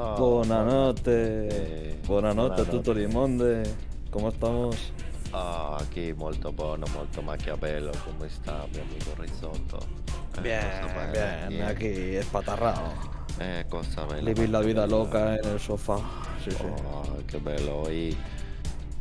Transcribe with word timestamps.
Buonanotte, 0.00 1.98
buonanotte 2.06 2.62
a 2.62 2.64
tutto 2.64 2.92
il 2.92 3.06
mondo, 3.08 3.60
come 4.08 4.30
stiamo? 4.30 4.70
Ah, 5.32 5.78
qui 5.92 6.14
molto 6.14 6.52
buono, 6.52 6.86
molto 6.94 7.20
Machiavello, 7.20 7.92
come 8.06 8.30
sta 8.30 8.66
mio 8.72 8.80
amico 8.80 9.10
Risotto? 9.18 9.78
Eh, 10.38 10.40
Bien, 10.40 11.10
bien, 11.12 11.48
bien. 11.48 11.62
aquí 11.64 12.14
espatarrado. 12.16 12.94
Eh, 13.40 13.66
cosa 13.68 14.06
bella. 14.06 14.22
Living 14.22 14.50
la 14.50 14.60
vida 14.60 14.86
loca 14.86 15.36
en 15.36 15.44
el 15.44 15.60
sofá. 15.60 15.98
Sí, 16.42 16.50
sí. 16.50 16.56
Oh, 16.64 17.02
qué 17.26 17.36
bello, 17.36 17.82
hoy, 17.82 18.16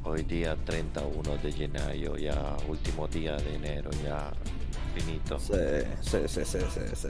hoy 0.03 0.23
día 0.23 0.57
31 0.65 1.37
de 1.37 1.51
gennaio, 1.53 2.17
ya 2.17 2.57
último 2.67 3.07
día 3.07 3.37
de 3.37 3.55
enero, 3.55 3.89
ya 4.03 4.33
finito. 4.93 5.39
Sí, 5.39 5.53
sí, 6.01 6.17
sí, 6.27 6.43
sí, 6.43 6.59
sí, 6.69 6.81
sí. 6.93 7.07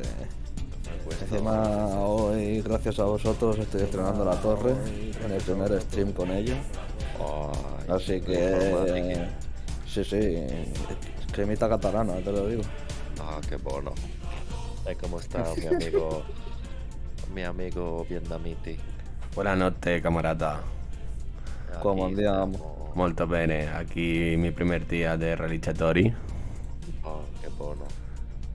Questo- 1.03 1.25
Encima 1.25 1.87
hoy, 1.99 2.61
gracias 2.61 2.99
a 2.99 3.03
vosotros, 3.05 3.57
estoy 3.59 3.81
estrenando 3.81 4.23
la 4.25 4.35
torre 4.41 4.73
en 5.25 5.31
el 5.31 5.41
primer 5.41 5.81
stream 5.81 6.11
con 6.13 6.31
ella. 6.31 6.55
Oh, 7.19 7.51
Así 7.87 8.21
que... 8.21 9.27
Sí, 9.87 10.03
sí, 10.03 10.45
cremita 11.31 11.67
catalana, 11.67 12.13
te 12.17 12.31
lo 12.31 12.47
digo. 12.47 12.61
Ah, 13.19 13.39
che 13.47 13.57
buono. 13.57 13.93
E 14.85 14.95
come 14.95 15.19
sta 15.21 15.43
mi 15.57 15.65
amico, 15.65 16.23
mi 17.33 17.43
amico 17.43 18.05
vietnamiti? 18.07 18.79
Buonanotte 19.33 19.99
camarada, 20.01 20.61
Aquí 21.71 21.79
Come 21.81 22.03
andiamo? 22.03 22.91
molto 22.93 23.25
bene, 23.27 23.67
aquí 23.73 24.35
mi 24.37 24.51
primer 24.51 24.85
día 24.85 25.17
de 25.17 25.35
realizzatori. 25.35 26.13
Oh, 27.01 27.23
che 27.41 27.49
buono. 27.49 27.85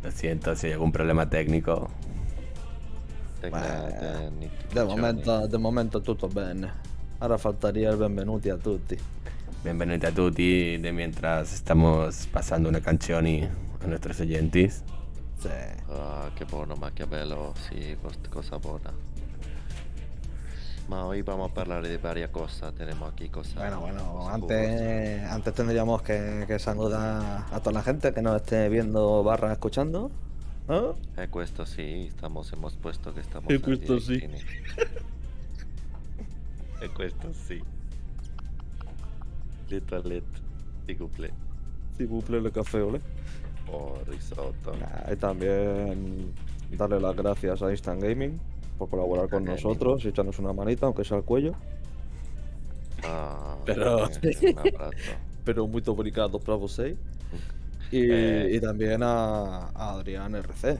Lo 0.02 0.10
siento 0.10 0.54
si 0.54 0.66
hay 0.66 0.72
algún 0.72 0.92
problema 0.92 1.28
técnico. 1.28 1.88
Tecnificazioni. 3.50 4.50
De 4.72 4.84
momento, 4.84 5.46
de 5.48 5.58
momento 5.58 6.00
tutto 6.00 6.28
bene. 6.28 6.70
Ahora 7.20 7.36
faltaría 7.36 7.90
el 7.90 7.96
benvenuti 7.96 8.48
a 8.48 8.56
tutti. 8.56 8.96
Bienvenidos 9.62 10.10
a 10.10 10.14
tutti 10.14 10.78
de 10.78 10.92
mientras 10.92 11.52
estamos 11.52 12.26
pasando 12.32 12.68
una 12.70 12.80
canzoni 12.80 13.46
a 13.82 13.86
nuestros 13.86 14.20
oyentes. 14.20 14.82
Sí. 15.42 15.48
Ah, 15.90 16.30
che 16.34 16.46
buono 16.46 16.74
Machiavello, 16.76 17.52
sì, 17.68 17.96
cost- 18.00 18.28
cosa 18.30 18.56
buona. 18.58 18.92
Ma 20.88 21.04
hoy 21.06 21.22
vamos 21.22 21.50
a 21.50 21.54
parlare 21.54 21.88
di 21.88 21.96
varie 21.98 22.30
cose, 22.30 22.72
tenemos 22.72 23.10
aquí 23.12 23.28
cosas. 23.28 23.54
Bueno, 23.56 23.80
bueno, 23.80 24.12
cosas 24.12 24.34
antes, 24.34 25.30
antes 25.30 25.54
tendríamos 25.54 26.02
que, 26.02 26.44
que 26.46 26.58
saludar 26.58 27.44
a 27.50 27.60
toda 27.60 27.72
la 27.72 27.82
gente 27.82 28.12
que 28.12 28.20
nos 28.22 28.36
esté 28.36 28.68
viendo 28.70 29.22
barra 29.22 29.52
escuchando. 29.52 30.10
¿No? 30.66 30.94
jugose. 30.94 31.00
E 31.16 31.28
questo 31.28 31.64
sì, 31.64 32.08
stamos, 32.10 32.52
hemos 32.52 32.74
puesto 32.74 33.12
che 33.12 33.22
stiamo 33.22 33.48
E 33.48 33.58
questo 33.60 33.98
sì. 33.98 34.16
e 36.80 36.88
questo 36.88 37.32
sì. 37.32 37.62
Le 39.68 39.84
toilette, 39.84 40.40
di 40.84 40.96
couple. 40.96 41.32
Si 41.96 42.04
buple 42.06 42.38
el 42.38 42.50
café, 42.50 42.80
ole. 42.80 43.00
Oh, 43.70 43.98
risotto. 44.06 44.74
Nah, 44.76 45.10
y 45.10 45.16
también 45.16 46.32
darle 46.70 47.00
las 47.00 47.16
gracias 47.16 47.62
a 47.62 47.70
Instant 47.70 48.02
Gaming 48.02 48.38
por 48.76 48.88
colaborar 48.90 49.28
con 49.28 49.40
Instant 49.42 49.62
nosotros 49.64 50.04
y 50.04 50.08
echarnos 50.08 50.38
una 50.38 50.52
manita, 50.52 50.86
aunque 50.86 51.04
sea 51.04 51.16
al 51.16 51.24
cuello. 51.24 51.54
Ah, 53.02 53.56
Pero- 53.64 54.08
un 54.42 54.58
abrazo. 54.58 55.12
Pero 55.44 55.66
muy 55.66 55.82
obrigado 55.86 56.38
para 56.40 56.56
vocês. 56.56 56.96
Y, 57.90 58.10
Eh. 58.10 58.50
y 58.56 58.60
también 58.60 59.02
a, 59.02 59.68
a 59.74 59.90
Adrián 59.92 60.34
RC, 60.34 60.78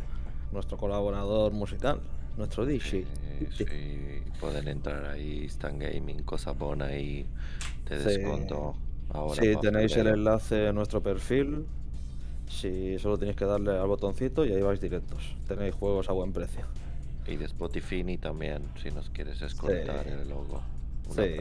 nuestro 0.53 0.77
colaborador 0.77 1.53
musical, 1.53 2.01
nuestro 2.37 2.67
DJ. 2.67 2.99
Eh, 3.01 3.49
sí, 3.57 3.65
pueden 4.41 4.69
entrar 4.69 5.05
ahí, 5.07 5.45
Stan 5.47 5.79
Gaming, 5.79 6.23
cosa 6.25 6.53
buena 6.53 6.97
y 6.97 7.27
te 7.85 7.99
Sí. 8.01 8.05
descuento 8.07 8.75
ahora. 9.11 9.41
Si 9.43 9.55
pa' 9.55 9.61
tenéis 9.61 9.97
el 9.97 10.07
enlace 10.09 10.67
en 10.69 10.75
nuestro 10.75 11.03
perfil, 11.03 11.67
si 12.49 12.99
solo 12.99 13.17
tenéis 13.19 13.37
que 13.37 13.45
darle 13.45 13.73
al 13.79 13.87
botoncito 13.87 14.45
y 14.45 14.53
ahí 14.53 14.63
vais 14.63 14.81
directos. 14.81 15.37
Tenéis 15.49 15.75
juegos 15.75 16.09
a 16.09 16.13
buen 16.13 16.33
precio. 16.33 16.65
Y 17.27 17.37
de 17.37 17.47
Spotify 17.47 18.19
también, 18.19 18.63
si 18.83 18.91
nos 18.91 19.09
quieres 19.11 19.41
escoltar 19.41 20.05
Sí. 20.05 20.11
el 20.11 20.29
logo. 20.29 20.63
Un 21.09 21.15
Sí. 21.15 21.37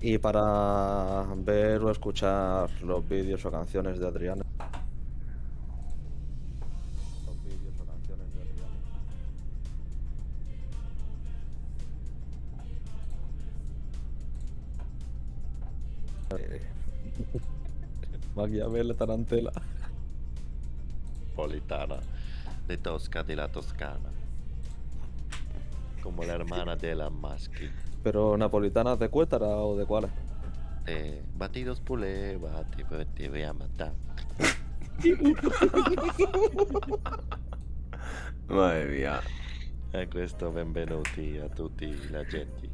Y 0.00 0.18
para 0.18 1.24
ver 1.38 1.82
o 1.82 1.90
escuchar 1.90 2.70
los 2.82 3.08
vídeos 3.08 3.44
o 3.44 3.50
canciones 3.50 3.98
de 3.98 4.06
Adrián. 4.06 4.38
Los 7.24 7.44
vídeos 7.44 7.74
o 7.80 7.84
canciones 7.86 8.34
de 8.34 8.42
Adrián. 8.42 8.70
Eh, 16.38 16.60
Maquiavelo 18.36 18.94
Tarantela. 18.94 19.52
Politana, 21.34 22.00
de 22.66 22.76
Tosca 22.78 23.22
de 23.22 23.36
la 23.36 23.48
Toscana. 23.48 24.10
Como 26.02 26.22
la 26.22 26.34
hermana 26.34 26.76
de 26.76 26.94
la 26.94 27.10
Maschi. 27.10 27.70
Pero 28.06 28.36
napolitanas 28.36 29.00
de 29.00 29.08
Cuétara 29.08 29.48
o 29.48 29.76
de 29.76 29.84
cuáles? 29.84 30.12
Eh, 30.86 31.24
batidos 31.34 31.80
pule, 31.80 32.36
bati, 32.36 32.84
te 33.16 33.28
voy 33.28 33.42
a 33.42 33.52
matar. 33.52 33.94
Madre 38.46 38.86
mía. 38.86 39.20
E 39.92 40.06
questo 40.06 40.52
benvenuti 40.52 41.38
a 41.38 41.48
tutti 41.48 41.92
la 42.12 42.24
gente. 42.24 42.70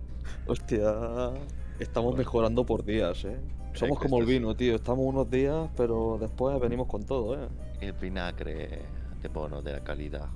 Hostia, 0.46 1.32
estamos 1.78 2.14
mejorando 2.14 2.66
por 2.66 2.84
días, 2.84 3.24
eh. 3.24 3.40
Somos 3.72 3.98
como 3.98 4.18
el 4.18 4.26
vino, 4.26 4.54
tío. 4.54 4.74
Estamos 4.74 5.06
unos 5.06 5.30
días, 5.30 5.70
pero 5.78 6.18
después 6.20 6.60
venimos 6.60 6.88
con 6.88 7.06
todo, 7.06 7.42
eh. 7.42 7.48
Il 7.80 7.94
vinagre 7.94 8.82
de 9.22 9.28
bono 9.28 9.62
della 9.62 9.82
calidad. 9.82 10.28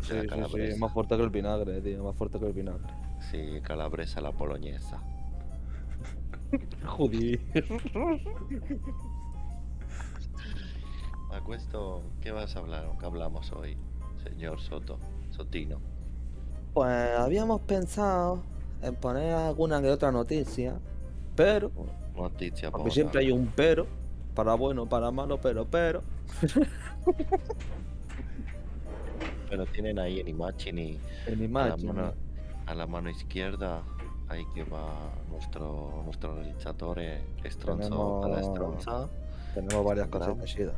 Sí, 0.00 0.14
la 0.14 0.46
sí, 0.46 0.74
sí, 0.74 0.78
más 0.78 0.92
fuerte 0.92 1.16
que 1.16 1.24
el 1.24 1.30
vinagre, 1.30 1.80
tío, 1.80 2.04
más 2.04 2.14
fuerte 2.14 2.38
que 2.38 2.46
el 2.46 2.52
vinagre. 2.52 2.84
Sí, 3.30 3.60
calabresa 3.62 4.20
la 4.20 4.30
boloñesa. 4.30 5.02
Joder. 6.84 7.40
Acuesto, 11.30 12.02
¿qué 12.20 12.30
vas 12.30 12.54
a 12.56 12.60
hablar 12.60 12.86
o 12.86 12.96
qué 12.98 13.06
hablamos 13.06 13.52
hoy, 13.52 13.76
señor 14.22 14.60
Soto? 14.60 14.98
Sotino. 15.30 15.80
Pues 16.72 17.18
habíamos 17.18 17.60
pensado 17.62 18.42
en 18.82 18.94
poner 18.96 19.32
alguna 19.34 19.80
que 19.80 19.90
otra 19.90 20.12
noticia, 20.12 20.80
pero, 21.34 21.72
Noticia 22.14 22.70
porque 22.70 22.90
poca. 22.90 22.90
siempre 22.90 23.20
hay 23.20 23.30
un 23.30 23.48
pero, 23.54 23.86
para 24.34 24.54
bueno, 24.54 24.88
para 24.88 25.10
malo, 25.10 25.40
pero, 25.40 25.66
pero. 25.70 26.02
Pero 29.48 29.66
tienen 29.66 29.98
ahí 29.98 30.20
en 30.20 30.28
Imagine 30.28 31.00
En 31.26 31.42
a 31.58 31.66
la, 31.66 31.76
imagen. 31.76 31.86
mano, 31.86 32.14
a 32.66 32.74
la 32.74 32.86
mano 32.86 33.10
izquierda, 33.10 33.82
ahí 34.28 34.44
que 34.54 34.64
va 34.64 34.88
nuestro, 35.30 36.02
nuestro 36.04 36.34
realizador 36.36 36.98
Stronzo 37.44 38.20
para 38.22 38.36
Tenemos- 38.36 38.54
Stronza. 38.56 39.08
Tenemos 39.54 39.84
varias 39.84 40.08
cosas 40.08 40.38
decididas. 40.38 40.74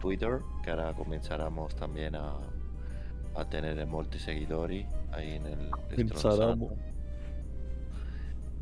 Twitter, 0.00 0.38
que 0.62 0.70
ahora 0.70 0.94
comenzaremos 0.94 1.74
también 1.74 2.14
a, 2.14 2.34
a 3.36 3.44
tener 3.48 3.84
molti 3.86 4.18
seguidores 4.18 4.86
ahí 5.12 5.32
en 5.36 5.46
el 5.46 5.70
Stronza. 6.08 6.56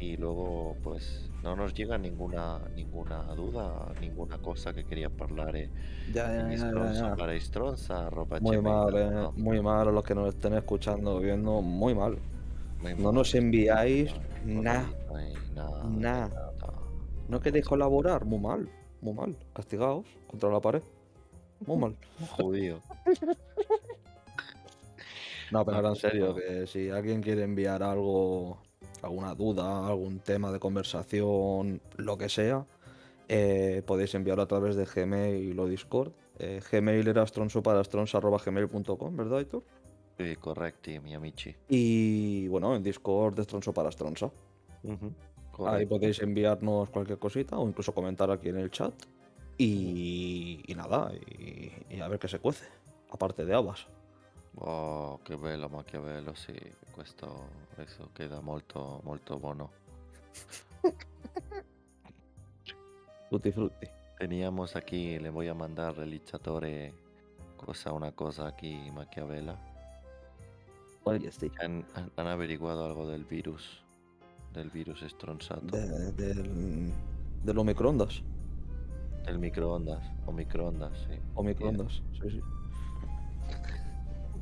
Y 0.01 0.17
luego, 0.17 0.77
pues, 0.83 1.28
no 1.43 1.55
nos 1.57 1.73
llega 1.75 1.97
ninguna 1.99 2.59
ninguna 2.75 3.23
duda, 3.35 3.93
ninguna 4.01 4.39
cosa 4.39 4.73
que 4.73 4.85
quería 4.85 5.11
hablar 5.21 5.55
Ya, 6.13 6.49
ya, 6.49 6.51
ya, 6.57 6.93
ya, 6.93 7.17
para 7.17 7.39
Stronza, 7.41 8.07
arroba 8.09 8.39
Muy 8.41 8.61
mal, 8.61 8.95
eh, 8.97 9.29
muy 9.37 9.61
mal 9.63 9.89
a 9.89 9.93
los 9.93 10.03
que 10.05 10.15
nos 10.15 10.35
estén 10.35 10.55
escuchando 10.55 11.17
o 11.17 11.21
viendo, 11.21 11.63
muy 11.63 11.95
mal. 11.95 12.19
Muy 12.83 12.95
No 12.95 13.05
mal. 13.05 13.15
nos 13.15 13.35
enviáis 13.35 14.13
nada. 14.45 14.89
nada. 15.85 16.53
¿No 17.29 17.41
queréis 17.41 17.67
colaborar? 17.67 18.25
Muy 18.25 18.39
mal, 18.39 18.69
muy 19.01 19.15
mal. 19.15 19.37
Castigaos 19.55 20.07
contra 20.29 20.51
la 20.51 20.61
pared. 20.61 20.83
Muy 21.67 21.77
mal. 21.77 21.97
Judío. 22.37 22.81
No, 25.51 25.65
pero 25.65 25.77
ahora 25.79 25.89
en 25.91 25.97
serio, 25.97 26.35
que 26.35 26.67
si 26.67 26.91
alguien 26.91 27.23
quiere 27.23 27.43
enviar 27.43 27.83
algo, 27.83 28.59
alguna 29.03 29.35
duda, 29.35 29.87
algún 29.87 30.21
tema 30.21 30.53
de 30.53 30.59
conversación, 30.59 31.81
lo 31.97 32.17
que 32.19 32.29
sea, 32.29 32.67
eh, 33.29 33.83
podéis 33.87 34.15
enviarlo 34.15 34.43
a 34.43 34.47
través 34.49 34.77
de 34.77 34.85
Gmail 34.85 35.59
o 35.59 35.67
Discord. 35.67 36.13
Eh, 36.39 36.61
Gmail 36.71 37.07
era 37.09 37.27
stronsoparastronsa.gmail.com, 37.27 39.17
¿verdad, 39.17 39.41
Héctor? 39.41 39.65
Sí, 40.19 40.37
correcti, 40.37 40.99
mi 41.01 41.15
amici. 41.15 41.55
Y 41.69 42.49
bueno, 42.49 42.75
en 42.75 42.83
Discord 42.83 43.35
de 43.35 43.45
Stronzo 43.45 43.73
para. 43.73 43.91
Ahí 43.91 45.09
Correcto. 45.53 45.89
podéis 45.89 46.21
enviarnos 46.23 46.91
cualquier 46.91 47.19
cosita 47.19 47.59
o 47.59 47.69
incluso 47.69 47.93
comentar 47.93 48.31
aquí 48.31 48.49
en 48.49 48.59
el 48.59 48.71
chat. 48.71 48.95
Y, 49.57 50.63
y 50.67 50.75
nada, 50.75 51.13
y, 51.15 51.73
y 51.91 52.01
a 52.01 52.09
ver 52.09 52.19
qué 52.19 52.29
se 52.29 52.39
cuece. 52.39 52.67
Aparte 53.11 53.45
de 53.45 53.55
habas. 53.55 53.87
Oh, 54.61 55.21
che 55.23 55.37
bello 55.37 55.69
Machiavello, 55.69 56.35
sì, 56.35 56.53
questo, 56.91 57.49
questo 57.75 58.11
queda 58.13 58.41
molto, 58.41 59.01
molto 59.05 59.39
buono. 59.39 59.71
Frutti 63.29 63.53
frutti. 63.53 63.87
Teníamos 64.19 64.75
aquí, 64.75 65.19
le 65.21 65.31
voy 65.31 65.47
a 65.49 65.55
mandar 65.55 65.95
realizzatore 65.95 66.93
cosa, 67.57 67.93
una 67.93 68.11
cosa 68.13 68.47
aquí, 68.49 68.91
Machiavella. 68.93 69.57
Oye, 71.05 71.31
sí. 71.31 71.51
Han- 71.61 71.85
han 72.17 72.27
averiguado 72.27 72.85
algo 72.85 73.07
del 73.07 73.25
virus, 73.25 73.85
del 74.53 74.71
virus 74.71 75.03
estronzato, 75.03 75.77
De, 75.77 76.13
del, 76.13 76.93
de 77.45 77.55
los 77.55 77.65
microondas. 77.65 78.23
del 79.25 79.39
microondas, 79.39 80.03
o 80.27 80.33
microondas, 80.33 80.99
sí. 81.09 81.19
O 81.35 81.43
microondas, 81.45 82.03
sí, 82.21 82.31
sí. 82.31 82.41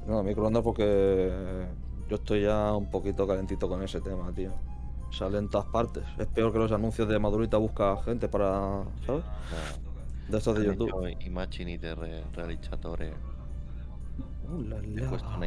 No, 0.07 0.23
microondas 0.23 0.63
porque 0.63 1.67
yo 2.09 2.17
estoy 2.17 2.43
ya 2.43 2.73
un 2.75 2.91
poquito 2.91 3.27
calentito 3.27 3.69
con 3.69 3.83
ese 3.83 4.01
tema, 4.01 4.33
tío. 4.33 4.53
Sale 5.11 5.39
en 5.39 5.49
todas 5.51 5.67
partes. 5.67 6.05
Es 6.19 6.27
peor 6.29 6.53
que 6.53 6.59
los 6.59 6.73
anuncios 6.73 7.09
de 7.09 7.19
Madurita 7.19 7.57
busca 7.59 7.97
gente 8.03 8.29
para, 8.29 8.85
¿sabes? 9.07 9.25
De 10.29 10.39
estos 10.39 10.57
de 10.59 10.65
YouTube. 10.67 11.17
immagini 11.21 11.79
del 11.79 11.97
re- 11.97 12.25
realizzatore 12.33 13.15
Uh, 14.49 14.63
la, 14.63 14.81
la. 14.83 15.19
una 15.37 15.47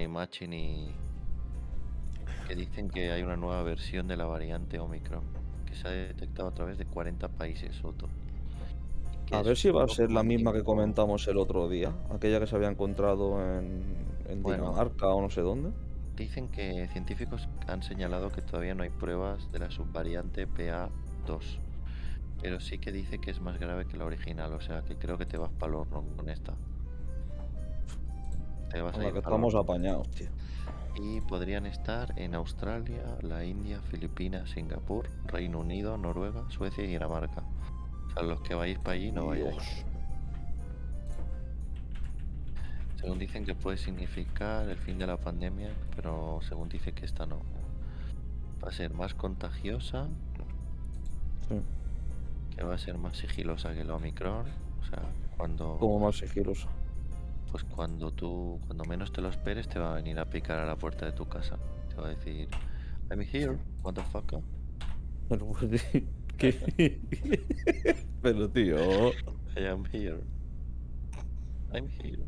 que 2.47 2.55
dicen 2.55 2.89
que 2.89 3.11
hay 3.11 3.21
una 3.23 3.37
nueva 3.37 3.63
versión 3.63 4.07
de 4.07 4.17
la 4.17 4.25
variante 4.25 4.79
Omicron 4.79 5.23
que 5.65 5.75
se 5.75 5.87
ha 5.87 5.91
detectado 5.91 6.49
a 6.49 6.53
través 6.53 6.77
de 6.77 6.85
40 6.85 7.29
países. 7.29 7.81
Que 9.25 9.35
A 9.35 9.41
ver 9.43 9.57
si 9.57 9.69
va 9.71 9.83
a 9.83 9.87
ser 9.87 10.11
la 10.11 10.23
misma 10.23 10.51
que 10.53 10.63
1,5. 10.63 10.63
comentamos 10.63 11.27
el 11.27 11.37
otro 11.37 11.69
día. 11.69 11.95
Aquella 12.09 12.39
que 12.39 12.47
se 12.47 12.55
había 12.55 12.69
encontrado 12.69 13.41
en, 13.43 14.18
en 14.29 14.43
Bueno. 14.43 14.65
Dinamarca 14.65 15.07
o 15.07 15.21
no 15.21 15.29
sé 15.29 15.41
dónde. 15.41 15.71
Dicen 16.15 16.49
que 16.49 16.87
científicos 16.89 17.47
han 17.67 17.81
señalado 17.81 18.29
que 18.29 18.41
todavía 18.41 18.75
no 18.75 18.83
hay 18.83 18.89
pruebas 18.89 19.51
de 19.51 19.59
la 19.59 19.71
subvariante 19.71 20.47
PA2, 20.47 21.59
pero 22.41 22.59
sí 22.59 22.77
que 22.77 22.91
dice 22.91 23.19
que 23.19 23.31
es 23.31 23.39
más 23.39 23.57
grave 23.57 23.85
que 23.85 23.97
la 23.97 24.05
original, 24.05 24.53
o 24.53 24.61
sea 24.61 24.81
que 24.81 24.97
creo 24.97 25.17
que 25.17 25.25
te 25.25 25.37
vas 25.37 25.51
para 25.51 25.71
el 25.71 25.75
horno 25.75 26.03
con 26.17 26.29
esta. 26.29 26.55
Te 28.69 28.81
vas 28.81 28.97
a 28.97 29.05
ir 29.05 29.13
que 29.13 29.19
estamos 29.19 29.55
apañados, 29.55 30.09
tío. 30.11 30.27
Y 30.95 31.21
podrían 31.21 31.65
estar 31.65 32.13
en 32.19 32.35
Australia, 32.35 33.17
la 33.21 33.45
India, 33.45 33.79
Filipinas, 33.81 34.49
Singapur, 34.49 35.07
Reino 35.25 35.59
Unido, 35.59 35.97
Noruega, 35.97 36.49
Suecia 36.49 36.83
y 36.83 36.87
Dinamarca. 36.87 37.43
O 38.07 38.11
sea, 38.11 38.23
los 38.23 38.41
que 38.41 38.55
vais 38.55 38.77
para 38.79 38.95
allí 38.95 39.11
no 39.11 39.27
vayáis. 39.27 39.85
Según 42.99 43.17
dicen 43.17 43.45
que 43.45 43.55
puede 43.55 43.77
significar 43.77 44.67
el 44.67 44.77
fin 44.77 44.97
de 44.99 45.07
la 45.07 45.15
pandemia, 45.15 45.69
pero 45.95 46.39
según 46.41 46.67
dice 46.67 46.91
que 46.91 47.05
esta 47.05 47.25
no. 47.25 47.39
Va 48.63 48.67
a 48.67 48.71
ser 48.73 48.93
más 48.93 49.13
contagiosa, 49.13 50.07
Sí. 51.47 51.55
que 52.57 52.63
va 52.63 52.75
a 52.75 52.77
ser 52.77 52.97
más 52.97 53.15
sigilosa 53.17 53.73
que 53.73 53.81
el 53.81 53.91
Omicron. 53.91 54.45
O 54.81 54.85
sea, 54.85 55.01
cuando 55.37 55.77
más 56.01 56.17
sigiloso. 56.17 56.67
pues 57.51 57.63
cuando 57.63 58.11
tú, 58.11 58.59
cuando 58.67 58.83
menos 58.83 59.11
te 59.13 59.21
lo 59.21 59.29
esperes, 59.29 59.69
te 59.69 59.79
va 59.79 59.91
a 59.93 59.95
venir 59.95 60.19
a 60.19 60.25
picar 60.25 60.59
a 60.59 60.65
la 60.65 60.75
puerta 60.75 61.05
de 61.05 61.13
tu 61.13 61.25
casa. 61.27 61.57
Te 61.89 61.95
va 61.95 62.07
a 62.07 62.09
decir, 62.09 62.49
I'm 63.09 63.21
here, 63.21 63.57
motherfucker. 63.81 64.41
Pero, 65.29 65.51
¿qué? 66.37 66.99
Pero, 68.21 68.49
tío. 68.49 69.11
I 69.55 69.65
am 69.67 69.85
here. 69.91 70.19
I'm 71.73 71.87
here. 71.87 72.23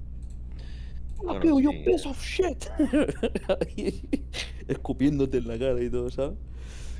You 1.59 1.71
sí, 1.71 1.83
piece 1.85 2.07
of 2.07 2.21
shit. 2.23 2.65
Escupiéndote 4.67 5.37
en 5.37 5.47
la 5.47 5.57
cara 5.59 5.81
y 5.81 5.89
todo, 5.89 6.09
¿sabes? 6.09 6.37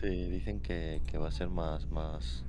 Sí, 0.01 0.07
dicen 0.29 0.59
que, 0.61 1.01
que 1.07 1.17
va 1.17 1.27
a 1.27 1.31
ser 1.31 1.49
más, 1.49 1.89
más, 1.91 2.43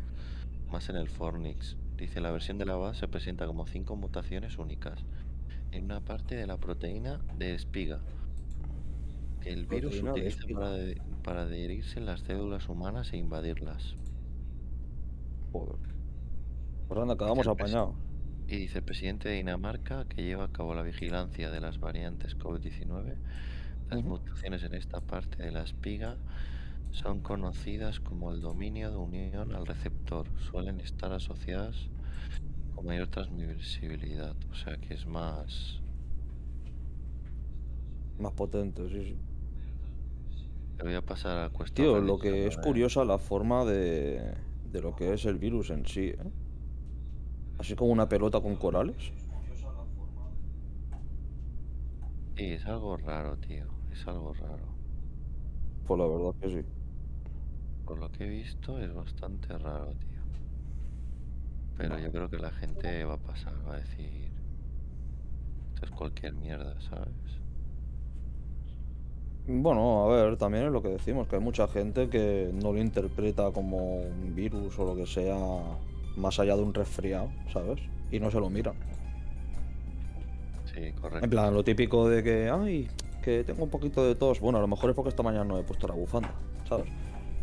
más 0.70 0.88
en 0.88 0.96
el 0.96 1.08
Fornix. 1.08 1.76
Dice 1.96 2.20
la 2.20 2.30
versión 2.30 2.58
de 2.58 2.66
la 2.66 2.76
base 2.76 3.06
presenta 3.08 3.46
como 3.46 3.66
cinco 3.66 3.94
mutaciones 3.96 4.58
únicas 4.58 4.98
en 5.70 5.84
una 5.84 6.00
parte 6.00 6.34
de 6.34 6.46
la 6.46 6.56
proteína 6.56 7.20
de 7.38 7.54
espiga. 7.54 8.00
Que 9.40 9.50
el 9.52 9.66
virus 9.66 9.94
utiliza 10.12 10.38
para, 10.54 10.70
de- 10.72 11.00
para 11.24 11.42
adherirse 11.42 11.98
en 11.98 12.06
las 12.06 12.20
células 12.20 12.68
humanas 12.68 13.12
e 13.12 13.16
invadirlas. 13.16 13.94
Joder. 15.52 15.76
Pues 16.88 17.00
anda, 17.00 17.16
pres- 17.46 17.52
apañados. 17.52 17.94
Y 18.52 18.58
dice 18.58 18.80
el 18.80 18.84
presidente 18.84 19.30
de 19.30 19.36
Dinamarca 19.36 20.04
que 20.04 20.22
lleva 20.22 20.44
a 20.44 20.52
cabo 20.52 20.74
la 20.74 20.82
vigilancia 20.82 21.50
de 21.50 21.58
las 21.58 21.80
variantes 21.80 22.36
COVID-19. 22.36 23.14
Las 23.88 24.00
Ujú. 24.00 24.08
mutaciones 24.10 24.62
en 24.62 24.74
esta 24.74 25.00
parte 25.00 25.42
de 25.42 25.50
la 25.50 25.62
espiga 25.62 26.18
son 26.90 27.20
conocidas 27.20 27.98
como 27.98 28.30
el 28.30 28.42
dominio 28.42 28.90
de 28.90 28.96
unión 28.98 29.54
al 29.54 29.66
receptor. 29.66 30.26
Suelen 30.50 30.80
estar 30.80 31.14
asociadas 31.14 31.88
con 32.74 32.84
mayor 32.84 33.08
transmisibilidad. 33.08 34.36
O 34.50 34.54
sea 34.54 34.76
que 34.76 34.92
es 34.92 35.06
más... 35.06 35.80
Más 38.18 38.32
potente, 38.32 38.86
sí, 38.90 39.02
sí. 39.02 39.16
Te 40.76 40.82
voy 40.84 40.94
a 40.94 41.00
pasar 41.00 41.38
al 41.38 41.52
cuestión. 41.52 41.88
Tío, 41.88 42.00
lo 42.02 42.18
que 42.18 42.48
es 42.48 42.58
curiosa 42.58 43.02
la 43.06 43.16
forma 43.16 43.64
de, 43.64 44.34
de 44.70 44.82
lo 44.82 44.94
que 44.94 45.14
es 45.14 45.24
el 45.24 45.38
virus 45.38 45.70
en 45.70 45.86
sí, 45.86 46.08
¿eh? 46.08 46.41
Así 47.62 47.76
como 47.76 47.92
una 47.92 48.08
pelota 48.08 48.40
con 48.40 48.56
corales. 48.56 49.12
Sí, 52.36 52.44
es 52.54 52.66
algo 52.66 52.96
raro, 52.96 53.36
tío. 53.36 53.66
Es 53.92 54.04
algo 54.08 54.34
raro. 54.34 54.64
Pues 55.86 56.00
la 56.00 56.08
verdad 56.08 56.34
que 56.40 56.48
sí. 56.48 56.66
Por 57.86 58.00
lo 58.00 58.10
que 58.10 58.24
he 58.24 58.28
visto 58.28 58.80
es 58.80 58.92
bastante 58.92 59.56
raro, 59.58 59.94
tío. 59.94 60.18
Pero 61.76 62.00
yo 62.00 62.10
creo 62.10 62.28
que 62.28 62.38
la 62.38 62.50
gente 62.50 63.04
va 63.04 63.14
a 63.14 63.18
pasar, 63.18 63.54
va 63.64 63.74
a 63.74 63.78
decir... 63.78 64.32
Esto 65.74 65.86
es 65.86 65.92
cualquier 65.92 66.34
mierda, 66.34 66.80
¿sabes? 66.80 67.38
Bueno, 69.46 70.10
a 70.10 70.16
ver, 70.16 70.36
también 70.36 70.66
es 70.66 70.72
lo 70.72 70.82
que 70.82 70.88
decimos, 70.88 71.28
que 71.28 71.36
hay 71.36 71.42
mucha 71.42 71.68
gente 71.68 72.10
que 72.10 72.50
no 72.52 72.72
lo 72.72 72.80
interpreta 72.80 73.52
como 73.52 74.02
un 74.02 74.34
virus 74.34 74.76
o 74.80 74.84
lo 74.84 74.96
que 74.96 75.06
sea, 75.06 75.36
más 76.16 76.38
allá 76.38 76.56
de 76.56 76.62
un 76.62 76.74
resfriado, 76.74 77.30
¿sabes? 77.52 77.80
Y 78.10 78.20
no 78.20 78.30
se 78.30 78.38
lo 78.40 78.50
miran. 78.50 78.74
Sí, 80.74 80.92
correcto. 81.00 81.24
En 81.24 81.30
plan, 81.30 81.54
lo 81.54 81.62
típico 81.64 82.08
de 82.08 82.22
que, 82.22 82.50
ay, 82.50 82.88
que 83.22 83.44
tengo 83.44 83.64
un 83.64 83.70
poquito 83.70 84.04
de 84.06 84.14
tos. 84.14 84.40
Bueno, 84.40 84.58
a 84.58 84.60
lo 84.60 84.66
mejor 84.68 84.90
es 84.90 84.96
porque 84.96 85.10
esta 85.10 85.22
mañana 85.22 85.44
no 85.44 85.58
he 85.58 85.62
puesto 85.62 85.86
la 85.86 85.94
bufanda, 85.94 86.32
¿sabes? 86.68 86.86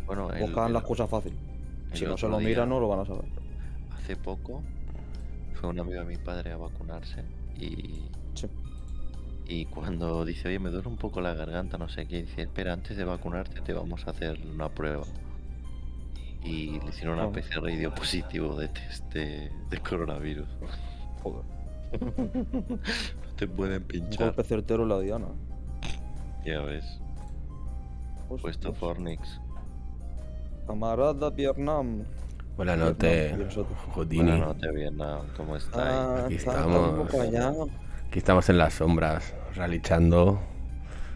Bueno, 0.06 0.30
el- 0.32 0.40
Buscan 0.40 0.66
el- 0.68 0.72
la 0.72 0.78
excusa 0.80 1.06
fácil. 1.06 1.34
el 1.92 1.98
Si 1.98 2.04
no 2.04 2.16
se 2.16 2.28
lo 2.28 2.38
miran, 2.40 2.68
no 2.68 2.80
lo 2.80 2.88
van 2.88 3.00
a 3.00 3.04
saber. 3.06 3.24
hace 3.96 4.16
poco 4.16 4.62
fue 5.54 5.68
un 5.70 5.78
amigo 5.78 6.00
de 6.00 6.06
mi 6.06 6.16
padre 6.16 6.52
a 6.52 6.56
vacunarse 6.56 7.22
y, 7.56 8.08
Sí. 8.34 8.46
y 9.46 9.66
cuando 9.66 10.24
dice, 10.24 10.48
oye, 10.48 10.58
me 10.58 10.70
duele 10.70 10.88
un 10.88 10.96
poco 10.96 11.20
la 11.20 11.34
garganta, 11.34 11.78
no 11.78 11.88
sé 11.88 12.06
qué, 12.06 12.22
dice, 12.22 12.42
espera, 12.42 12.72
antes 12.72 12.96
de 12.96 13.04
vacunarte 13.04 13.60
te 13.60 13.72
vamos 13.72 14.06
a 14.06 14.10
hacer 14.10 14.38
una 14.52 14.68
prueba. 14.68 15.04
Y 16.42 16.80
le 16.80 16.88
hicieron 16.88 17.18
una 17.18 17.24
Ah. 17.28 17.32
PCR 17.32 17.68
y 17.70 17.76
dio 17.76 17.94
positivo 17.94 18.54
de 18.56 18.68
test 18.68 19.04
de, 19.12 19.50
de 19.68 19.78
coronavirus. 19.78 20.48
Joder. 21.22 21.44
No 22.00 23.34
te 23.36 23.48
pueden 23.48 23.82
Un 23.82 23.88
pinchar, 23.88 24.26
golpe 24.28 24.44
certero 24.44 24.84
la 24.86 24.98
diana. 25.00 25.26
ya 26.44 26.60
ves. 26.60 26.84
Pues, 28.28 28.42
Puesto 28.42 28.68
pues, 28.68 28.78
Fornix. 28.80 29.40
Camarada 30.66 31.30
Vietnam. 31.30 32.04
Buenas 32.56 32.78
noches. 32.78 33.32
Buenas 33.96 34.38
noches, 34.38 34.74
Vietnam, 34.74 35.20
¿cómo 35.36 35.56
estáis? 35.56 35.74
Ah, 35.90 36.22
Aquí 36.26 36.34
está- 36.34 36.52
estamos. 36.60 37.68
Aquí 38.08 38.18
estamos 38.18 38.48
en 38.50 38.58
las 38.58 38.74
sombras, 38.74 39.34
realizzando. 39.54 40.38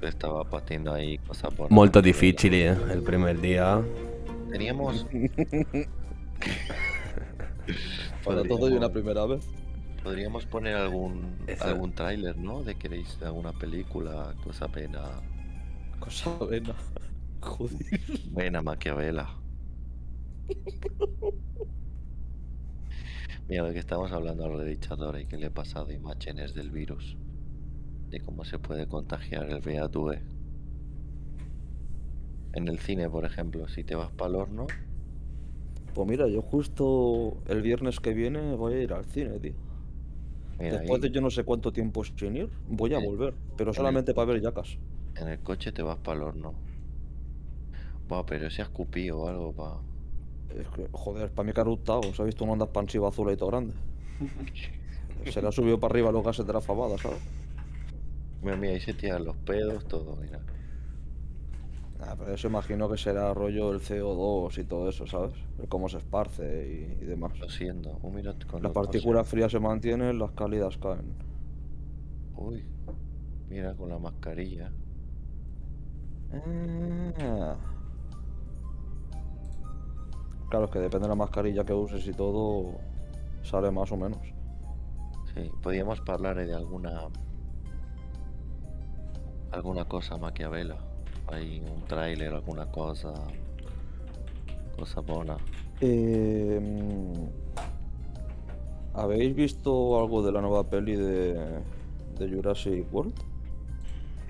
Estaba 0.01 0.45
partiendo 0.45 0.93
ahí 0.93 1.19
cosas 1.19 1.53
por 1.55 1.71
Molto 1.71 2.01
difficili 2.03 2.63
eh, 2.63 2.77
el 2.91 3.03
primer 3.03 3.41
día. 3.41 3.81
Teníamos. 4.55 5.05
Para 8.25 8.45
todo 8.45 8.71
y 8.71 8.75
una 8.75 8.89
primera 8.89 9.27
vez. 9.27 9.49
Podríamos 10.05 10.47
poner 10.47 10.77
algún 10.77 11.39
Eso. 11.49 11.65
algún 11.65 11.93
tráiler, 11.93 12.37
¿no? 12.37 12.63
De 12.63 12.77
queréis 12.77 13.21
alguna 13.23 13.53
película, 13.53 14.33
cosa 14.45 14.69
pena. 14.69 15.21
Cosa 15.99 16.31
buena. 16.39 16.73
Joder. 17.41 18.01
Buena 18.31 18.63
Maquiavela. 18.63 19.29
Mira, 23.49 23.65
lo 23.65 23.73
que 23.73 23.81
estamos 23.81 24.13
hablando 24.13 24.45
a 24.45 24.49
los 24.51 24.65
dictadores 24.65 25.25
y 25.25 25.27
que 25.27 25.37
le 25.37 25.47
he 25.47 25.51
pasado 25.51 25.91
imágenes 25.91 26.55
del 26.55 26.71
virus. 26.71 27.17
De 28.09 28.21
cómo 28.21 28.45
se 28.45 28.61
puede 28.61 28.87
contagiar 28.87 29.51
el 29.51 29.59
VIH. 29.59 30.34
En 32.55 32.69
el 32.69 32.79
cine, 32.79 33.11
por 33.11 33.25
ejemplo, 33.25 33.69
si 33.69 33.85
te 33.85 33.95
vas 33.97 34.11
para 34.13 34.31
el 34.31 34.37
horno, 34.37 34.67
Pues 35.95 36.09
mira, 36.09 36.27
yo 36.29 36.43
justo 36.43 37.43
el 37.47 37.63
viernes 37.63 38.01
que 38.01 38.15
viene 38.15 38.55
voy 38.57 38.75
a 38.75 38.83
ir 38.83 38.93
al 38.93 39.05
cine, 39.05 39.39
tío. 39.41 39.55
mira, 40.59 40.79
Después 40.79 41.01
de 41.01 41.11
yo 41.11 41.21
no 41.21 41.31
sé 41.31 41.45
cuánto 41.45 41.73
tiempo 41.73 42.03
sin 42.05 42.37
ir, 42.37 42.51
voy 42.69 42.95
a 42.95 42.99
volver. 42.99 43.35
Pero 43.57 43.71
el 43.71 43.77
solamente 43.77 44.15
para 44.15 44.27
ver 44.33 44.41
yacas. 44.43 44.79
en 45.17 45.29
el 45.29 45.41
coche 45.41 45.73
te 45.73 45.83
vas 45.83 45.99
para 45.99 46.17
el 46.19 46.23
horno. 46.25 46.55
Buah, 48.09 48.25
pero 48.27 48.51
si 48.51 48.61
has 48.63 48.69
escupido 48.69 49.21
o 49.21 49.29
algo, 49.29 49.53
pa. 49.53 49.81
Es 50.59 50.69
que, 50.69 50.89
joder, 50.93 51.31
para 51.33 51.47
mí 51.47 51.53
que 51.53 51.61
ha 51.61 51.63
eructado. 51.63 52.03
Se 52.15 52.23
ha 52.23 52.25
visto 52.25 52.45
una 52.45 52.53
onda 52.55 52.67
expansiva 52.67 53.09
azul 53.09 53.33
y 53.33 53.37
todo 53.37 53.49
grande. 53.51 53.75
Se 55.31 55.41
le 55.43 55.49
ha 55.49 55.53
subido 55.53 55.81
para 55.81 55.93
arriba 55.93 56.13
los 56.13 56.25
gases 56.25 56.47
de 56.47 56.53
la 56.53 56.61
fabada, 56.61 56.99
¿sabes? 56.99 57.21
Mira, 58.43 58.57
mira, 58.57 58.75
ahí 58.75 58.81
se 58.81 58.95
tiran 58.95 59.25
los 59.25 59.37
pedos, 59.39 59.87
todo, 59.89 60.17
mira. 60.17 60.41
Ah, 62.07 62.17
pero 62.19 62.35
eso 62.35 62.49
imagino 62.49 62.89
que 62.89 62.99
será 62.99 63.33
rollo 63.33 63.73
el 63.73 63.81
CO2 63.81 64.59
y 64.59 64.65
todo 64.65 64.91
eso, 64.91 65.07
¿sabes? 65.07 65.33
El 65.59 65.69
cómo 65.69 65.89
se 65.89 65.99
esparce 65.99 66.99
y, 67.01 67.03
y 67.03 67.07
demás. 67.07 67.39
Lo 67.39 67.49
siento, 67.49 67.99
un 68.03 68.15
minuto 68.15 68.47
con 68.47 68.63
Las 68.63 68.75
los 68.75 68.85
partículas 68.85 69.27
frías 69.27 69.51
se 69.51 69.59
mantienen, 69.59 70.19
las 70.19 70.33
cálidas 70.33 70.77
caen. 70.77 71.15
Uy, 72.37 72.63
mira 73.49 73.75
con 73.75 73.89
la 73.89 73.99
mascarilla. 73.99 74.71
Ah. 76.33 77.57
Claro, 80.51 80.67
es 80.67 80.71
que 80.71 80.79
depende 80.81 81.05
de 81.05 81.09
la 81.09 81.17
mascarilla 81.17 81.65
que 81.65 81.73
uses 81.73 82.07
y 82.07 82.13
todo, 82.13 82.75
sale 83.43 83.71
más 83.71 83.91
o 83.93 83.97
menos. 83.97 84.21
Sí, 85.35 85.51
podríamos 85.63 86.03
hablar 86.07 86.37
de 86.37 86.55
alguna 86.55 87.09
alguna 89.53 89.87
cosa 89.87 90.19
Maquiavela. 90.19 90.94
Hay 91.29 91.61
un 91.61 91.83
tráiler, 91.85 92.33
alguna 92.33 92.67
cosa. 92.67 93.13
Cosa 94.79 95.01
buena. 95.01 95.37
Eh, 95.81 96.61
mm, 96.63 97.25
¿Habéis 98.95 99.35
visto 99.35 99.99
algo 100.01 100.23
de 100.25 100.33
la 100.33 100.41
nueva 100.41 100.65
peli 100.65 100.95
de, 100.97 101.35
de 102.19 102.29
Jurassic 102.29 102.87
World? 102.93 103.15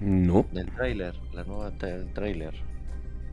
No. 0.00 0.44
Del 0.52 0.70
tráiler, 0.72 1.14
la 1.32 1.44
nueva 1.44 1.70
tra- 1.72 1.94
el 1.94 2.12
tráiler. 2.12 2.54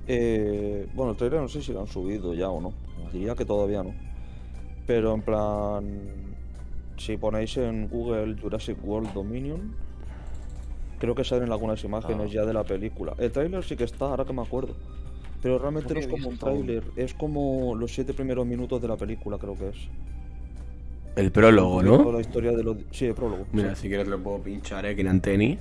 Eh, 0.08 0.90
bueno, 0.94 1.12
el 1.12 1.18
trailer 1.18 1.42
no 1.42 1.48
sé 1.48 1.62
si 1.62 1.72
lo 1.74 1.82
han 1.82 1.88
subido 1.88 2.34
ya 2.34 2.50
o 2.50 2.60
no. 2.60 2.74
Diría 3.14 3.36
que 3.36 3.46
todavía 3.46 3.84
no. 3.84 3.94
Pero 4.86 5.14
en 5.14 5.22
plan, 5.22 6.36
si 6.98 7.18
ponéis 7.18 7.56
en 7.58 7.88
Google 7.88 8.36
Jurassic 8.42 8.78
World 8.84 9.14
Dominion, 9.14 9.76
creo 11.02 11.14
que 11.16 11.24
salen 11.26 11.52
algunas 11.52 11.84
imágenes 11.84 12.28
Ah. 12.30 12.34
ya 12.34 12.46
de 12.46 12.54
la 12.54 12.64
película. 12.64 13.14
El 13.18 13.32
tráiler 13.32 13.62
sí 13.66 13.76
que 13.76 13.84
está, 13.84 14.06
ahora 14.06 14.24
que 14.24 14.32
me 14.32 14.42
acuerdo. 14.44 14.76
Pero 15.42 15.58
realmente 15.60 15.94
no 15.94 16.00
es 16.00 16.08
como 16.08 16.30
un 16.30 16.38
tráiler, 16.38 16.84
es 16.96 17.14
como 17.16 17.76
los 17.76 17.92
siete 17.94 18.14
primeros 18.14 18.46
minutos 18.46 18.80
de 18.82 18.88
la 18.88 18.96
película, 18.96 19.38
creo 19.40 19.56
que 19.56 19.70
es. 19.70 19.76
El 21.16 21.32
prólogo, 21.32 21.82
¿no? 21.84 22.12
La 22.12 22.22
historia 22.22 22.52
de 22.52 22.64
los... 22.64 22.78
Sí, 22.92 23.08
el 23.08 23.16
prólogo. 23.16 23.46
Mira, 23.52 23.76
sí. 23.76 23.82
si 23.82 23.88
quieres 23.90 24.08
lo 24.08 24.20
puedo 24.22 24.38
pinchar 24.40 24.86
aquí 24.86 25.02
en 25.02 25.08
Anteni. 25.08 25.58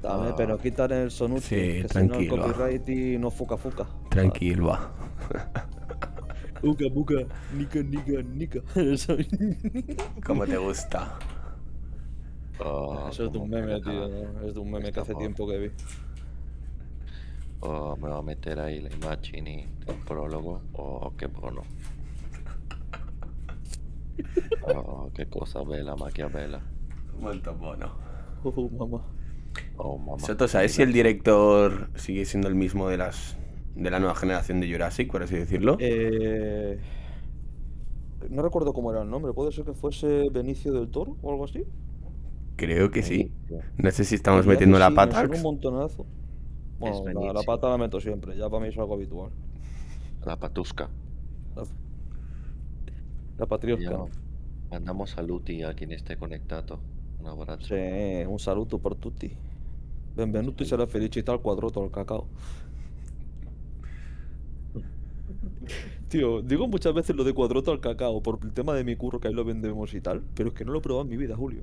Dame, 0.00 0.28
Ah. 0.28 0.34
pero 0.36 0.56
quitar 0.58 0.92
el 0.92 1.10
sonucho, 1.10 1.42
Sí, 1.42 1.56
que 1.56 1.72
si 1.72 1.72
no 1.72 1.82
el 1.82 1.88
tranquilo. 1.88 2.36
copyright 2.42 2.88
y 2.88 3.18
no 3.18 3.30
fuca 3.30 3.56
fuca. 3.56 3.86
Tranquilo, 4.10 4.66
va. 4.68 4.92
Uca 6.62 6.84
buca, 6.92 7.14
nica 7.54 7.80
nica 7.82 8.22
nica. 8.22 8.60
¿Cómo 10.24 10.46
te 10.46 10.56
gusta? 10.56 11.18
Oh, 12.60 13.08
Eso 13.10 13.24
es 13.26 13.32
de 13.32 13.38
un 13.38 13.50
meme, 13.50 13.80
tío. 13.80 14.08
¿no? 14.08 14.40
Es 14.46 14.54
de 14.54 14.60
un 14.60 14.70
meme 14.70 14.92
que 14.92 15.00
hace 15.00 15.12
por- 15.12 15.20
tiempo 15.20 15.46
que 15.48 15.58
vi. 15.58 15.70
O 17.60 17.96
me 17.96 18.08
va 18.10 18.18
a 18.18 18.22
meter 18.22 18.60
ahí 18.60 18.80
la 18.80 18.92
imagen 18.94 19.46
y 19.46 19.62
el 19.86 19.94
prólogo. 20.06 20.60
O 20.74 21.12
qué 21.16 21.26
bono. 21.26 21.62
Oh, 24.66 25.10
qué 25.14 25.26
cosa 25.26 25.62
bella 25.64 25.96
Maquiavela. 25.96 26.62
Molto 27.20 27.54
bueno. 27.54 27.92
Oh, 28.44 28.68
mamá. 28.70 29.02
Oh, 29.76 29.98
mamá. 29.98 30.18
Soto, 30.20 30.46
¿sabes 30.48 30.72
si 30.74 30.82
el 30.82 30.92
director 30.92 31.90
sigue 31.96 32.24
siendo 32.24 32.48
el 32.48 32.54
mismo 32.54 32.88
de 32.88 32.98
las 32.98 33.36
de 33.74 33.90
la 33.90 33.98
nueva 33.98 34.14
generación 34.14 34.60
de 34.60 34.70
Jurassic, 34.70 35.10
por 35.10 35.22
así 35.22 35.34
decirlo? 35.36 35.76
Eh... 35.80 36.78
No 38.30 38.42
recuerdo 38.42 38.72
cómo 38.72 38.90
era 38.92 39.02
el 39.02 39.10
nombre. 39.10 39.32
¿Puede 39.32 39.52
ser 39.52 39.64
que 39.64 39.74
fuese 39.74 40.28
Benicio 40.30 40.72
del 40.72 40.88
Toro 40.90 41.16
o 41.22 41.30
algo 41.30 41.44
así? 41.44 41.64
Creo 42.56 42.90
que 42.90 43.02
sí. 43.02 43.32
No 43.76 43.90
sé 43.90 44.04
si 44.04 44.14
estamos 44.14 44.42
que 44.42 44.48
metiendo 44.48 44.78
la 44.78 44.90
pata. 44.92 45.20
suena 45.20 45.36
un 45.36 45.42
montonazo. 45.42 46.06
Bueno, 46.78 47.04
la, 47.24 47.32
la 47.32 47.42
pata 47.42 47.68
la 47.68 47.78
meto 47.78 48.00
siempre. 48.00 48.36
Ya 48.36 48.48
para 48.48 48.62
mí 48.62 48.68
es 48.68 48.78
algo 48.78 48.94
habitual. 48.94 49.30
La 50.24 50.36
patusca. 50.38 50.88
La, 51.56 51.64
la 53.38 53.46
patriosca. 53.46 54.06
Mandamos 54.70 55.10
saluti 55.10 55.62
a 55.62 55.74
quien 55.74 55.92
esté 55.92 56.16
conectado. 56.16 56.80
Un 57.20 57.26
abrazo. 57.26 57.66
Sí, 57.66 58.24
un 58.26 58.38
saludo 58.38 58.78
por 58.78 58.94
tutti. 58.96 59.36
Benvenuti 60.16 60.64
será 60.64 60.86
felicità 60.86 61.32
al 61.32 61.40
quadroto 61.40 61.82
al 61.82 61.90
cacao. 61.90 62.28
Tío, 66.08 66.42
digo 66.42 66.68
muchas 66.68 66.94
veces 66.94 67.16
lo 67.16 67.24
de 67.24 67.32
cuadroto 67.32 67.72
al 67.72 67.80
cacao 67.80 68.22
por 68.22 68.38
el 68.42 68.52
tema 68.52 68.74
de 68.74 68.84
mi 68.84 68.96
curro 68.96 69.18
que 69.20 69.28
ahí 69.28 69.34
lo 69.34 69.44
vendemos 69.44 69.92
y 69.94 70.00
tal, 70.00 70.22
pero 70.34 70.50
es 70.50 70.54
que 70.54 70.64
no 70.64 70.72
lo 70.72 70.78
he 70.78 70.82
probado 70.82 71.04
en 71.04 71.10
mi 71.10 71.16
vida, 71.16 71.36
Julio. 71.36 71.62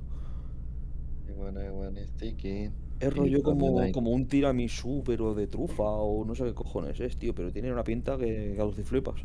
Y 1.32 1.34
bueno, 1.34 1.64
y 1.64 1.70
bueno, 1.70 2.00
sticky. 2.06 2.70
Es 3.00 3.08
Y 3.10 3.10
rollo 3.10 3.42
como, 3.42 3.90
como 3.90 4.10
un 4.10 4.28
tiramisú, 4.28 5.02
pero 5.04 5.34
de 5.34 5.46
trufa 5.46 5.82
o 5.82 6.24
no 6.24 6.34
sé 6.34 6.44
qué 6.44 6.54
cojones 6.54 7.00
es, 7.00 7.16
tío, 7.16 7.34
pero 7.34 7.50
tiene 7.50 7.72
una 7.72 7.82
pinta 7.82 8.18
que, 8.18 8.54
que 8.76 8.84
flipas. 8.84 9.24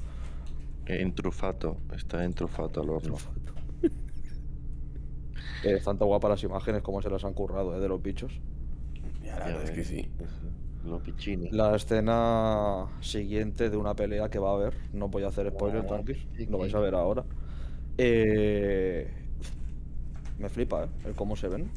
Entrufato, 0.86 1.78
está 1.94 2.24
entrufato 2.24 2.82
al 2.82 2.90
horno. 2.90 3.18
Eh, 5.64 5.74
Están 5.76 5.98
tan 5.98 6.08
guapas 6.08 6.30
las 6.32 6.44
imágenes 6.44 6.82
como 6.82 7.02
se 7.02 7.10
las 7.10 7.24
han 7.26 7.34
currado, 7.34 7.76
eh, 7.76 7.80
de 7.80 7.90
los 7.90 8.02
bichos. 8.02 8.42
Ya, 9.22 9.38
la 9.40 9.46
verdad 9.48 9.64
es 9.64 9.72
que 9.72 9.84
sí. 9.84 10.10
Los 10.86 11.02
pichini. 11.02 11.50
La 11.52 11.76
escena 11.76 12.88
siguiente 13.02 13.70
de 13.70 13.78
una 13.78 13.96
pelea 13.96 14.30
que 14.30 14.40
va 14.40 14.52
a 14.52 14.54
haber, 14.54 14.74
no 14.94 15.10
voy 15.10 15.24
a 15.24 15.28
hacer 15.28 15.50
spoilers, 15.52 15.86
Guau, 15.86 16.04
tranquis, 16.04 16.26
lo 16.48 16.58
vais 16.58 16.74
a 16.74 16.80
ver 16.80 16.96
ahora. 16.96 17.26
Eh, 17.98 19.12
me 20.38 20.50
flipa, 20.50 20.86
¿eh? 20.86 20.90
El 21.06 21.16
cómo 21.16 21.36
se 21.36 21.48
ven. 21.48 21.72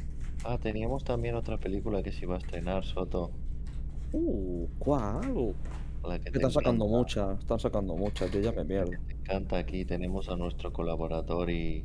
Ah, 0.44 0.58
teníamos 0.58 1.04
también 1.04 1.34
otra 1.34 1.58
película 1.58 2.02
que 2.02 2.12
se 2.12 2.24
iba 2.24 2.34
a 2.36 2.38
estrenar, 2.38 2.84
Soto. 2.84 3.30
Uh, 4.12 4.66
¿cuál? 4.78 5.54
La 6.02 6.18
que 6.18 6.30
te 6.30 6.38
están 6.38 6.50
sacando 6.50 6.86
encanta, 6.86 6.98
muchas, 6.98 7.38
están 7.40 7.60
sacando 7.60 7.96
muchas, 7.96 8.30
yo 8.30 8.40
ya 8.40 8.52
me 8.52 8.64
la 8.64 8.84
que 8.86 8.96
te 8.98 9.12
encanta 9.12 9.58
aquí. 9.58 9.84
Tenemos 9.84 10.28
a 10.30 10.36
nuestro 10.36 10.72
colaborador 10.72 11.50
y 11.50 11.84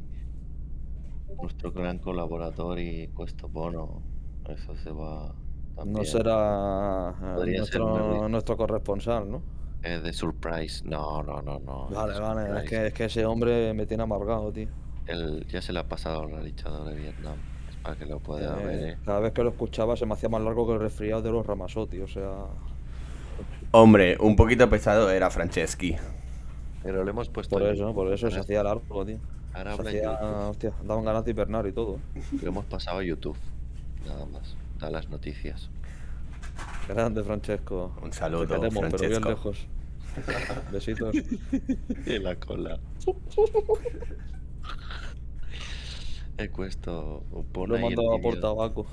nuestro 1.42 1.72
gran 1.72 2.00
colaborador 2.00 2.80
y 2.80 3.10
Cuesto 3.10 3.50
Bono. 3.50 4.02
Eso 4.48 4.76
se 4.78 4.92
va 4.92 5.36
No 5.84 6.06
también. 6.06 6.06
será 6.06 7.16
eh, 7.22 7.34
Podría 7.34 7.66
ser 7.66 7.82
nuestro, 7.82 7.90
Merry. 7.92 8.30
nuestro 8.30 8.58
corresponsal, 8.58 9.30
¿no? 9.30 9.44
Es 9.84 10.02
de 10.04 10.14
Surprise. 10.14 10.84
No, 10.86 11.22
no, 11.24 11.42
no, 11.42 11.60
no. 11.60 11.90
de 11.90 11.96
Vale, 11.96 12.20
vale, 12.20 12.60
es 12.62 12.64
Surprise. 12.64 12.70
que, 12.70 12.88
es 12.88 12.94
que 12.94 13.06
ese 13.06 13.26
hombre 13.26 13.74
me 13.74 13.86
tiene 13.86 14.04
amargado, 14.04 14.52
tío. 14.52 14.70
Él 15.08 15.46
ya 15.50 15.62
se 15.62 15.74
le 15.74 15.80
ha 15.80 15.88
pasado 15.88 16.22
al 16.22 16.32
realizador 16.32 16.88
de 16.90 16.96
Vietnam. 16.96 17.38
Para 17.86 17.98
que 17.98 18.06
lo 18.06 18.20
pueda 18.20 18.56
ver, 18.56 18.80
Eh, 18.80 18.90
¿eh? 18.94 18.98
cada 19.06 19.20
vez 19.20 19.32
que 19.34 19.44
lo 19.44 19.50
escuchaba 19.50 19.96
se 19.96 20.06
me 20.06 20.14
hacía 20.14 20.28
más 20.30 20.42
largo 20.42 20.66
que 20.68 20.74
el 20.74 20.80
resfriado 20.80 21.22
de 21.22 21.32
los 21.32 21.46
Ramazotti, 21.46 22.00
o 22.02 22.08
sea... 22.08 22.32
Hombre, 23.72 24.18
un 24.20 24.36
poquito 24.36 24.70
pesado 24.70 25.10
era 25.12 25.30
Franceschi. 25.30 25.96
Pero 26.82 27.04
le 27.04 27.12
hemos 27.12 27.30
puesto. 27.30 27.58
Por 27.58 27.64
eso, 27.68 27.94
por 27.94 28.12
eso 28.14 28.32
se 28.32 28.40
hacía 28.40 28.64
largo, 28.64 29.06
tío. 29.06 29.18
Ahora 29.54 29.76
Se 29.76 29.80
habla 29.80 29.90
hacía, 29.90 30.02
YouTube. 30.12 30.50
hostia, 30.50 30.74
daban 30.84 31.06
ganas 31.06 31.26
de 31.26 31.32
hibernar 31.32 31.68
y 31.68 31.72
todo. 31.74 32.00
¿eh? 32.16 32.22
Lo 32.42 32.48
hemos 32.50 32.66
pasado 32.66 33.00
a 33.00 33.04
YouTube. 33.04 33.38
Nada 34.06 34.26
más. 34.28 34.56
Da 34.80 34.90
las 34.90 35.10
noticias. 35.10 35.70
Grande, 36.88 37.24
Francesco. 37.24 37.92
Un 38.02 38.12
Te 38.12 38.16
saludo, 38.18 38.48
queremos, 38.48 38.74
pero 38.74 38.98
bien 39.10 39.22
Francesco. 39.22 39.30
lejos. 39.30 39.68
Besitos. 40.72 41.16
Y 42.06 42.20
la 42.20 42.36
cola. 42.38 42.80
He 46.38 46.50
puesto 46.50 47.24
pon 47.54 47.70
Lo 47.70 47.76
he 47.76 47.80
ahí 47.80 47.86
el 47.86 47.96
mandado 47.96 48.16
a 48.16 48.20
por 48.20 48.40
tabaco, 48.40 48.86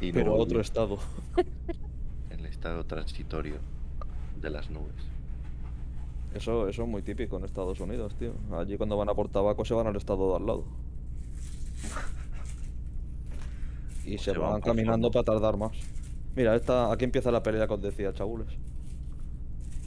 y 0.00 0.12
pero 0.12 0.34
otro 0.34 0.60
estado. 0.60 0.98
el 2.30 2.46
estado 2.46 2.84
transitorio 2.84 3.56
de 4.40 4.50
las 4.50 4.70
nubes. 4.70 4.94
Eso, 6.34 6.68
eso 6.68 6.82
es 6.82 6.88
muy 6.88 7.02
típico 7.02 7.36
en 7.36 7.44
Estados 7.44 7.78
Unidos, 7.80 8.14
tío. 8.16 8.32
Allí 8.52 8.76
cuando 8.78 8.96
van 8.96 9.10
a 9.10 9.14
por 9.14 9.28
tabaco 9.28 9.64
se 9.64 9.74
van 9.74 9.86
al 9.86 9.96
estado 9.96 10.30
de 10.30 10.36
al 10.36 10.46
lado. 10.46 10.64
Y 14.04 14.18
se 14.18 14.32
se 14.32 14.38
van 14.38 14.50
van 14.54 14.60
caminando 14.60 15.12
para 15.12 15.22
tardar 15.24 15.56
más. 15.56 15.70
Mira, 16.34 16.56
esta, 16.56 16.90
aquí 16.90 17.04
empieza 17.04 17.30
la 17.30 17.40
pelea 17.42 17.68
que 17.68 17.74
os 17.74 17.82
decía, 17.82 18.12
chabules. 18.12 18.48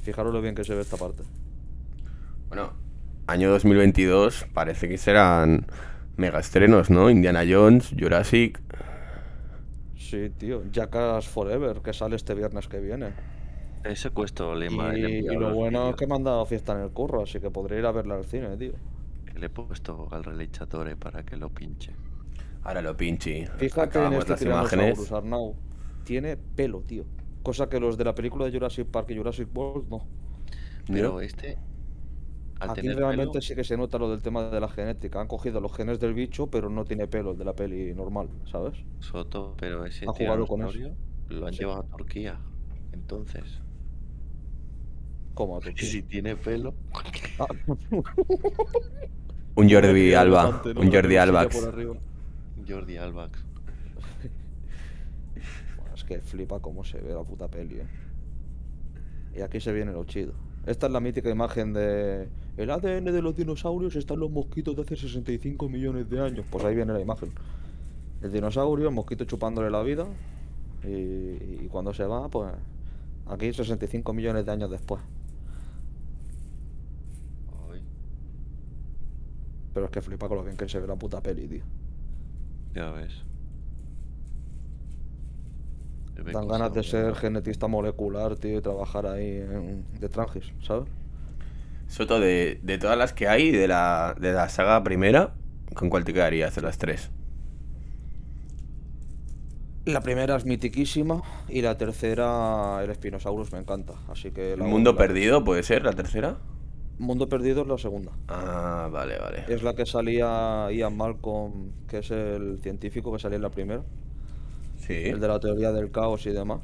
Fijaros 0.04 0.34
lo 0.34 0.42
bien 0.42 0.56
que 0.56 0.64
se 0.64 0.74
ve 0.74 0.82
esta 0.82 0.96
parte. 0.96 1.24
Bueno, 2.48 2.72
año 3.28 3.50
2022 3.50 4.46
parece 4.54 4.88
que 4.88 4.98
serán 4.98 5.66
mega 6.18 6.40
estrenos, 6.40 6.90
¿no? 6.90 7.10
Indiana 7.10 7.44
Jones, 7.48 7.94
Jurassic. 7.98 8.62
Sí, 9.98 10.30
tío. 10.30 10.64
Jackass 10.72 11.28
Forever, 11.28 11.82
que 11.82 11.94
sale 11.94 12.16
este 12.16 12.36
viernes 12.36 12.68
que 12.68 12.80
viene. 12.80 13.14
Ese 13.84 14.10
cuesto 14.10 14.56
le, 14.56 14.68
Y, 14.68 15.02
le 15.02 15.10
y 15.20 15.36
lo 15.36 15.54
bueno 15.54 15.92
es 15.92 15.96
que 15.96 16.08
me 16.08 16.16
han 16.16 16.24
dado 16.24 16.46
fiesta 16.46 16.74
en 16.74 16.82
el 16.82 16.90
curro, 16.90 17.24
así 17.24 17.40
que 17.40 17.52
podré 17.52 17.80
ir 17.80 17.86
a 17.86 17.92
verla 17.92 18.16
al 18.16 18.26
cine, 18.26 18.58
tío. 18.58 18.74
Le 19.36 19.46
he 19.48 19.50
puesto 19.50 20.08
al 20.12 20.24
realizador 20.24 20.96
para 20.98 21.24
que 21.24 21.36
lo 21.36 21.50
pinche. 21.50 21.94
Ahora 22.64 22.82
lo 22.82 22.96
pinchi. 22.98 23.46
Fíjate 23.58 24.00
en 24.00 24.06
Acabamos 24.06 24.20
este 24.20 24.32
las 24.32 24.42
imágenes. 24.42 25.12
Arnau. 25.12 25.56
Tiene 26.04 26.38
pelo, 26.38 26.82
tío. 26.82 27.06
Cosa 27.44 27.70
que 27.70 27.80
los 27.80 27.98
de 27.98 28.06
la 28.06 28.16
película 28.16 28.46
de 28.46 28.52
Jurassic 28.52 28.88
Park 28.88 29.12
y 29.12 29.18
Jurassic 29.18 29.56
World 29.56 29.88
no. 29.90 30.08
Pero 30.88 31.22
este, 31.22 31.58
al 32.60 32.70
Aquí 32.72 32.82
tener 32.82 32.98
realmente 32.98 33.32
pelo, 33.34 33.42
sí 33.42 33.56
que 33.56 33.64
se 33.64 33.76
nota 33.78 33.98
lo 33.98 34.10
del 34.10 34.22
tema 34.22 34.50
de 34.50 34.60
la 34.62 34.68
genética. 34.70 35.20
Han 35.22 35.28
cogido 35.28 35.60
los 35.62 35.74
genes 35.76 36.00
del 36.00 36.14
bicho, 36.14 36.48
pero 36.48 36.70
no 36.70 36.86
tiene 36.86 37.08
pelo 37.08 37.32
el 37.32 37.38
de 37.38 37.46
la 37.46 37.54
peli 37.54 37.94
normal, 37.94 38.30
¿sabes? 38.50 38.74
Soto, 39.00 39.56
pero 39.60 39.86
ese 39.86 40.06
Ha 40.08 40.12
jugado 40.14 40.48
con 40.48 40.62
eso. 40.62 40.72
tiranosaurio 40.72 41.06
lo 41.30 41.48
han 41.48 41.54
Sí. 41.54 41.60
llevado 41.60 41.82
a 41.82 41.98
Turquía. 41.98 42.40
Entonces, 42.94 43.62
Como 45.34 45.58
a 45.58 45.60
tu 45.60 45.70
y 45.70 45.74
tío. 45.74 45.88
si 45.90 46.02
tiene 46.04 46.36
pelo, 46.38 46.74
Ah, 47.40 47.48
Un 49.58 49.70
Jordi 49.70 50.14
Alba. 50.14 50.62
Un 50.76 50.92
Jordi 50.92 51.16
Albax. 51.18 51.70
Jordi 52.68 52.98
Albax. 52.98 53.46
Bueno, 55.78 55.94
es 55.96 56.04
que 56.04 56.20
flipa 56.22 56.60
cómo 56.62 56.84
se 56.84 57.00
ve 57.00 57.14
la 57.14 57.24
puta 57.24 57.48
peli, 57.50 57.80
eh. 57.80 57.88
Y 59.38 59.42
aquí 59.42 59.60
se 59.60 59.74
viene 59.74 59.92
lo 59.92 60.04
chido. 60.06 60.34
Esta 60.66 60.88
es 60.88 60.92
la 60.92 61.00
mítica 61.00 61.30
imagen 61.30 61.74
de... 61.74 62.28
El 62.58 62.72
ADN 62.72 63.06
de 63.06 63.22
los 63.22 63.36
dinosaurios 63.36 63.96
está 63.96 64.16
en 64.16 64.22
los 64.22 64.32
mosquitos 64.32 64.76
de 64.76 64.82
hace 64.82 64.96
65 64.96 65.70
millones 65.70 66.10
de 66.10 66.20
años. 66.22 66.46
Pues 66.50 66.64
ahí 66.66 66.76
viene 66.76 66.94
la 66.94 67.02
imagen. 67.02 67.32
El 68.22 68.32
dinosaurio, 68.32 68.88
el 68.88 68.94
mosquito 68.96 69.26
chupándole 69.26 69.70
la 69.70 69.84
vida. 69.84 70.08
Y, 70.84 70.88
y 70.88 71.68
cuando 71.70 71.94
se 71.94 72.06
va, 72.06 72.28
pues... 72.30 72.52
Aquí 73.28 73.52
65 73.52 74.14
millones 74.14 74.46
de 74.46 74.52
años 74.52 74.70
después. 74.70 75.02
Ay, 77.72 77.82
Pero 79.74 79.86
es 79.88 79.92
que 79.92 80.02
flipa 80.02 80.28
con 80.28 80.38
lo 80.38 80.44
bien 80.44 80.58
que 80.58 80.70
se 80.70 80.80
ve 80.80 80.88
la 80.88 80.96
puta 80.96 81.22
peli, 81.22 81.48
tío. 81.48 81.64
ya 82.74 82.92
ves. 82.92 83.14
Dan 86.32 86.48
ganas 86.48 86.74
de 86.74 86.84
ser 86.84 87.16
genetista 87.16 87.68
molecular, 87.68 88.36
tío, 88.38 88.58
y 88.60 88.62
trabajar 88.62 89.06
ahí 89.08 89.28
en, 89.38 89.86
de 90.00 90.10
Trangis, 90.10 90.54
¿sabes? 90.62 90.90
Soto, 91.88 92.20
de, 92.20 92.60
de 92.64 92.78
todas 92.78 92.98
las 92.98 93.14
que 93.14 93.28
hay, 93.28 93.52
de 93.52 93.68
la, 93.68 94.16
de 94.20 94.34
la 94.34 94.50
saga 94.50 94.84
primera, 94.84 95.36
¿con 95.76 95.90
cuál 95.90 96.04
te 96.04 96.14
quedarías 96.14 96.56
de 96.56 96.62
las 96.62 96.78
tres? 96.78 97.12
La 99.86 100.02
primera 100.02 100.36
es 100.36 100.46
mitiquísima 100.46 101.22
y 101.48 101.62
la 101.62 101.78
tercera, 101.78 102.84
el 102.84 102.94
Spinosaurus, 102.96 103.52
me 103.52 103.60
encanta. 103.60 103.94
Así 104.10 104.32
que 104.32 104.56
¿El 104.58 104.60
la 104.60 104.66
mundo 104.68 104.92
la- 104.92 104.98
perdido 104.98 105.44
puede 105.46 105.64
ser 105.64 105.84
la 105.84 105.94
tercera? 105.94 106.38
Mundo 106.98 107.30
Perdido 107.30 107.62
es 107.62 107.68
la 107.70 107.78
segunda. 107.78 108.12
Ah, 108.28 108.90
vale, 108.92 109.18
vale. 109.20 109.44
Es 109.48 109.62
la 109.64 109.76
que 109.76 109.86
salía 109.86 110.72
Ian 110.72 110.96
Malcolm, 110.98 111.72
que 111.88 112.00
es 112.00 112.12
el 112.12 112.60
científico 112.62 113.12
que 113.12 113.20
salía 113.20 113.36
en 113.38 113.42
la 113.44 113.52
primera, 113.52 113.84
Sí. 114.78 114.94
el 114.94 115.20
de 115.20 115.28
la 115.28 115.40
teoría 115.40 115.72
del 115.72 115.92
caos 115.92 116.26
y 116.26 116.32
demás. 116.32 116.62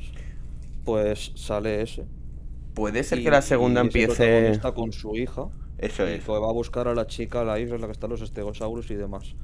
Pues 0.86 1.32
sale 1.36 1.82
ese. 1.82 2.06
Puede 2.74 3.04
ser 3.04 3.19
y- 3.19 3.24
que 3.24 3.32
la 3.32 3.41
segunda 3.41 3.82
empiece. 3.82 4.08
protagonista 4.15 4.71
con 4.74 4.91
su 4.91 5.15
hija. 5.15 5.47
Eso 5.78 6.08
y 6.08 6.13
es. 6.13 6.24
que 6.24 6.32
va 6.32 6.50
a 6.50 6.54
buscar 6.54 6.88
a 6.88 6.93
la 6.93 7.08
chica 7.08 7.41
a 7.41 7.43
la 7.43 7.60
isla 7.60 7.76
en 7.76 7.82
la 7.82 7.88
que 7.88 7.93
están 7.93 8.10
los 8.12 8.21
estegosaurus 8.21 8.89
y 8.91 8.95
demás. 8.95 9.36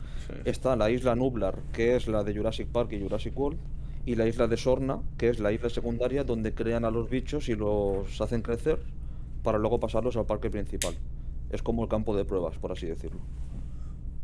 es. 0.46 0.54
Está 0.58 0.76
la 0.76 0.90
isla 0.92 1.16
Nublar, 1.16 1.60
que 1.74 1.96
es 1.96 2.08
la 2.08 2.24
de 2.24 2.36
Jurassic 2.36 2.68
Park 2.68 2.92
y 2.94 3.02
Jurassic 3.02 3.38
World, 3.38 3.58
y 4.06 4.16
la 4.16 4.28
isla 4.28 4.48
de 4.48 4.56
Sorna, 4.58 5.02
que 5.18 5.30
es 5.30 5.40
la 5.40 5.52
isla 5.52 5.70
secundaria 5.70 6.24
donde 6.24 6.54
crean 6.54 6.86
a 6.86 6.92
los 6.92 7.10
bichos 7.10 7.50
y 7.50 7.56
los 7.56 8.22
hacen 8.22 8.42
crecer 8.42 8.80
para 9.44 9.58
luego 9.58 9.80
pasarlos 9.80 10.16
al 10.18 10.26
parque 10.26 10.50
principal. 10.50 10.94
Es 11.50 11.62
como 11.64 11.84
el 11.84 11.90
campo 11.90 12.16
de 12.16 12.24
pruebas, 12.26 12.58
por 12.58 12.72
así 12.72 12.86
decirlo. 12.86 13.20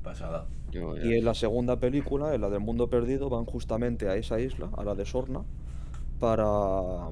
Pasada. 0.04 0.48
Yo 0.72 0.98
Y 0.98 1.14
en 1.16 1.26
la 1.26 1.34
segunda 1.34 1.80
película, 1.80 2.34
en 2.36 2.42
la 2.42 2.50
del 2.50 2.60
mundo 2.60 2.90
perdido, 2.90 3.30
van 3.30 3.46
justamente 3.46 4.10
a 4.10 4.16
esa 4.16 4.40
isla, 4.40 4.70
a 4.78 4.84
la 4.84 4.96
de 4.96 5.06
Sorna, 5.06 5.44
para 6.20 7.10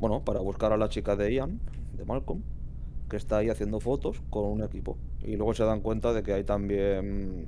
bueno, 0.00 0.24
para 0.24 0.40
buscar 0.40 0.72
a 0.72 0.76
la 0.76 0.88
chica 0.88 1.16
de 1.16 1.32
Ian, 1.34 1.60
de 1.96 2.04
Malcolm, 2.04 2.42
que 3.08 3.16
está 3.16 3.38
ahí 3.38 3.50
haciendo 3.50 3.80
fotos 3.80 4.22
con 4.30 4.44
un 4.46 4.62
equipo. 4.62 4.98
Y 5.22 5.36
luego 5.36 5.54
se 5.54 5.64
dan 5.64 5.80
cuenta 5.80 6.12
de 6.12 6.22
que 6.22 6.32
hay 6.32 6.44
también 6.44 7.46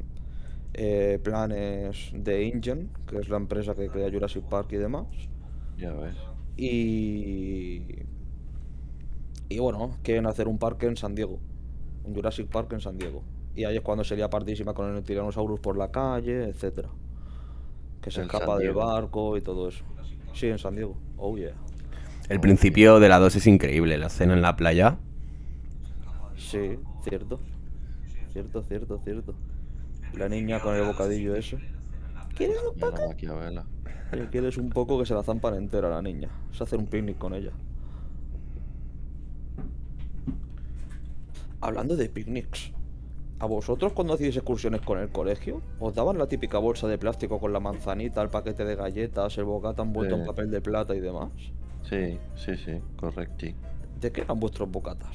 eh, 0.74 1.18
planes 1.22 2.12
de 2.14 2.44
InGen, 2.44 2.90
que 3.06 3.18
es 3.18 3.28
la 3.28 3.38
empresa 3.38 3.74
que 3.74 3.88
crea 3.88 4.10
Jurassic 4.10 4.44
Park 4.44 4.72
y 4.72 4.76
demás. 4.76 5.06
ya 5.76 5.92
ves. 5.94 6.16
Y 6.56 8.04
y 9.48 9.58
bueno, 9.58 9.98
quieren 10.02 10.26
hacer 10.26 10.48
un 10.48 10.58
parque 10.58 10.86
en 10.86 10.96
San 10.96 11.14
Diego, 11.14 11.38
un 12.04 12.14
Jurassic 12.14 12.48
Park 12.48 12.72
en 12.72 12.80
San 12.80 12.98
Diego. 12.98 13.22
Y 13.56 13.64
ahí 13.64 13.76
es 13.76 13.82
cuando 13.82 14.04
sería 14.04 14.28
partísima 14.28 14.74
con 14.74 14.96
el 14.96 15.02
Tyrannosaurus 15.04 15.60
por 15.60 15.76
la 15.76 15.90
calle, 15.90 16.48
etcétera. 16.48 16.88
Que 18.00 18.10
se 18.10 18.20
En 18.20 18.26
escapa 18.26 18.58
del 18.58 18.72
barco 18.72 19.36
y 19.36 19.40
todo 19.40 19.68
eso. 19.68 19.84
Sí, 20.32 20.48
en 20.48 20.58
San 20.58 20.74
Diego. 20.74 20.96
Oh 21.16 21.36
yeah. 21.36 21.54
El 22.28 22.40
principio 22.40 23.00
de 23.00 23.08
la 23.08 23.18
2 23.18 23.36
es 23.36 23.46
increíble. 23.46 23.96
La 23.98 24.06
escena 24.06 24.34
en 24.34 24.42
la 24.42 24.56
playa. 24.56 24.96
Sí, 26.36 26.78
cierto. 27.08 27.38
Cierto, 28.32 28.62
cierto, 28.62 28.98
cierto. 29.04 29.34
La 30.14 30.28
niña 30.28 30.60
con 30.60 30.74
el 30.74 30.84
bocadillo 30.84 31.36
ese. 31.36 31.58
¿Quieres 32.36 32.58
un 32.68 32.80
poco? 32.80 33.14
Quieres 34.30 34.58
un 34.58 34.70
poco 34.70 34.98
que 34.98 35.06
se 35.06 35.14
la 35.14 35.22
zampan 35.22 35.54
entera 35.54 35.88
la 35.88 36.02
niña. 36.02 36.28
Es 36.52 36.60
hacer 36.60 36.78
un 36.78 36.86
picnic 36.86 37.18
con 37.18 37.34
ella. 37.34 37.52
Hablando 41.60 41.96
de 41.96 42.08
picnics, 42.08 42.72
¿a 43.38 43.46
vosotros 43.46 43.92
cuando 43.92 44.14
hacíais 44.14 44.36
excursiones 44.36 44.80
con 44.80 44.98
el 44.98 45.10
colegio? 45.10 45.60
¿Os 45.80 45.94
daban 45.94 46.18
la 46.18 46.26
típica 46.26 46.58
bolsa 46.58 46.86
de 46.88 46.98
plástico 46.98 47.38
con 47.40 47.52
la 47.52 47.60
manzanita, 47.60 48.22
el 48.22 48.28
paquete 48.28 48.64
de 48.64 48.76
galletas, 48.76 49.36
el 49.38 49.44
bocata 49.44 49.82
envuelto 49.82 50.14
en 50.16 50.26
papel 50.26 50.50
de 50.50 50.60
plata 50.60 50.94
y 50.94 51.00
demás? 51.00 51.30
Sí, 51.82 52.18
sí, 52.36 52.56
sí, 52.56 52.80
correcto. 52.96 53.46
¿De 54.00 54.12
qué 54.12 54.22
eran 54.22 54.40
vuestros 54.40 54.70
bocatas? 54.70 55.14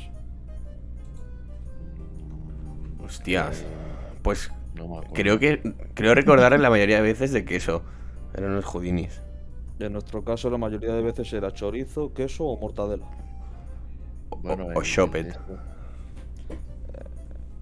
Hostias. 3.04 3.64
Pues 4.22 4.52
No 4.76 4.88
me 4.88 4.98
acuerdo. 4.98 5.14
creo 5.14 5.40
que. 5.40 5.74
Creo 5.94 6.14
recordar 6.14 6.58
la 6.60 6.70
mayoría 6.70 6.98
de 6.98 7.02
veces 7.02 7.32
de 7.32 7.46
queso. 7.46 7.82
Eran 8.34 8.52
unos 8.52 8.66
judinis. 8.66 9.22
En 9.80 9.94
nuestro 9.94 10.24
caso, 10.24 10.50
la 10.50 10.58
mayoría 10.58 10.94
de 10.94 11.02
veces 11.02 11.32
era 11.34 11.52
chorizo, 11.54 12.14
queso 12.14 12.46
o 12.46 12.60
mortadela. 12.60 13.06
Bueno, 14.42 14.66
o 14.68 14.82
esto- 14.82 14.82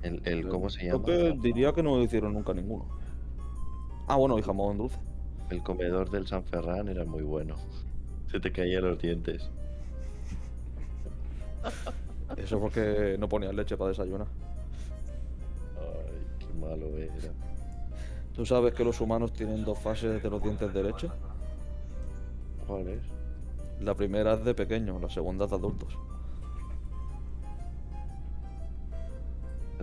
El, 0.04 0.22
el- 0.26 0.48
¿cómo 0.48 0.70
se 0.70 0.86
llama? 0.86 1.04
diría 1.42 1.74
que 1.74 1.84
no 1.84 2.02
hicieron 2.02 2.34
nunca 2.34 2.54
ninguno. 2.54 2.86
Ah, 4.08 4.16
bueno, 4.16 4.38
y 4.40 4.42
jamón 4.42 4.78
dulce. 4.78 4.98
El 5.50 5.64
comedor 5.64 6.10
del 6.10 6.28
San 6.28 6.44
Ferran 6.44 6.88
era 6.88 7.06
muy 7.06 7.24
bueno. 7.24 7.56
Se 8.32 8.40
te 8.40 8.52
caían 8.52 8.84
los 8.84 9.00
dientes. 9.00 9.50
Eso 12.38 12.60
porque 12.60 13.16
no 13.20 13.28
ponían 13.30 13.56
leche 13.56 13.78
para 13.78 13.90
desayunar. 13.90 14.28
Ay, 15.78 16.22
qué 16.40 16.60
malo 16.60 16.88
era. 16.98 17.14
¿Tú 18.36 18.46
sabes 18.46 18.74
que 18.74 18.84
los 18.84 19.00
humanos 19.02 19.34
tienen 19.34 19.64
dos 19.66 19.80
fases 19.80 20.22
de 20.22 20.30
los 20.30 20.42
dientes 20.44 20.74
de 20.74 20.84
leche? 20.84 21.10
¿Cuál 22.68 22.88
es? 22.90 23.02
La 23.82 23.96
primera 23.96 24.34
es 24.34 24.44
de 24.44 24.54
pequeños, 24.54 25.02
la 25.02 25.10
segunda 25.10 25.46
es 25.46 25.52
de 25.52 25.56
adultos. 25.58 25.98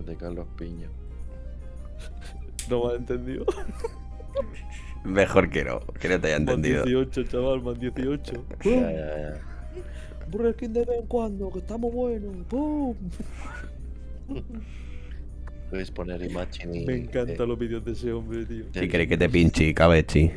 De 0.03 0.15
Carlos 0.15 0.47
Piña. 0.57 0.87
No 2.69 2.83
me 2.83 2.93
has 2.93 2.99
entendido. 2.99 3.45
Mejor 5.03 5.51
que 5.51 5.63
no, 5.63 5.81
que 5.99 6.09
no 6.09 6.19
te 6.19 6.27
haya 6.27 6.39
Más 6.39 6.55
entendido. 6.55 6.83
18, 6.83 7.23
chaval, 7.25 7.61
más 7.61 7.79
18. 7.79 8.45
Ya, 8.63 8.71
ya, 8.71 8.91
ya. 8.91 9.41
Burger 10.31 10.55
King 10.55 10.69
de 10.69 10.85
vez 10.85 10.99
en 10.99 11.05
cuando, 11.05 11.51
que 11.51 11.59
estamos 11.59 11.93
buenos. 11.93 12.35
¡Pum! 12.47 12.95
Puedes 15.69 15.91
poner 15.91 16.23
Imagine. 16.23 16.85
Me 16.85 16.95
encantan 16.95 17.47
los 17.47 17.59
vídeos 17.59 17.85
de 17.85 17.91
ese 17.91 18.11
hombre, 18.11 18.45
tío. 18.45 18.65
Si 18.73 18.87
queréis 18.87 19.09
que 19.09 19.17
te 19.17 19.29
pinche, 19.29 19.73
cabechi. 19.73 20.31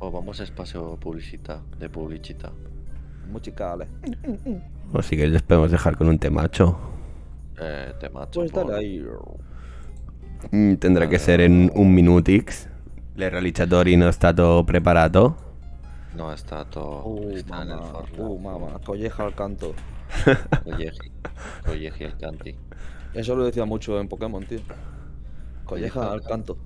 O 0.00 0.10
vamos 0.10 0.40
a 0.40 0.44
espacio 0.44 0.96
publicita, 0.96 1.62
de 1.78 1.88
publicita. 1.88 2.52
Musicales. 3.30 3.88
O 4.92 5.02
si 5.02 5.16
queréis 5.16 5.34
les 5.34 5.42
podemos 5.42 5.70
dejar 5.70 5.96
con 5.96 6.08
un 6.08 6.18
temacho. 6.18 6.91
Eh, 7.62 7.94
te 8.00 8.08
macho. 8.10 8.40
Pues 8.40 8.52
dale 8.52 8.74
ahí. 8.76 9.04
Mm, 10.50 10.74
Tendrà 10.76 11.08
que 11.08 11.18
ser 11.18 11.40
en 11.40 11.70
un 11.74 11.92
minutix. 11.94 12.68
Le 13.14 13.28
realizzatori 13.28 13.94
non 13.96 14.08
è 14.08 14.12
stato 14.12 14.64
preparato. 14.64 15.36
No, 16.14 16.32
está 16.32 16.64
todo. 16.64 17.08
Uh, 17.08 17.30
está 17.36 17.62
en 17.62 17.70
el 17.70 17.76
mamá. 17.78 18.04
forno. 18.04 18.16
Uh, 18.16 18.38
mamá. 18.38 18.78
Colleja 18.84 19.24
al 19.24 19.34
canto. 19.34 19.74
Colleji. 20.64 21.10
Colleji 21.64 22.04
el 22.04 22.16
canti. 22.16 22.54
Eso 23.12 23.34
lo 23.36 23.44
decía 23.44 23.64
mucho 23.64 23.98
en 24.00 24.08
Pokémon, 24.08 24.44
tío. 24.46 24.60
Colleja 25.64 26.10
al 26.12 26.22
canto. 26.22 26.58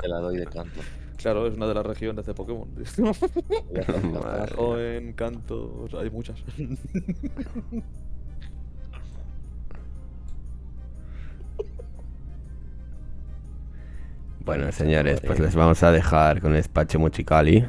Te 0.00 0.08
la 0.08 0.18
doy 0.18 0.36
de 0.38 0.46
canto. 0.46 0.86
Claro, 1.16 1.46
es 1.46 1.54
una 1.54 1.66
de 1.66 1.74
las 1.74 1.86
regiones 1.86 2.26
de 2.26 2.34
Pokémon. 2.34 2.68
Madre. 4.12 4.54
Joven, 4.54 5.12
canto, 5.14 5.82
o 5.84 5.88
sea, 5.88 6.00
hay 6.00 6.10
muchas. 6.10 6.44
Bueno, 14.44 14.70
señores, 14.72 15.20
pues 15.22 15.38
les 15.40 15.54
vamos 15.54 15.82
a 15.82 15.90
dejar 15.90 16.40
con 16.40 16.54
el 16.54 16.62
Spache 16.62 16.98
Mochicali 16.98 17.64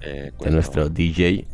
Eh, 0.00 0.32
de 0.38 0.50
nuestro 0.50 0.88
DJ. 0.88 1.46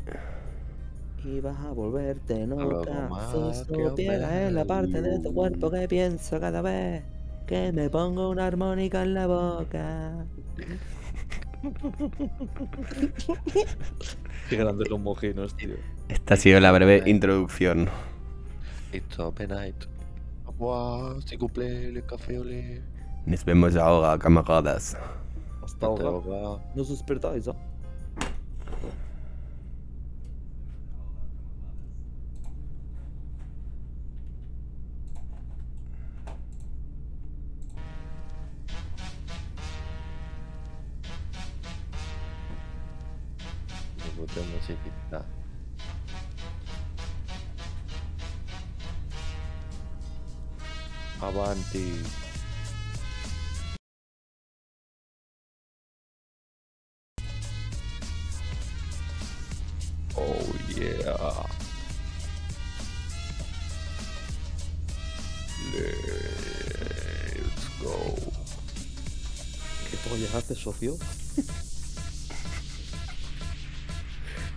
Y 1.24 1.40
vas 1.40 1.58
a 1.60 1.72
volverte 1.72 2.46
más 2.46 3.66
Si 3.66 3.66
que 3.72 3.88
supieras 3.88 4.32
en 4.32 4.54
la 4.54 4.64
parte 4.66 5.00
de 5.02 5.18
tu 5.20 5.32
cuerpo 5.32 5.70
que 5.70 5.88
pienso 5.88 6.38
cada 6.40 6.62
vez 6.62 7.04
que 7.46 7.72
me 7.72 7.90
pongo 7.90 8.30
una 8.30 8.46
armónica 8.46 9.02
en 9.02 9.14
la 9.14 9.26
boca. 9.26 10.26
Qué 14.48 14.56
grandes 14.56 14.88
los 14.88 15.00
mojinos, 15.00 15.56
tío. 15.56 15.76
Esta 16.08 16.34
ha 16.34 16.36
sido 16.36 16.60
la 16.60 16.72
breve 16.72 17.02
introducción. 17.06 17.88
It's 18.92 19.18
open 19.18 19.48
night. 19.50 19.84
Wow, 20.58 21.20
si 21.22 21.36
cumple 21.36 21.88
el 21.88 22.04
café 22.06 22.38
ole. 22.38 22.82
Nos 23.26 23.42
vemos 23.42 23.74
ahora, 23.74 24.18
camaradas. 24.18 24.96
Hasta 25.62 25.86
ahora. 25.86 26.08
ahoga. 26.08 26.62
No 26.74 26.82
os 26.82 26.90
despertáis, 26.90 27.48
¿ah? 27.48 27.56
Nos 44.36 44.70
y 44.70 44.74
pizza. 44.74 45.24
Avanti. 51.22 52.23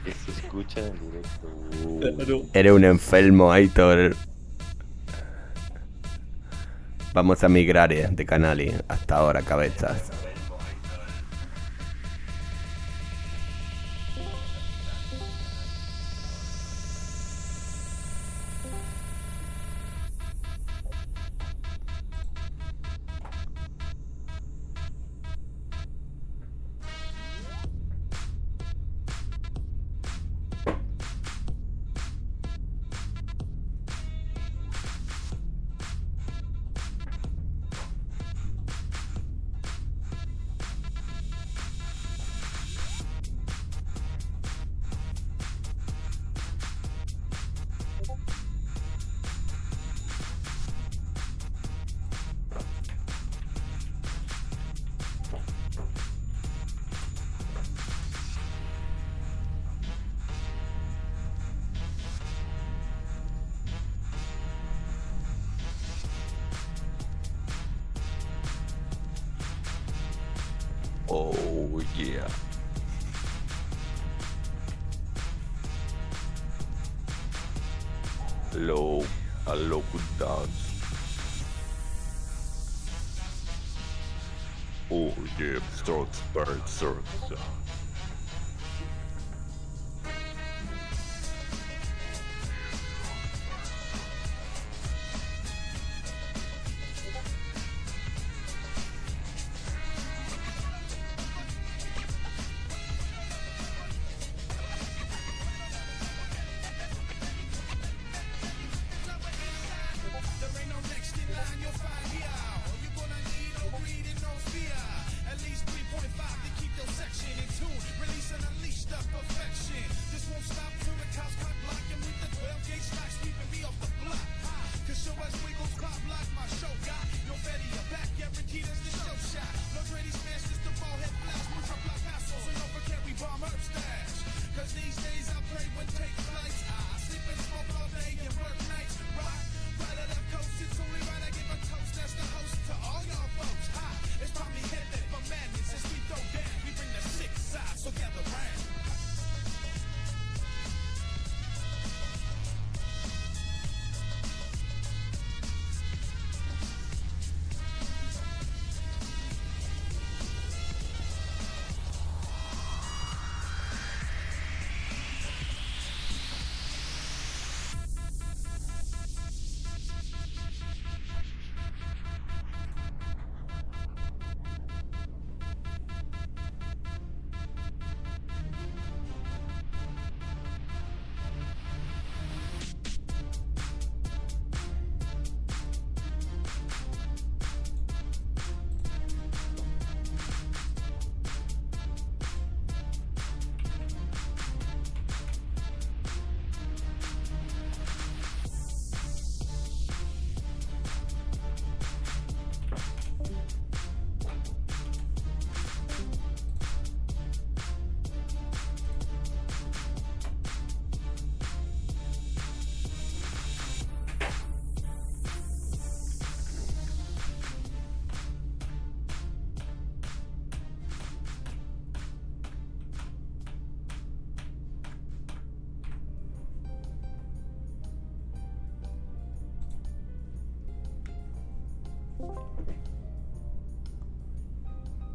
Que 0.03 0.11
se 0.11 0.31
escucha 0.31 0.79
en 0.87 0.93
directo. 0.99 2.49
Eres 2.53 2.71
un 2.71 2.85
enfermo, 2.85 3.51
Aitor. 3.51 4.15
Vamos 7.13 7.43
a 7.43 7.49
migrar 7.49 7.91
eh, 7.93 8.07
de 8.11 8.25
canali. 8.25 8.73
Hasta 8.87 9.17
ahora, 9.17 9.41
cabezas. 9.41 10.11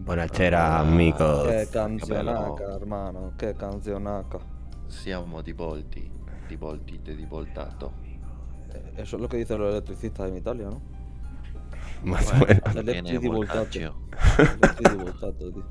Buonasera, 0.05 0.77
Ah, 0.77 0.81
amigos. 0.81 1.43
Che 1.47 1.53
bello. 1.55 1.71
canzionaca, 1.71 2.75
hermano, 2.75 3.33
che 3.37 3.55
canzionaca. 3.55 4.39
Siamo 4.89 5.41
di 5.43 5.53
volti, 5.53 6.11
di 6.47 6.57
volti, 6.57 7.01
di 7.03 7.25
voltato. 7.27 7.93
Eh, 8.73 9.01
Eso 9.03 9.17
es 9.17 9.23
lo 9.23 9.29
que 9.29 9.37
dicen 9.39 9.59
los 9.59 9.71
electricistas 9.71 10.29
en 10.29 10.37
Italia, 10.37 10.69
¿no? 10.71 10.81
Más 12.03 12.31
o 12.33 12.37
menos. 12.37 12.75
Electrici 12.77 13.29
voltato. 13.29 13.79
Electrici 13.79 14.97
voltato, 14.97 15.53
tío. 15.53 15.65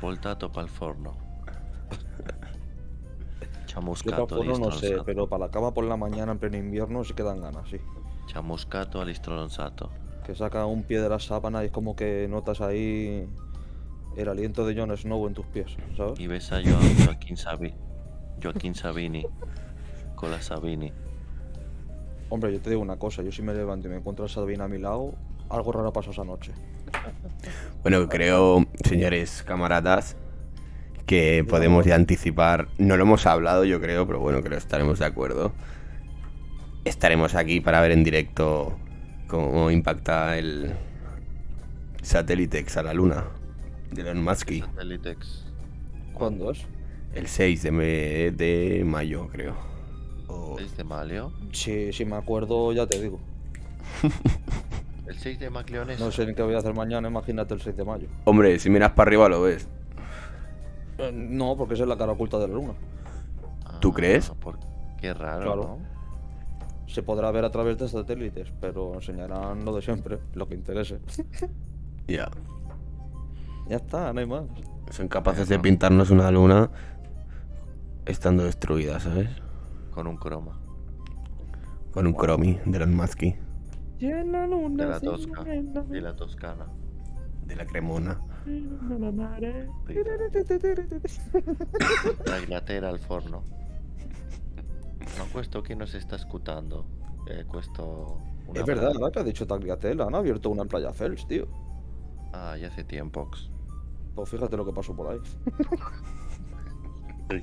Voltato 0.00 0.50
pa'l 0.50 0.68
forno. 0.68 1.16
Yo 3.66 3.80
Chamuscato 3.80 4.26
para 4.26 4.58
no 4.58 4.70
sé, 4.70 4.98
pero 5.04 5.26
para 5.28 5.46
la 5.46 5.50
cama 5.50 5.72
por 5.72 5.84
la 5.84 5.96
mañana 5.96 6.32
en 6.32 6.38
pleno 6.38 6.56
invierno 6.58 7.02
sí 7.04 7.14
que 7.14 7.22
dan 7.22 7.40
ganas, 7.40 7.68
sí. 7.68 7.78
Chamuscato 8.26 9.00
all'istronzato. 9.00 9.90
Que 10.24 10.34
saca 10.34 10.66
un 10.66 10.82
pie 10.84 11.00
de 11.00 11.08
la 11.08 11.18
sábana 11.18 11.62
y 11.62 11.66
es 11.66 11.72
como 11.72 11.96
que 11.96 12.28
notas 12.28 12.60
ahí 12.60 13.26
el 14.16 14.28
aliento 14.28 14.66
de 14.66 14.74
Jon 14.78 14.96
Snow 14.96 15.26
en 15.26 15.34
tus 15.34 15.46
pies, 15.46 15.76
¿sabes? 15.96 16.18
Y 16.20 16.26
ves 16.26 16.52
a 16.52 16.60
Jo- 16.62 16.78
Joaquín, 17.04 17.36
Sabi- 17.36 17.74
Joaquín 18.42 18.74
Sabini 18.74 19.24
con 20.14 20.30
la 20.30 20.40
Sabini. 20.42 20.92
Hombre, 22.28 22.52
yo 22.52 22.60
te 22.60 22.70
digo 22.70 22.82
una 22.82 22.96
cosa, 22.96 23.22
yo 23.22 23.30
si 23.32 23.42
me 23.42 23.52
levanto 23.54 23.88
y 23.88 23.90
me 23.90 23.96
encuentro 23.98 24.24
a 24.24 24.28
Sabina 24.28 24.64
a 24.64 24.68
mi 24.68 24.78
lado, 24.78 25.14
algo 25.50 25.72
raro 25.72 25.92
pasó 25.92 26.10
esa 26.12 26.24
noche. 26.24 26.52
Bueno, 27.82 28.08
creo, 28.08 28.64
señores 28.84 29.42
camaradas, 29.42 30.16
que 31.06 31.44
podemos 31.48 31.84
ya 31.84 31.94
anticipar. 31.94 32.68
No 32.78 32.96
lo 32.96 33.02
hemos 33.02 33.26
hablado, 33.26 33.64
yo 33.64 33.80
creo, 33.80 34.06
pero 34.06 34.20
bueno, 34.20 34.38
creo 34.40 34.52
que 34.52 34.56
estaremos 34.58 34.98
de 34.98 35.06
acuerdo. 35.06 35.52
Estaremos 36.84 37.34
aquí 37.34 37.60
para 37.60 37.80
ver 37.80 37.90
en 37.92 38.02
directo 38.04 38.78
cómo 39.28 39.70
impacta 39.70 40.38
el 40.38 40.72
Satellitex 42.02 42.76
a 42.78 42.82
la 42.82 42.94
luna 42.94 43.24
de 43.94 44.02
Elon 44.02 44.22
Musk. 44.22 44.50
Satellitex. 44.60 45.44
¿Cuándo 46.14 46.50
es? 46.50 46.64
El 47.14 47.26
6 47.26 47.62
de, 47.62 47.72
me- 47.72 48.30
de 48.30 48.82
mayo, 48.86 49.28
creo. 49.28 49.54
O- 50.28 50.56
6 50.58 50.76
de 50.76 50.84
Malio. 50.84 51.32
Si, 51.52 51.92
si 51.92 52.04
me 52.04 52.16
acuerdo, 52.16 52.72
ya 52.72 52.86
te 52.86 53.00
digo. 53.00 53.20
El 55.06 55.18
6 55.18 55.38
de 55.40 55.50
Macleones. 55.50 56.00
No 56.00 56.10
sé 56.10 56.24
ni 56.26 56.34
qué 56.34 56.42
voy 56.42 56.54
a 56.54 56.58
hacer 56.58 56.72
mañana, 56.74 57.08
imagínate 57.08 57.52
el 57.54 57.60
6 57.60 57.76
de 57.76 57.84
mayo. 57.84 58.06
Hombre, 58.24 58.58
si 58.58 58.70
miras 58.70 58.92
para 58.92 59.08
arriba 59.08 59.28
lo 59.28 59.42
ves. 59.42 59.68
Eh, 60.98 61.10
no, 61.12 61.56
porque 61.56 61.74
esa 61.74 61.82
es 61.82 61.88
la 61.88 61.98
cara 61.98 62.12
oculta 62.12 62.38
de 62.38 62.48
la 62.48 62.54
luna. 62.54 62.72
¿Tú 63.80 63.92
crees? 63.92 64.30
Ah, 64.30 64.34
por- 64.40 64.58
Qué 65.00 65.12
raro, 65.12 65.42
Claro. 65.42 65.62
¿no? 65.80 65.92
Se 66.86 67.02
podrá 67.02 67.30
ver 67.30 67.44
a 67.44 67.50
través 67.50 67.76
de 67.78 67.88
satélites, 67.88 68.52
pero 68.60 68.94
enseñarán 68.94 69.64
lo 69.64 69.74
de 69.74 69.82
siempre, 69.82 70.18
lo 70.34 70.46
que 70.48 70.54
interese. 70.54 70.98
Ya. 72.06 72.30
Ya 73.68 73.76
está, 73.76 74.12
no 74.12 74.20
hay 74.20 74.26
más. 74.26 74.44
Son 74.90 75.08
capaces 75.08 75.48
de 75.48 75.58
pintarnos 75.58 76.10
una 76.10 76.30
luna 76.30 76.70
estando 78.04 78.44
destruida, 78.44 79.00
¿sabes? 79.00 79.30
Con 79.90 80.06
un 80.06 80.16
croma. 80.16 80.58
Con 81.92 82.06
un 82.06 82.14
cromi 82.14 82.58
de 82.64 82.76
Elon 82.76 82.94
Musk. 82.94 83.20
De 83.20 83.36
la 84.24 84.46
la 84.86 85.00
tosca. 85.00 85.44
De 85.44 86.00
la 86.00 86.16
toscana. 86.16 86.66
De 87.46 87.56
la 87.56 87.66
cremona. 87.66 88.20
Tagliatella 92.24 92.88
al 92.88 92.98
forno. 92.98 93.44
Ma 95.18 95.24
questo 95.30 95.62
chi 95.62 95.76
nos 95.76 95.96
sta 95.96 96.16
ascoltando? 96.16 96.86
Eh, 97.28 97.44
questo... 97.44 98.20
una 98.46 98.60
Es 98.60 98.66
verdad, 98.66 98.92
¿verdad? 98.92 99.12
Que 99.12 99.20
ha 99.20 99.24
dicho 99.24 99.46
Tagliatella. 99.46 100.06
Han 100.06 100.14
abierto 100.14 100.50
una 100.50 100.62
en 100.62 100.68
Playa 100.68 100.92
Fels, 100.92 101.26
tío. 101.28 101.46
Ah, 102.32 102.56
ya 102.56 102.68
hace 102.68 102.84
tiempo. 102.84 103.28
Pues 104.14 104.28
fíjate 104.28 104.56
lo 104.56 104.64
que 104.64 104.72
pasó 104.72 104.94
por 104.94 105.12
ahí. 105.12 105.18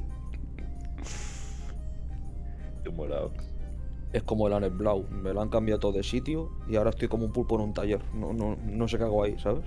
Qué 2.83 2.89
molado. 2.89 3.31
Es 4.13 4.23
como 4.23 4.47
el 4.47 4.53
Anet 4.53 4.75
Blau. 4.75 5.05
Me 5.09 5.33
lo 5.33 5.41
han 5.41 5.49
cambiado 5.49 5.79
todo 5.79 5.91
de 5.93 6.03
sitio 6.03 6.51
y 6.67 6.75
ahora 6.75 6.89
estoy 6.91 7.07
como 7.07 7.25
un 7.25 7.31
pulpo 7.31 7.55
en 7.55 7.61
un 7.61 7.73
taller. 7.73 8.01
No, 8.13 8.33
no, 8.33 8.55
no 8.55 8.87
sé 8.87 8.97
qué 8.97 9.03
hago 9.03 9.23
ahí, 9.23 9.37
¿sabes? 9.39 9.65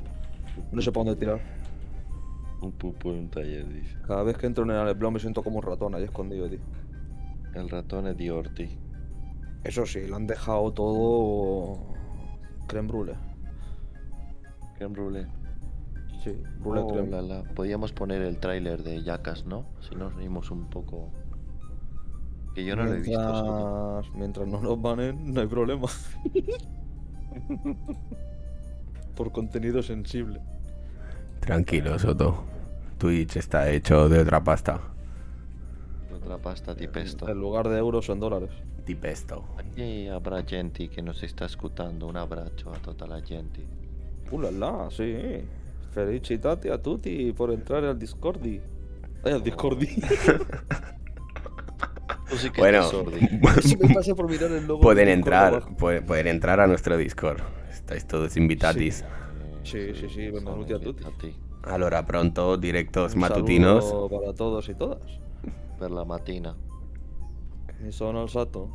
No 0.73 0.83
sé 0.83 0.91
para 0.93 1.05
dónde 1.05 1.21
tirar. 1.21 1.41
Un 2.61 2.73
pupo 2.73 3.11
en 3.11 3.19
un 3.21 3.29
taller, 3.31 3.69
dice. 3.69 3.97
Cada 4.07 4.23
vez 4.23 4.37
que 4.37 4.47
entro 4.47 4.65
en 4.65 4.71
el 4.71 4.79
Anet 4.79 4.99
Blau 4.99 5.11
me 5.11 5.21
siento 5.21 5.43
como 5.43 5.59
un 5.59 5.63
ratón 5.63 5.95
ahí 5.95 6.05
escondido, 6.05 6.49
tío. 6.49 6.61
El 7.55 7.69
ratone 7.69 8.15
di 8.15 8.31
Orti. 8.31 8.69
Eso 9.65 9.87
sí, 9.87 10.07
lo 10.07 10.17
han 10.17 10.27
dejado 10.27 10.73
todo. 10.73 11.79
creme 12.67 12.89
brulee. 12.89 13.32
Creme 14.77 14.93
brulee. 14.95 15.27
Sí, 16.23 16.37
brulee 16.61 16.83
Oh, 16.83 16.89
creme. 16.93 17.11
la, 17.11 17.23
la. 17.23 17.43
Podíamos 17.55 17.93
poner 17.93 18.23
el 18.23 18.39
tráiler 18.39 18.83
de 18.83 19.03
Jackass, 19.03 19.45
¿no? 19.47 19.67
Si 19.81 19.95
nos 19.95 20.15
reímos 20.15 20.51
un 20.51 20.69
poco. 20.71 21.11
Que 22.55 22.65
yo 22.65 22.77
no 22.77 22.85
lo 22.85 22.95
he 22.95 23.01
visto. 23.01 23.19
Mientras, 23.19 24.15
mientras 24.15 24.49
no 24.49 24.61
nos 24.61 24.81
banen, 24.81 25.33
no 25.33 25.41
hay 25.41 25.47
problema. 25.47 25.89
Por 29.17 29.33
contenido 29.33 29.83
sensible. 29.83 30.41
Tranquilo, 31.41 31.99
Soto. 31.99 32.45
Twitch 32.99 33.37
está 33.37 33.69
hecho 33.71 34.09
de 34.09 34.21
otra 34.21 34.43
pasta. 34.45 34.81
Otra 36.15 36.39
pasta 36.39 36.75
di 36.75 36.87
pesto. 36.89 37.29
En 37.29 37.41
lugar 37.41 37.69
de 37.69 37.79
euros 37.79 38.07
son 38.07 38.21
dólares. 38.21 38.51
Di 38.87 38.95
pesto. 38.95 39.45
Aquí 39.59 40.09
habrá 40.09 40.43
gente 40.45 40.89
que 40.89 41.03
nos 41.03 41.23
está 41.23 41.47
escuchando. 41.47 42.07
Un 42.07 42.17
abrazo 42.17 42.73
a 42.73 42.79
toda 42.79 43.07
la 43.07 43.21
gente. 43.23 43.67
Uh, 44.33 44.41
la, 44.41 44.51
la, 44.51 44.91
sí. 44.91 45.15
Felicitati 45.93 46.69
a 46.69 46.79
tutti 46.79 47.33
por 47.33 47.53
entrar 47.53 47.85
al 47.85 47.99
Discordi. 47.99 48.61
Ay, 49.25 49.33
al 49.33 49.43
Discordi. 49.43 49.87
Sí 52.35 52.49
que 52.51 52.63
Bueno, 52.63 52.81
pasa 53.95 54.15
por 54.15 54.27
mirar 54.27 54.51
el 54.53 54.67
logo. 54.67 54.81
pueden 54.81 55.09
entrar, 55.11 55.77
pueden 55.77 56.27
entrar 56.29 56.61
a 56.61 56.67
nuestro 56.67 56.97
Discord. 56.97 57.41
Estáis 57.71 58.07
todos 58.07 58.39
invitatis. 58.39 59.05
Sí, 59.65 59.93
sí, 59.95 60.09
sí, 60.09 60.31
benvenuti 60.31 60.73
a 60.73 60.79
tutti. 60.81 61.37
Allora 61.65 62.07
pronto, 62.07 62.57
directos 62.57 63.13
Un 63.13 63.21
matutinos. 63.21 63.87
saludo 63.87 64.09
para 64.09 64.33
todos 64.33 64.67
y 64.71 64.75
todas. 64.75 65.03
Per 65.79 65.91
la 65.91 66.07
mattina. 66.07 66.57
Mi 67.83 67.93
sono 67.93 68.23
il 68.23 68.31
Sato. 68.31 68.71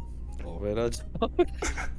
Ovvero... 0.46 0.88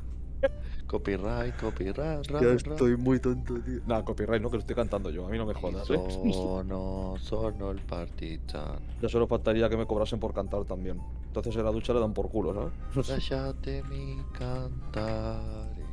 Copyright, 0.89 1.55
copyright, 1.61 2.27
ra, 2.27 2.41
Ya 2.41 2.49
ra. 2.49 2.55
estoy 2.55 2.97
muy 2.97 3.21
tonto, 3.21 3.61
tío. 3.61 3.81
Nah, 3.87 4.03
copyright 4.03 4.41
no, 4.41 4.49
que 4.51 4.57
lo 4.57 4.61
estoy 4.61 4.75
cantando 4.75 5.11
yo. 5.11 5.27
A 5.27 5.29
mí 5.29 5.37
no 5.37 5.45
me 5.45 5.53
jodas, 5.53 5.89
¿eh? 5.91 6.01
Sono, 6.33 7.15
sono 7.21 7.71
il 7.73 7.81
partigiano. 7.83 8.81
Ya 9.03 9.09
solo 9.11 9.27
faltaría 9.27 9.69
que 9.69 9.77
me 9.77 9.87
cobrasen 9.87 10.19
por 10.19 10.33
cantar 10.33 10.65
también. 10.65 10.99
Entonces 11.27 11.55
en 11.57 11.65
la 11.65 11.71
ducha 11.73 11.93
le 11.93 12.01
dan 12.01 12.15
por 12.15 12.31
culo, 12.31 12.55
¿sabes? 12.55 13.09
Lasciatemi 13.09 14.17
cantare. 14.33 15.85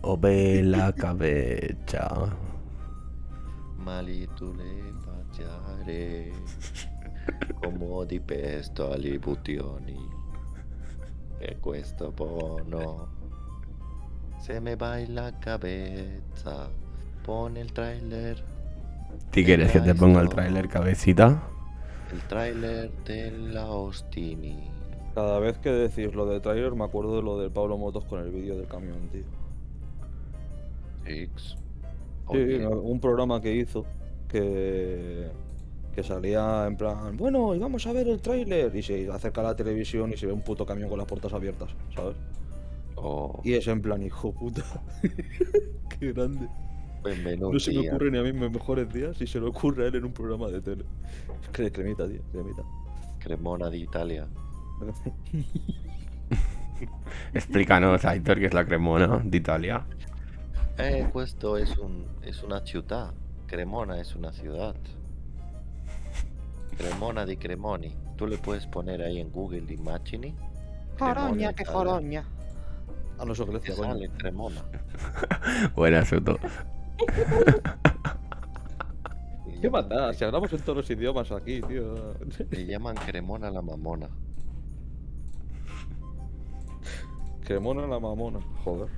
O 0.00 0.16
bella 0.16 0.92
cabeza. 0.94 2.34
Mali 3.76 4.26
tu 4.34 4.54
le 4.54 4.92
baciare. 5.04 6.32
Come 7.60 8.06
di 8.06 8.18
pesto 8.18 8.92
ali 8.92 9.18
buttioni. 9.18 9.96
E 11.38 11.58
questo 11.60 12.10
buono. 12.12 13.15
Se 14.46 14.60
me 14.60 14.76
vai 14.76 15.08
la 15.08 15.32
cabeza. 15.40 16.70
Pone 17.24 17.58
il 17.58 17.72
trailer. 17.72 18.36
¿Tú 19.32 19.40
quieres 19.42 19.72
que 19.72 19.80
te 19.80 19.92
ponga 19.92 20.20
el 20.20 20.28
tráiler 20.28 20.68
cabecita? 20.68 21.42
El 22.12 22.20
trailer 22.28 22.92
della 23.04 23.66
Ostini. 23.66 24.70
Cada 25.16 25.40
vez 25.40 25.58
que 25.58 25.70
decís 25.70 26.14
lo 26.14 26.26
de 26.26 26.38
trailer 26.38 26.76
me 26.76 26.84
acuerdo 26.84 27.16
de 27.16 27.22
lo 27.22 27.40
del 27.40 27.50
Pablo 27.50 27.76
Motos 27.76 28.04
con 28.04 28.20
el 28.20 28.30
vídeo 28.30 28.56
del 28.56 28.68
camión, 28.68 29.08
tío. 29.08 29.24
X. 31.06 31.56
Sí, 32.30 32.38
un 32.38 33.00
programa 33.00 33.40
que 33.40 33.52
hizo 33.52 33.84
que, 34.28 35.28
que 35.92 36.04
salía 36.04 36.66
en 36.68 36.76
plan, 36.76 37.16
bueno, 37.16 37.52
y 37.52 37.58
vamos 37.58 37.84
a 37.88 37.92
ver 37.92 38.06
el 38.06 38.20
tráiler. 38.20 38.76
Y 38.76 38.82
se 38.84 39.10
acerca 39.10 39.40
a 39.40 39.44
la 39.44 39.56
televisión 39.56 40.12
y 40.12 40.16
se 40.16 40.26
ve 40.26 40.32
un 40.32 40.42
puto 40.42 40.64
camión 40.64 40.88
con 40.88 40.98
las 40.98 41.08
puertas 41.08 41.32
abiertas, 41.32 41.70
¿sabes? 41.92 42.14
Oh, 42.96 43.40
Y 43.44 43.54
es 43.54 43.66
en 43.68 43.80
plan, 43.82 44.02
hijo 44.02 44.32
puta. 44.32 44.62
Qué 45.98 46.12
grande. 46.12 46.48
benvenuti. 47.04 47.52
No 47.54 47.60
se 47.60 47.72
me 47.72 47.88
ocurre 47.88 48.10
ni 48.10 48.18
a 48.18 48.22
mí 48.22 48.28
en 48.30 48.38
mis 48.40 48.50
mejores 48.50 48.92
días 48.92 49.20
y 49.20 49.26
se 49.26 49.40
le 49.40 49.46
ocurre 49.46 49.84
a 49.84 49.88
él 49.88 49.94
en 49.96 50.04
un 50.04 50.12
programa 50.12 50.48
de 50.48 50.60
tele. 50.60 50.84
Cre- 51.52 51.70
Cremita, 51.72 52.06
tío, 52.08 52.20
cremita. 52.32 52.62
Cremona 53.18 53.70
d'Italia. 53.70 54.26
Explícanos, 57.34 58.04
Aitor, 58.04 58.38
qué 58.38 58.46
es 58.46 58.54
la 58.54 58.64
cremona 58.66 59.20
de 59.24 59.36
Italia. 59.36 59.86
Eh, 60.78 61.08
questo 61.12 61.56
es, 61.56 61.76
un, 61.78 62.04
es 62.22 62.42
una 62.42 62.60
ciudad. 62.60 63.14
Cremona 63.46 64.00
es 64.00 64.14
una 64.14 64.32
ciudad. 64.32 64.74
Cremona 66.76 67.24
di 67.24 67.36
Cremoni. 67.38 67.94
Tú 68.16 68.26
le 68.26 68.36
puedes 68.36 68.66
poner 68.66 69.00
ahí 69.02 69.18
en 69.20 69.30
Google 69.30 69.72
imágenes. 69.72 70.34
Coroña, 70.98 71.52
que 71.54 71.64
coroña. 71.64 72.24
Ah, 73.18 73.24
no, 73.24 73.32
eso 73.32 73.44
es 73.44 73.48
Te 73.48 73.52
Grecia, 73.52 73.74
coño. 73.76 73.92
sale 73.92 74.08
Cremona. 74.10 74.62
Buenas, 75.76 76.08
Soto. 76.08 76.38
Y 79.46 79.58
¿Qué 79.60 79.70
maldad? 79.70 80.12
Si 80.12 80.24
hablamos 80.24 80.52
en 80.52 80.60
todos 80.60 80.76
los 80.78 80.90
idiomas 80.90 81.32
aquí, 81.32 81.60
tío. 81.62 82.14
Le 82.50 82.66
llaman 82.66 82.96
Cremona 82.96 83.50
la 83.50 83.62
mamona. 83.62 84.08
Cremona 87.44 87.86
la 87.86 88.00
mamona, 88.00 88.40
joder. 88.64 88.88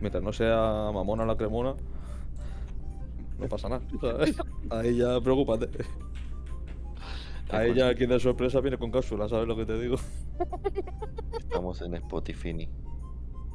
Mientras 0.00 0.22
no 0.22 0.32
sea 0.32 0.90
mamona 0.92 1.24
la 1.24 1.36
cremona, 1.36 1.74
no 3.38 3.48
pasa 3.48 3.68
nada. 3.68 3.82
¿sabes? 4.00 4.36
A 4.70 4.82
ella, 4.84 5.20
preocúpate. 5.20 5.68
A 7.50 7.64
ella, 7.64 7.94
quien 7.94 8.10
de 8.10 8.18
sorpresa 8.18 8.60
viene 8.60 8.78
con 8.78 8.90
cápsula, 8.90 9.28
¿sabes 9.28 9.46
lo 9.46 9.56
que 9.56 9.66
te 9.66 9.78
digo? 9.78 9.96
Estamos 11.38 11.80
en 11.82 11.94
Spotify. 11.94 12.68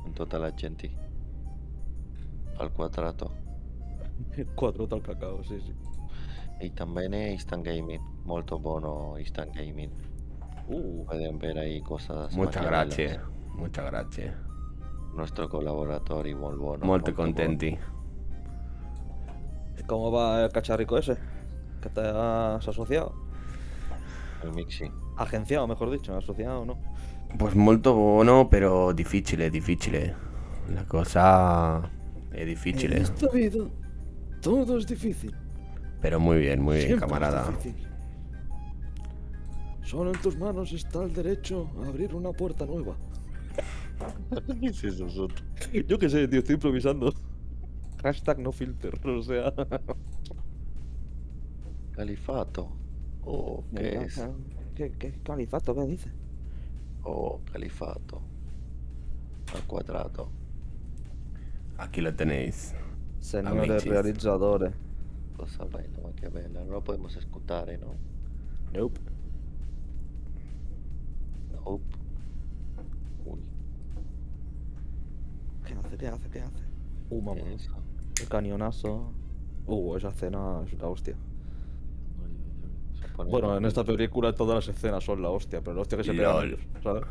En 0.05 0.13
tutta 0.13 0.39
la 0.39 0.51
gente. 0.51 0.91
Al 2.59 2.71
quadrato. 2.71 3.31
Cuatro 4.55 4.87
tal 4.87 5.01
cacao, 5.01 5.43
sí, 5.43 5.59
sí. 5.61 5.73
Y 6.59 6.69
también 6.71 7.13
es 7.13 7.33
Instant 7.33 7.65
Gaming. 7.65 8.01
Molto 8.23 8.59
buono 8.59 9.17
Instant 9.17 9.55
Gaming. 9.55 9.91
Uh, 10.67 11.05
Pueden 11.05 11.39
ver 11.39 11.57
ahí 11.57 11.81
cosas. 11.81 12.35
Muchas 12.35 12.65
gracias. 12.65 13.19
Muchas 13.55 13.85
gracias. 13.85 14.35
Nuestro 15.15 15.49
colaboratori 15.49 16.35
muy 16.35 16.55
bueno. 16.55 16.85
Molto 16.85 17.13
contenti. 17.13 17.77
¿cómo 19.87 20.11
va 20.11 20.45
el 20.45 20.51
cacharrico 20.51 20.97
ese? 20.97 21.17
¿Que 21.81 21.89
te 21.89 22.01
has 22.01 22.67
asociado? 22.67 23.13
El 24.43 24.53
Mixi. 24.53 24.91
Agenciado, 25.17 25.67
mejor 25.67 25.91
dicho, 25.91 26.15
asociado, 26.15 26.65
¿no? 26.65 26.77
Pues 27.37 27.55
molto 27.55 27.93
buono, 27.93 28.49
pero 28.49 28.93
difficile, 28.93 29.49
difficile. 29.49 30.13
La 30.73 30.85
cosa 30.85 31.89
es 32.33 32.45
difficile. 32.45 33.01
esta 33.01 33.27
vida, 33.29 33.65
todo 34.41 34.77
es 34.77 34.85
difícil. 34.87 35.33
Pero 36.01 36.19
muy 36.19 36.37
bien, 36.39 36.61
muy 36.61 36.75
bien, 36.77 36.87
Siempre 36.87 37.07
camarada. 37.07 37.49
difícil. 37.49 37.87
Solo 39.83 40.13
en 40.13 40.21
tus 40.21 40.37
manos 40.37 40.71
está 40.71 41.03
el 41.03 41.13
derecho 41.13 41.69
a 41.83 41.87
abrir 41.87 42.15
una 42.15 42.31
puerta 42.31 42.65
nueva. 42.65 42.95
¿Qué 44.61 44.67
es 44.67 44.83
eso, 44.83 45.09
Soto? 45.09 45.43
Yo 45.87 45.97
qué 45.99 46.09
sé, 46.09 46.27
tío, 46.27 46.39
estoy 46.39 46.55
improvisando. 46.55 47.13
Hashtag 48.01 48.39
no 48.39 48.51
filter, 48.51 48.99
o 49.07 49.21
sea. 49.21 49.53
Califato. 51.91 52.69
Oh, 53.23 53.63
¿qué 53.75 53.97
es? 54.05 54.23
¿Qué, 54.75 54.91
qué 54.97 55.13
califato? 55.23 55.75
¿Qué 55.75 55.85
dice? 55.85 56.11
Oh, 57.03 57.39
califato. 57.51 58.21
Al 59.53 59.63
cuadrado. 59.63 60.29
Aquí 61.77 62.01
lo 62.01 62.13
tenéis. 62.13 62.73
Señores 63.19 63.69
Amicis. 63.69 63.89
realizadores. 63.89 64.73
Cosa 65.37 65.65
bella, 65.65 65.99
ma 66.03 66.11
che 66.13 66.29
bella. 66.29 66.59
Non 66.59 66.69
lo 66.69 66.81
podemos 66.81 67.15
escuchar, 67.15 67.67
¿no? 67.79 67.95
Nope. 68.73 68.99
Nope. 71.65 71.95
Uy, 73.25 73.39
¿Qué 75.65 75.73
hace? 75.73 75.97
¿Qué 75.97 76.07
hace? 76.07 76.29
¿Qué 76.29 76.39
hace? 76.41 76.63
Uh, 77.09 77.21
mamá. 77.21 77.41
El 77.41 78.27
cañonazo. 78.29 79.11
Uh, 79.65 79.95
esa 79.97 80.09
escena 80.09 80.63
es 80.65 80.73
la 80.79 80.87
hostia. 80.87 81.15
Pone 83.15 83.29
Bueno, 83.29 83.57
en 83.57 83.65
esta 83.65 83.83
película 83.83 84.33
todas 84.33 84.67
las 84.67 84.75
escenas 84.75 85.03
son 85.03 85.21
la 85.21 85.29
hostia, 85.29 85.61
pero 85.61 85.75
la 85.75 85.81
hostia 85.81 85.97
que 85.97 86.03
se 86.03 86.13
pegan 86.13 86.47
ellos, 86.47 86.59
¿sabes? 86.83 87.03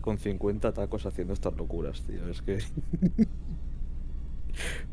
Con 0.00 0.18
50 0.18 0.72
tacos 0.72 1.06
haciendo 1.06 1.34
estas 1.34 1.56
locuras, 1.56 2.02
tío. 2.02 2.28
Es 2.28 2.42
que. 2.42 2.58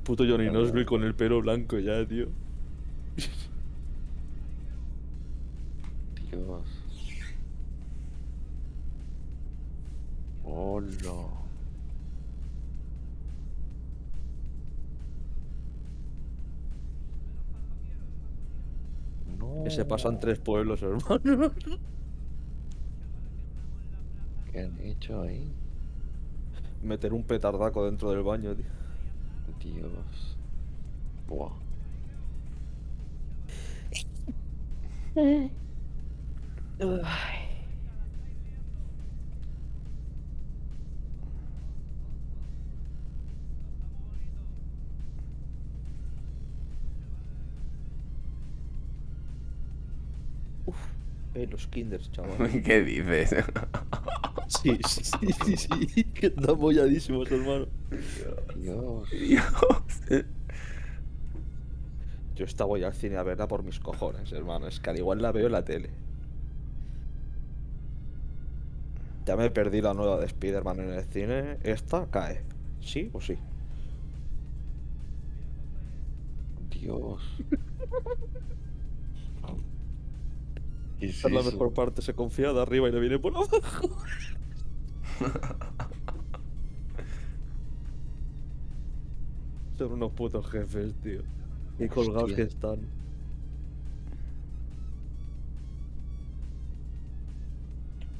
Puto 0.03 0.24
Johnny 0.28 0.49
Nosby 0.49 0.86
con 0.86 1.03
el 1.03 1.15
pelo 1.15 1.41
blanco 1.41 1.80
ya, 1.80 2.05
tío. 2.05 2.28
Dios. 6.32 6.61
Hola. 10.43 11.37
No. 19.38 19.64
Que 19.64 19.70
se 19.70 19.86
pasan 19.86 20.20
tres 20.20 20.40
pueblos, 20.40 20.82
hermano. 20.82 21.52
¿Qué 24.52 24.62
han 24.62 24.80
hecho 24.82 25.22
ahí? 25.22 25.54
Meter 26.82 27.14
un 27.14 27.24
petardaco 27.24 27.86
dentro 27.86 28.10
del 28.12 28.24
baño, 28.24 28.56
tío. 28.56 28.66
Dios. 29.60 30.38
Buah. 31.28 31.52
Eh, 51.38 51.48
los 51.52 51.68
kinders, 51.68 52.12
chaval. 52.12 52.62
¿Qué 52.64 52.82
dices? 52.82 53.36
Sí, 54.48 54.80
sí, 54.88 55.04
sí, 55.04 55.56
sí, 55.56 55.88
sí. 55.88 56.04
Que 56.06 56.28
están 56.28 56.58
bolladísimos, 56.58 57.32
hermano. 57.32 57.68
Dios. 58.56 59.08
Dios. 59.12 59.44
Yo 62.36 62.46
esta 62.46 62.66
voy 62.66 62.84
al 62.84 62.94
cine 62.96 63.18
a 63.18 63.24
verla 63.24 63.48
por 63.48 63.62
mis 63.62 63.80
cojones, 63.80 64.32
hermano. 64.32 64.68
Es 64.68 64.80
que 64.80 64.90
al 64.90 64.98
igual 64.98 65.22
la 65.22 65.32
veo 65.32 65.46
en 65.46 65.52
la 65.52 65.64
tele. 65.64 65.92
Ya 69.28 69.36
me 69.36 69.52
perdí 69.52 69.82
la 69.82 69.94
nueva 69.94 70.18
de 70.18 70.26
Spider-Man 70.26 70.80
en 70.80 70.90
el 70.94 71.04
cine. 71.06 71.58
Esta 71.62 72.08
cae. 72.10 72.42
¿Sí 72.82 73.12
o 73.14 73.22
sí? 73.22 73.38
Dios. 76.72 77.22
¿Qué 81.00 81.06
es 81.06 81.24
la 81.24 81.41
eso? 81.41 81.52
mejor 81.52 81.74
parte, 81.74 82.02
se 82.02 82.14
confía 82.16 82.54
de 82.54 82.62
arriba 82.62 82.89
y 82.89 82.91
le 82.91 83.00
viene 83.00 83.20
por 83.20 83.34
abajo. 83.36 83.50
Son 89.78 89.91
unos 89.93 90.12
putos 90.14 90.50
jefes, 90.50 90.93
tío. 91.02 91.22
Y 91.80 91.88
colgados 91.88 92.34
que 92.34 92.43
están. 92.43 92.80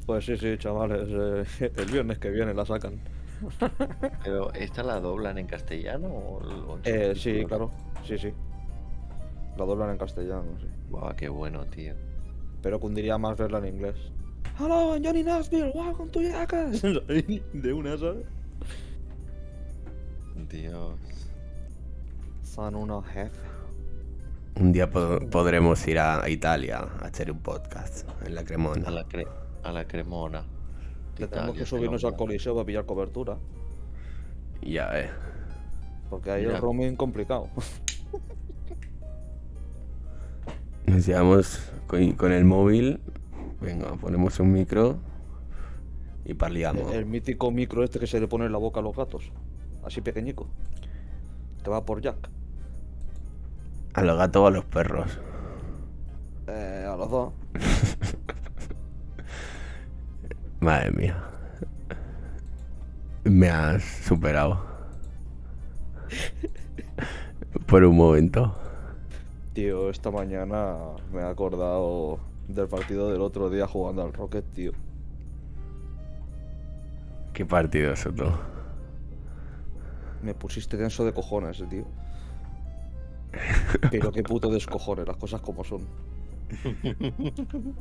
Pues 0.05 0.25
sí, 0.25 0.38
sí, 0.38 0.57
chavales. 0.57 1.07
eh, 1.59 1.71
el 1.75 1.86
viernes 1.91 2.19
que 2.19 2.30
viene 2.30 2.53
la 2.53 2.65
sacan. 2.65 2.99
Pero, 4.23 4.51
¿esta 4.53 4.84
la 4.84 4.99
doblan 4.99 5.38
en 5.38 5.47
castellano 5.47 6.07
o, 6.07 6.38
o 6.73 6.80
Eh, 6.84 7.13
sí, 7.15 7.45
claro. 7.45 7.71
Sí, 8.03 8.17
sí. 8.17 8.34
La 9.57 9.65
doblan 9.65 9.91
en 9.91 9.97
castellano, 9.97 10.57
sí. 10.59 10.67
Buah, 10.89 11.15
qué 11.15 11.30
bueno, 11.30 11.65
tío. 11.65 11.93
Pero 12.61 12.79
cundiría 12.79 13.17
más 13.17 13.37
verla 13.37 13.59
en 13.59 13.67
inglés. 13.75 13.95
Hello, 14.59 14.95
I'm 14.95 15.03
Johnny 15.03 15.23
Knoxville, 15.23 15.71
welcome 15.75 16.09
to 16.11 16.21
Jackass. 16.21 16.81
De 17.53 17.73
una, 17.73 17.97
¿sabes? 17.97 18.25
Dios. 20.49 20.95
Son 22.43 22.75
unos 22.75 23.05
jefes. 23.07 23.39
Un 24.59 24.71
día 24.71 24.89
po- 24.89 25.19
podremos 25.29 25.87
ir 25.87 25.99
a 25.99 26.27
Italia 26.29 26.79
a 26.79 27.05
hacer 27.05 27.31
un 27.31 27.39
podcast 27.39 28.07
en 28.25 28.33
la 28.33 28.43
Cremona. 28.43 28.87
A 28.87 28.91
la, 28.91 29.05
cre- 29.07 29.27
a 29.63 29.71
la 29.71 29.85
cremona. 29.85 30.43
Que 31.15 31.27
tenemos 31.27 31.55
que 31.55 31.65
subirnos 31.65 32.03
al 32.05 32.15
coliseo 32.15 32.55
para 32.55 32.65
pillar 32.65 32.85
cobertura. 32.85 33.37
Ya, 34.63 34.99
eh. 34.99 35.09
Porque 36.09 36.31
ahí 36.31 36.43
Mira. 36.43 36.55
el 36.55 36.61
roaming 36.61 36.95
complicado. 36.95 37.49
Llevamos 40.88 41.59
con, 41.88 42.13
con 42.13 42.31
el 42.31 42.45
móvil. 42.45 42.99
Venga, 43.61 43.93
ponemos 43.95 44.39
un 44.39 44.53
micro 44.53 44.97
y 46.25 46.33
parliamos. 46.33 46.91
El, 46.91 46.99
el 46.99 47.05
mítico 47.05 47.51
micro 47.51 47.83
este 47.83 47.99
que 47.99 48.07
se 48.07 48.19
le 48.19 48.27
pone 48.27 48.45
en 48.45 48.51
la 48.51 48.57
boca 48.57 48.79
a 48.79 48.83
los 48.83 48.95
gatos. 48.95 49.31
Así 49.83 50.01
pequeñico. 50.01 50.47
Que 51.63 51.69
va 51.69 51.85
por 51.85 52.01
Jack. 52.01 52.29
A 53.93 54.01
los 54.01 54.17
gatos 54.17 54.41
o 54.41 54.47
a 54.47 54.51
los 54.51 54.65
perros. 54.65 55.19
Eh, 56.47 56.85
a 56.88 56.95
los 56.95 57.09
dos. 57.09 57.33
Madre 60.59 60.91
mía. 60.91 61.23
Me 63.23 63.49
has 63.49 63.83
superado. 63.83 64.65
Por 67.65 67.83
un 67.83 67.97
momento. 67.97 68.55
Tío, 69.57 69.89
esta 69.89 70.11
mañana 70.11 70.77
me 71.11 71.21
he 71.21 71.25
acordado 71.25 72.19
del 72.47 72.67
partido 72.67 73.11
del 73.11 73.21
otro 73.21 73.49
día 73.49 73.65
jugando 73.65 74.03
al 74.03 74.13
Rocket, 74.13 74.45
tío. 74.51 74.71
Qué 77.33 77.43
partido, 77.43 77.95
Soto. 77.95 78.39
Me 80.21 80.35
pusiste 80.35 80.77
tenso 80.77 81.03
de 81.05 81.11
cojones, 81.11 81.59
eh, 81.59 81.65
tío. 81.71 81.85
Pero 83.89 84.11
qué 84.11 84.21
puto 84.21 84.51
descojones, 84.51 85.07
las 85.07 85.17
cosas 85.17 85.41
como 85.41 85.63
son. 85.63 85.87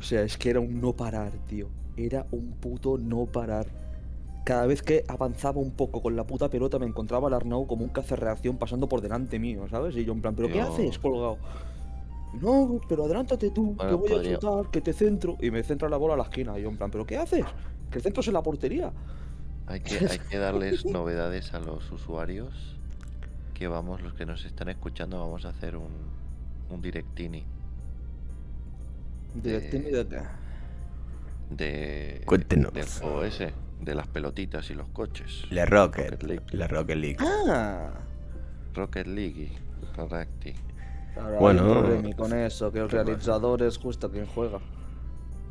O 0.00 0.02
sea, 0.02 0.22
es 0.22 0.38
que 0.38 0.48
era 0.48 0.60
un 0.60 0.80
no 0.80 0.94
parar, 0.94 1.32
tío. 1.46 1.68
Era 1.98 2.26
un 2.30 2.52
puto 2.52 2.96
no 2.96 3.26
parar. 3.26 3.66
Cada 4.44 4.66
vez 4.66 4.82
que 4.82 5.04
avanzaba 5.08 5.58
un 5.60 5.70
poco 5.70 6.02
con 6.02 6.16
la 6.16 6.24
puta 6.26 6.50
pelota 6.50 6.78
me 6.78 6.86
encontraba 6.86 7.28
el 7.28 7.34
Arnau 7.34 7.66
como 7.66 7.84
un 7.84 7.92
reacción 7.94 8.58
pasando 8.58 8.88
por 8.88 9.00
delante 9.00 9.38
mío, 9.38 9.66
¿sabes? 9.70 9.96
Y 9.96 10.04
yo 10.04 10.12
en 10.12 10.20
plan, 10.20 10.34
¿pero 10.34 10.48
qué 10.48 10.60
haces, 10.60 10.98
colgado? 10.98 11.38
No, 12.42 12.80
pero 12.88 13.04
adelántate 13.04 13.50
tú, 13.50 13.76
que 13.76 13.84
Bueno, 13.84 13.98
voy 13.98 14.10
podría- 14.10 14.36
a 14.36 14.40
chutar, 14.40 14.70
que 14.70 14.80
te 14.80 14.92
centro. 14.92 15.36
Y 15.40 15.50
me 15.50 15.62
centra 15.62 15.88
la 15.88 15.96
bola 15.96 16.14
a 16.14 16.16
la 16.18 16.24
esquina. 16.24 16.58
Y 16.58 16.62
yo 16.62 16.68
en 16.68 16.76
plan, 16.76 16.90
¿pero 16.90 17.06
qué 17.06 17.16
haces? 17.16 17.44
Que 17.90 17.98
el 17.98 18.02
centro 18.02 18.20
es 18.20 18.26
en 18.28 18.34
la 18.34 18.42
portería. 18.42 18.92
Hay 19.66 19.80
que, 19.80 19.94
hay 20.10 20.18
que 20.18 20.36
darles 20.36 20.84
novedades 20.84 21.54
a 21.54 21.60
los 21.60 21.90
usuarios. 21.90 22.76
Que 23.54 23.68
vamos, 23.68 24.02
los 24.02 24.12
que 24.14 24.26
nos 24.26 24.44
están 24.44 24.68
escuchando, 24.68 25.18
vamos 25.20 25.44
a 25.46 25.50
hacer 25.50 25.76
un, 25.76 25.92
un 26.70 26.82
directini 26.82 27.44
Directini 29.34 29.90
de 29.90 30.06
qué? 30.06 30.20
de, 31.50 32.22
Cuéntenos. 32.26 32.72
del 32.72 32.86
juego 32.88 33.24
ese, 33.24 33.52
de 33.84 33.94
las 33.94 34.06
pelotitas 34.08 34.70
y 34.70 34.74
los 34.74 34.88
coches. 34.88 35.44
Le 35.50 35.64
Rocket. 35.66 36.10
Rocket 36.10 36.22
League. 36.24 36.44
Le 36.52 36.66
Rocket 36.68 36.96
League. 36.96 37.16
Ah. 37.20 37.90
Rocket 38.74 39.06
League, 39.06 39.52
correcto. 39.94 40.50
Ahora 41.16 41.38
Bueno. 41.38 41.62
hay 41.62 41.68
un 41.70 41.78
problema 41.84 42.16
con 42.16 42.32
eso, 42.32 42.72
que 42.72 42.80
el 42.80 42.90
realizador 42.90 43.62
es 43.62 43.78
justo 43.78 44.10
quien 44.10 44.26
juega. 44.26 44.58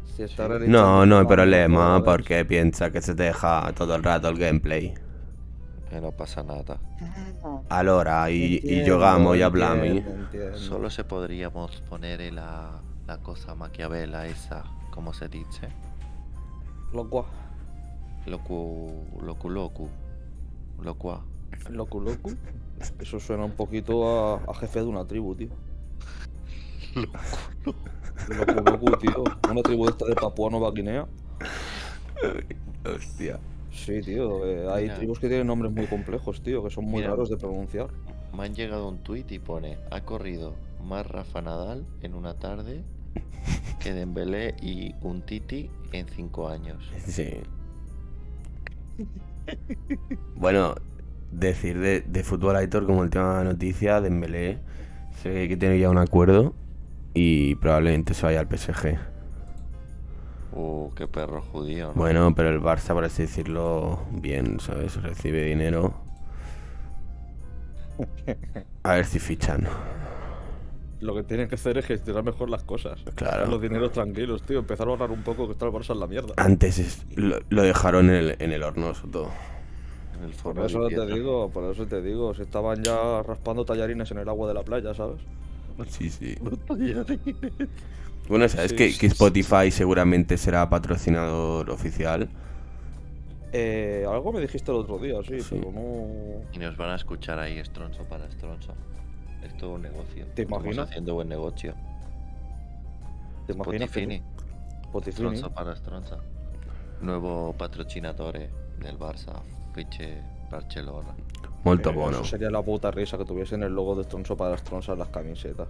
Si 0.05 0.23
está 0.23 0.43
Sí. 0.43 0.49
realizando 0.49 0.81
No, 0.81 1.05
no 1.05 1.19
hay 1.19 1.25
problema 1.25 2.03
porque 2.03 2.43
piensa 2.45 2.91
que 2.91 3.01
se 3.01 3.13
deja 3.13 3.71
todo 3.75 3.95
el 3.95 4.03
rato 4.03 4.27
el 4.27 4.37
gameplay. 4.37 4.93
Que 5.89 6.01
no 6.01 6.11
pasa 6.11 6.43
nada. 6.43 6.79
Allora, 7.69 8.29
y, 8.29 8.59
y 8.63 8.83
giocamo 8.83 9.35
y 9.35 9.41
hablamos. 9.41 9.85
entiendo, 9.85 10.11
entiendo. 10.25 10.57
Solo 10.57 10.89
se 10.89 11.03
podríamos 11.03 11.81
poner 11.89 12.33
la, 12.33 12.81
la 13.07 13.17
cosa 13.19 13.55
maquiavela 13.55 14.25
esa, 14.27 14.63
como 14.91 15.13
se 15.13 15.29
dice. 15.29 15.69
Locu, 16.93 17.25
Locu, 18.25 18.91
locu, 19.21 19.49
locu. 19.49 19.89
Locua. 20.81 21.23
locu, 21.69 21.99
locu. 22.01 22.31
Eso 22.99 23.19
suena 23.19 23.45
un 23.45 23.51
poquito 23.51 24.07
a, 24.07 24.35
a 24.47 24.53
jefe 24.55 24.79
de 24.79 24.85
una 24.85 25.05
tribu, 25.05 25.35
tío. 25.35 25.49
Locu, 28.29 28.63
locu, 28.63 28.97
tío. 28.97 29.23
Una 29.51 29.61
tribu 29.61 29.87
esta 29.89 30.05
de 30.05 30.15
Papua 30.15 30.49
Nueva 30.49 30.71
Guinea. 30.71 31.07
Hostia. 32.85 33.39
Sí, 33.71 34.01
tío. 34.01 34.45
eh, 34.45 34.67
hay 34.71 34.83
Mira. 34.83 34.95
tribus 34.95 35.19
que 35.19 35.27
tienen 35.27 35.47
nombres 35.47 35.71
muy 35.71 35.87
complejos, 35.87 36.41
tío, 36.41 36.63
que 36.63 36.69
son 36.69 36.85
muy 36.85 36.97
Mira. 37.01 37.09
raros 37.11 37.29
de 37.29 37.37
pronunciar. 37.37 37.87
Me 38.35 38.43
han 38.45 38.53
llegado 38.55 38.87
un 38.87 38.99
tuit 38.99 39.31
y 39.31 39.39
pone, 39.39 39.77
ha 39.91 40.01
corrido 40.01 40.53
más 40.83 41.05
Rafa 41.07 41.41
Nadal 41.41 41.85
en 42.01 42.13
una 42.13 42.35
tarde 42.35 42.83
que 43.79 43.93
Dembélé 43.93 44.55
y 44.61 44.93
un 45.01 45.21
Titi 45.21 45.69
en 45.91 46.07
cinco 46.07 46.49
años. 46.49 46.83
Sí. 47.05 47.29
Bueno, 50.35 50.75
decir 51.31 51.79
de, 51.79 52.01
de 52.01 52.23
fútbol 52.23 52.55
Aitor 52.55 52.85
como 52.85 52.99
última 53.01 53.43
noticia, 53.43 54.01
Dembélé 54.01 54.59
ve 55.29 55.47
que 55.47 55.57
tiene 55.57 55.79
ya 55.79 55.89
un 55.89 55.97
acuerdo 55.97 56.53
y 57.13 57.55
probablemente 57.55 58.13
se 58.13 58.25
vaya 58.25 58.39
al 58.39 58.47
PSG. 58.47 58.97
Uh, 60.51 60.91
qué 60.95 61.07
perro 61.07 61.41
judío, 61.41 61.87
¿no? 61.87 61.93
Bueno, 61.93 62.35
pero 62.35 62.49
el 62.49 62.61
Barça, 62.61 62.93
por 62.93 63.05
así 63.05 63.23
decirlo, 63.23 63.99
bien, 64.11 64.59
¿sabes? 64.59 65.01
Recibe 65.01 65.45
dinero. 65.45 65.93
A 68.83 68.93
ver 68.95 69.05
si 69.05 69.19
fichan. 69.19 69.67
Lo 71.03 71.13
que 71.15 71.23
tienen 71.23 71.47
que 71.49 71.55
hacer 71.55 71.77
es 71.77 71.85
gestionar 71.85 72.23
mejor 72.23 72.49
las 72.49 72.63
cosas. 72.63 73.01
Claro. 73.15 73.37
Dejar 73.37 73.49
Los 73.49 73.61
dineros 73.61 73.91
tranquilos, 73.91 74.41
tío. 74.43 74.59
Empezar 74.59 74.87
a 74.87 74.91
ahorrar 74.91 75.11
un 75.11 75.23
poco 75.23 75.45
que 75.47 75.53
está 75.53 75.65
el 75.65 75.71
Barça 75.71 75.93
en 75.93 75.99
la 75.99 76.07
mierda. 76.07 76.33
Antes 76.37 76.79
es- 76.79 77.05
lo, 77.15 77.39
lo 77.49 77.61
dejaron 77.63 78.09
en 78.09 78.15
el, 78.15 78.35
en 78.39 78.51
el 78.51 78.63
horno, 78.63 78.93
Soto. 78.95 79.29
En 80.17 80.23
el 80.23 80.31
Por 80.31 80.55
forno 80.55 80.65
eso 80.65 80.79
de 80.87 80.95
te 80.95 81.05
digo, 81.07 81.49
por 81.49 81.71
eso 81.71 81.85
te 81.87 82.01
digo, 82.01 82.33
se 82.33 82.43
estaban 82.43 82.83
ya 82.83 83.21
raspando 83.23 83.65
tallarines 83.65 84.11
en 84.11 84.19
el 84.19 84.29
agua 84.29 84.47
de 84.47 84.53
la 84.53 84.63
playa, 84.63 84.93
¿sabes? 84.93 85.21
Sí, 85.89 86.09
sí. 86.09 86.35
Bueno, 88.27 88.47
¿sabes 88.47 88.71
Sí, 88.71 88.75
que, 88.75 88.91
sí, 88.91 88.97
que 88.97 89.09
sí. 89.09 89.13
Spotify 89.13 89.71
seguramente 89.71 90.37
será 90.37 90.69
patrocinador 90.69 91.69
oficial? 91.69 92.29
Eh, 93.51 94.05
algo 94.09 94.33
me 94.33 94.41
dijiste 94.41 94.71
el 94.71 94.77
otro 94.77 94.97
día, 94.97 95.21
sí, 95.23 95.39
Sí. 95.41 95.57
pero 95.59 95.71
no. 95.71 96.45
Y 96.51 96.57
nos 96.59 96.75
van 96.77 96.91
a 96.91 96.95
escuchar 96.95 97.39
ahí 97.39 97.59
estronzo 97.59 98.03
para 98.05 98.25
estronzo. 98.27 98.73
Es 99.43 99.55
todo 99.57 99.71
un 99.73 99.81
negocio. 99.81 100.25
¿Te 100.35 100.43
Estamos 100.43 100.63
imaginas? 100.65 100.89
haciendo 100.89 101.13
buen 101.15 101.29
negocio. 101.29 101.73
¿Te 103.45 103.53
imaginas 103.53 103.91
que 103.91 103.99
Spotify. 104.03 104.23
Spotify? 104.83 105.11
Stronzo 105.15 105.49
para 105.53 105.75
Stronza. 105.75 106.17
Nuevo 107.01 107.53
patrocinatore 107.57 108.49
del 108.79 108.97
Barça. 108.97 109.33
Fiche 109.73 110.21
Barcelona. 110.49 111.13
Molto 111.63 111.89
Eh, 111.89 111.93
buono. 111.93 112.17
Eso 112.17 112.25
sería 112.25 112.49
la 112.49 112.61
puta 112.61 112.91
risa 112.91 113.17
que 113.17 113.25
tuviesen 113.25 113.63
el 113.63 113.73
logo 113.73 113.95
de 113.95 114.03
Stronzo 114.03 114.37
para 114.37 114.57
Stronza 114.57 114.93
en 114.93 114.99
las 114.99 115.09
camisetas. 115.09 115.67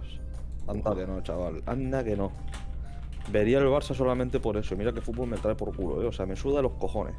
Anda 0.68 0.94
que 0.94 1.06
no, 1.06 1.20
chaval. 1.22 1.62
Anda 1.66 2.04
que 2.04 2.16
no. 2.16 2.30
Vería 3.32 3.58
el 3.58 3.66
Barça 3.66 3.94
solamente 3.94 4.38
por 4.38 4.56
eso. 4.56 4.76
Mira 4.76 4.92
que 4.92 5.00
fútbol 5.00 5.28
me 5.28 5.36
trae 5.38 5.54
por 5.54 5.74
culo, 5.74 6.02
¿eh? 6.02 6.06
O 6.06 6.12
sea, 6.12 6.26
me 6.26 6.36
suda 6.36 6.62
los 6.62 6.72
cojones. 6.72 7.14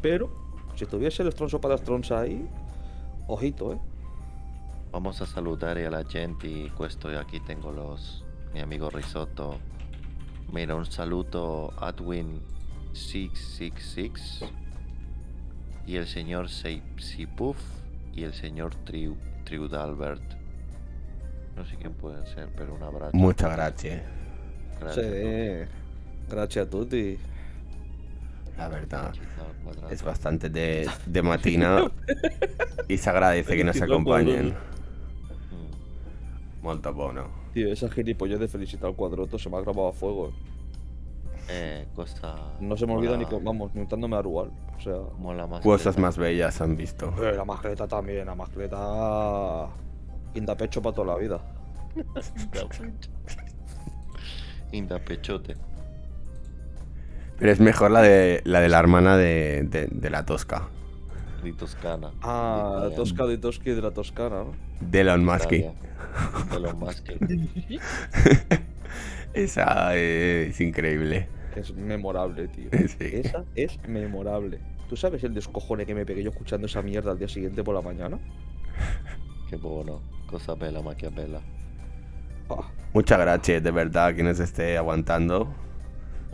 Pero, 0.00 0.30
si 0.76 0.86
tuviese 0.86 1.22
el 1.22 1.32
Stronzo 1.32 1.60
para 1.60 1.76
Stronza 1.76 2.20
ahí, 2.20 2.48
ojito, 3.26 3.72
¿eh? 3.72 3.78
Vamos 4.90 5.20
a 5.20 5.26
saludare 5.26 5.86
a 5.86 5.90
la 5.90 6.04
gente 6.04 6.46
y 6.48 6.70
questo 6.70 7.08
aquí 7.18 7.40
tengo 7.40 7.72
los 7.72 8.24
mi 8.54 8.60
amigo 8.60 8.88
Risotto. 8.90 9.58
Mira, 10.52 10.74
un 10.74 10.86
saluto 10.86 11.72
Adwin 11.78 12.40
666 12.94 14.44
y 15.86 15.96
el 15.96 16.06
señor 16.06 16.48
Sipuf 16.48 17.58
y 18.14 18.24
el 18.24 18.32
señor 18.32 18.74
Triu, 18.84 19.16
Triudalbert. 19.44 20.22
No 21.54 21.64
sé 21.66 21.76
quién 21.76 21.92
pueden 21.92 22.26
ser, 22.26 22.48
pero 22.56 22.74
un 22.74 22.82
abrazo. 22.82 23.10
Muchas 23.14 23.52
gracias. 23.52 24.02
Gracias, 24.80 25.06
Sí. 25.06 26.30
Gracias 26.30 26.66
a 26.66 26.70
tutti. 26.70 27.18
La 28.56 28.68
verdad. 28.68 29.12
Es 29.90 30.02
bastante 30.02 30.48
de, 30.48 30.88
de 31.06 31.22
matina 31.22 31.90
y 32.88 32.96
se 32.96 33.10
agradece 33.10 33.56
que 33.56 33.64
nos 33.64 33.80
acompañen. 33.82 34.54
Molto 36.62 36.92
buono. 36.92 37.28
Tío, 37.54 37.72
esa 37.72 37.88
gilipollez 37.88 38.38
de 38.40 38.48
felicitar 38.48 38.88
al 38.90 38.96
cuadroto 38.96 39.38
se 39.38 39.48
me 39.48 39.56
ha 39.56 39.60
grabado 39.60 39.88
a 39.88 39.92
fuego. 39.92 40.32
Eh, 41.50 41.86
cosa. 41.94 42.34
No 42.60 42.76
se 42.76 42.86
me 42.86 42.92
olvida 42.94 43.16
ni 43.16 43.24
con, 43.24 43.42
vamos, 43.42 43.72
juntándome 43.72 44.16
a 44.16 44.22
Rual. 44.22 44.50
O 44.76 44.80
sea. 44.80 44.96
Mola 45.18 45.46
más. 45.46 45.60
Cosas 45.62 45.94
que- 45.94 46.00
más 46.02 46.18
bellas 46.18 46.60
han 46.60 46.76
visto. 46.76 47.12
Eh, 47.24 47.32
la 47.34 47.44
mascleta 47.44 47.86
también, 47.88 48.26
la 48.26 48.34
mascleta. 48.34 49.68
Quinta 50.34 50.56
pecho 50.56 50.82
para 50.82 50.94
toda 50.94 51.14
la 51.14 51.16
vida. 51.18 51.40
Inda 54.72 54.98
pechote. 54.98 55.56
Pero 57.38 57.52
es 57.52 57.60
mejor 57.60 57.90
la 57.92 58.02
de 58.02 58.42
la, 58.44 58.60
de 58.60 58.68
la 58.68 58.78
hermana 58.78 59.16
de, 59.16 59.62
de- 59.62 59.86
de 59.90 60.10
la 60.10 60.26
Tosca. 60.26 60.68
Di 61.42 61.52
Toscana. 61.52 62.10
Ah, 62.22 62.86
la 62.88 62.94
Tosca 62.96 63.24
de 63.26 63.38
Toski 63.38 63.70
de 63.70 63.82
la 63.82 63.90
Toscana, 63.92 64.44
¿no? 64.44 64.52
De 64.80 65.00
Elon 65.00 65.24
Musk. 65.24 65.50
De 65.50 65.72
más 66.74 67.00
que. 67.00 67.80
Esa 69.34 69.94
es 69.94 70.60
increíble. 70.60 71.28
Es 71.54 71.74
memorable, 71.74 72.48
tío. 72.48 72.70
Sí. 72.98 73.10
Esa 73.12 73.44
es 73.54 73.78
memorable. 73.86 74.58
¿Tú 74.88 74.96
sabes 74.96 75.22
el 75.24 75.34
descojone 75.34 75.84
que 75.86 75.94
me 75.94 76.06
pegué 76.06 76.22
yo 76.22 76.30
escuchando 76.30 76.66
esa 76.66 76.82
mierda 76.82 77.12
al 77.12 77.18
día 77.18 77.28
siguiente 77.28 77.62
por 77.62 77.74
la 77.74 77.82
mañana? 77.82 78.18
Qué 79.50 79.56
bueno. 79.56 80.00
Cosa 80.28 80.54
bella, 80.54 80.82
maquiavela. 80.82 81.40
Ah, 82.50 82.70
Muchas 82.94 83.18
gracias, 83.18 83.62
de 83.62 83.70
verdad, 83.70 84.14
que 84.14 84.22
nos 84.22 84.40
esté 84.40 84.76
aguantando. 84.78 85.54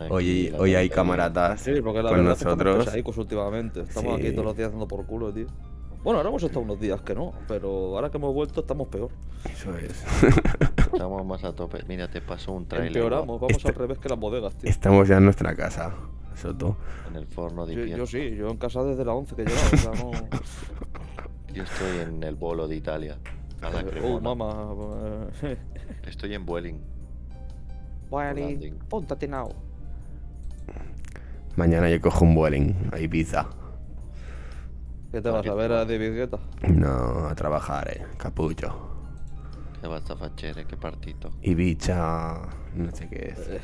Hoy, 0.09 0.53
hoy 0.57 0.75
hay 0.75 0.89
camaradas 0.89 1.61
sí, 1.61 1.71
porque 1.81 2.03
la 2.03 2.09
con 2.09 2.17
verdad 2.19 2.33
es 2.33 2.37
que 2.39 2.43
estamos 2.43 2.57
nosotros. 2.65 2.85
pesaicos 2.85 3.17
últimamente. 3.17 3.81
Estamos 3.81 4.15
Sí. 4.15 4.21
aquí 4.21 4.31
todos 4.33 4.45
los 4.45 4.57
días 4.57 4.71
dando 4.71 4.87
por 4.87 5.05
culo, 5.05 5.31
tío. 5.33 5.47
Bueno, 6.03 6.17
ahora 6.19 6.29
hemos 6.29 6.43
estado 6.43 6.61
unos 6.61 6.79
días 6.79 7.01
que 7.01 7.15
no, 7.15 7.33
pero 7.47 7.95
ahora 7.95 8.11
que 8.11 8.17
hemos 8.17 8.33
vuelto 8.33 8.59
estamos 8.61 8.87
peor. 8.89 9.09
Eso 9.51 9.75
es. 9.77 10.03
Estamos 10.93 11.25
más 11.25 11.43
a 11.43 11.53
tope. 11.53 11.79
Mira, 11.87 12.07
te 12.09 12.21
paso 12.21 12.51
un 12.53 12.67
trailer 12.67 12.87
Empeoramos, 12.95 13.41
vamos 13.41 13.65
al 13.65 13.73
revés 13.73 13.97
que 13.99 14.07
las 14.09 14.19
bodegas, 14.19 14.53
tío. 14.55 14.69
Estamos 14.69 15.07
ya 15.07 15.17
en 15.17 15.25
nuestra 15.25 15.55
casa, 15.55 15.93
Soto. 16.35 16.77
en 17.09 17.15
el 17.15 17.25
forno 17.27 17.65
de 17.65 17.75
Yo, 17.75 17.85
yo 17.97 18.05
sí, 18.05 18.35
yo 18.35 18.49
en 18.49 18.57
casa 18.57 18.83
desde 18.83 19.03
la 19.03 19.13
11 19.13 19.35
que 19.35 19.41
he 19.41 19.45
llegado, 19.45 19.67
o 19.73 19.77
sea, 19.77 19.91
no... 20.03 20.11
Yo 21.53 21.63
estoy 21.63 21.99
en 22.01 22.21
el 22.23 22.35
bolo 22.35 22.67
de 22.67 22.75
Italia. 22.75 23.17
A 23.61 23.69
la 23.71 23.85
oh, 24.03 24.19
mamá. 24.19 24.75
eh, 25.43 25.57
Estoy 26.05 26.33
en 26.33 26.45
Vueling. 26.45 26.79
Bueno, 28.09 28.39
Landing. 28.41 28.77
póntate 28.89 29.27
now. 29.27 29.49
Mañana 31.55 31.89
yo 31.89 32.01
cojo 32.01 32.25
un 32.25 32.35
Vueling 32.35 32.89
a 32.91 32.99
Ibiza. 32.99 33.47
¿Qué 35.11 35.21
te 35.21 35.29
vas 35.29 35.47
a 35.47 35.53
ver 35.53 35.71
a 35.71 35.85
David 35.85 36.13
Guetta? 36.13 36.39
No, 36.67 37.27
a 37.27 37.35
trabajar, 37.35 37.89
eh. 37.89 38.05
Capullo. 38.17 38.93
Che 39.81 39.87
basta 39.87 40.15
facere, 40.17 40.65
qué 40.65 40.75
partito. 40.75 41.31
Ibiza. 41.41 42.41
No 42.75 42.91
sé 42.93 43.07
qué 43.07 43.29
es. 43.33 43.39
Eh, 43.47 43.61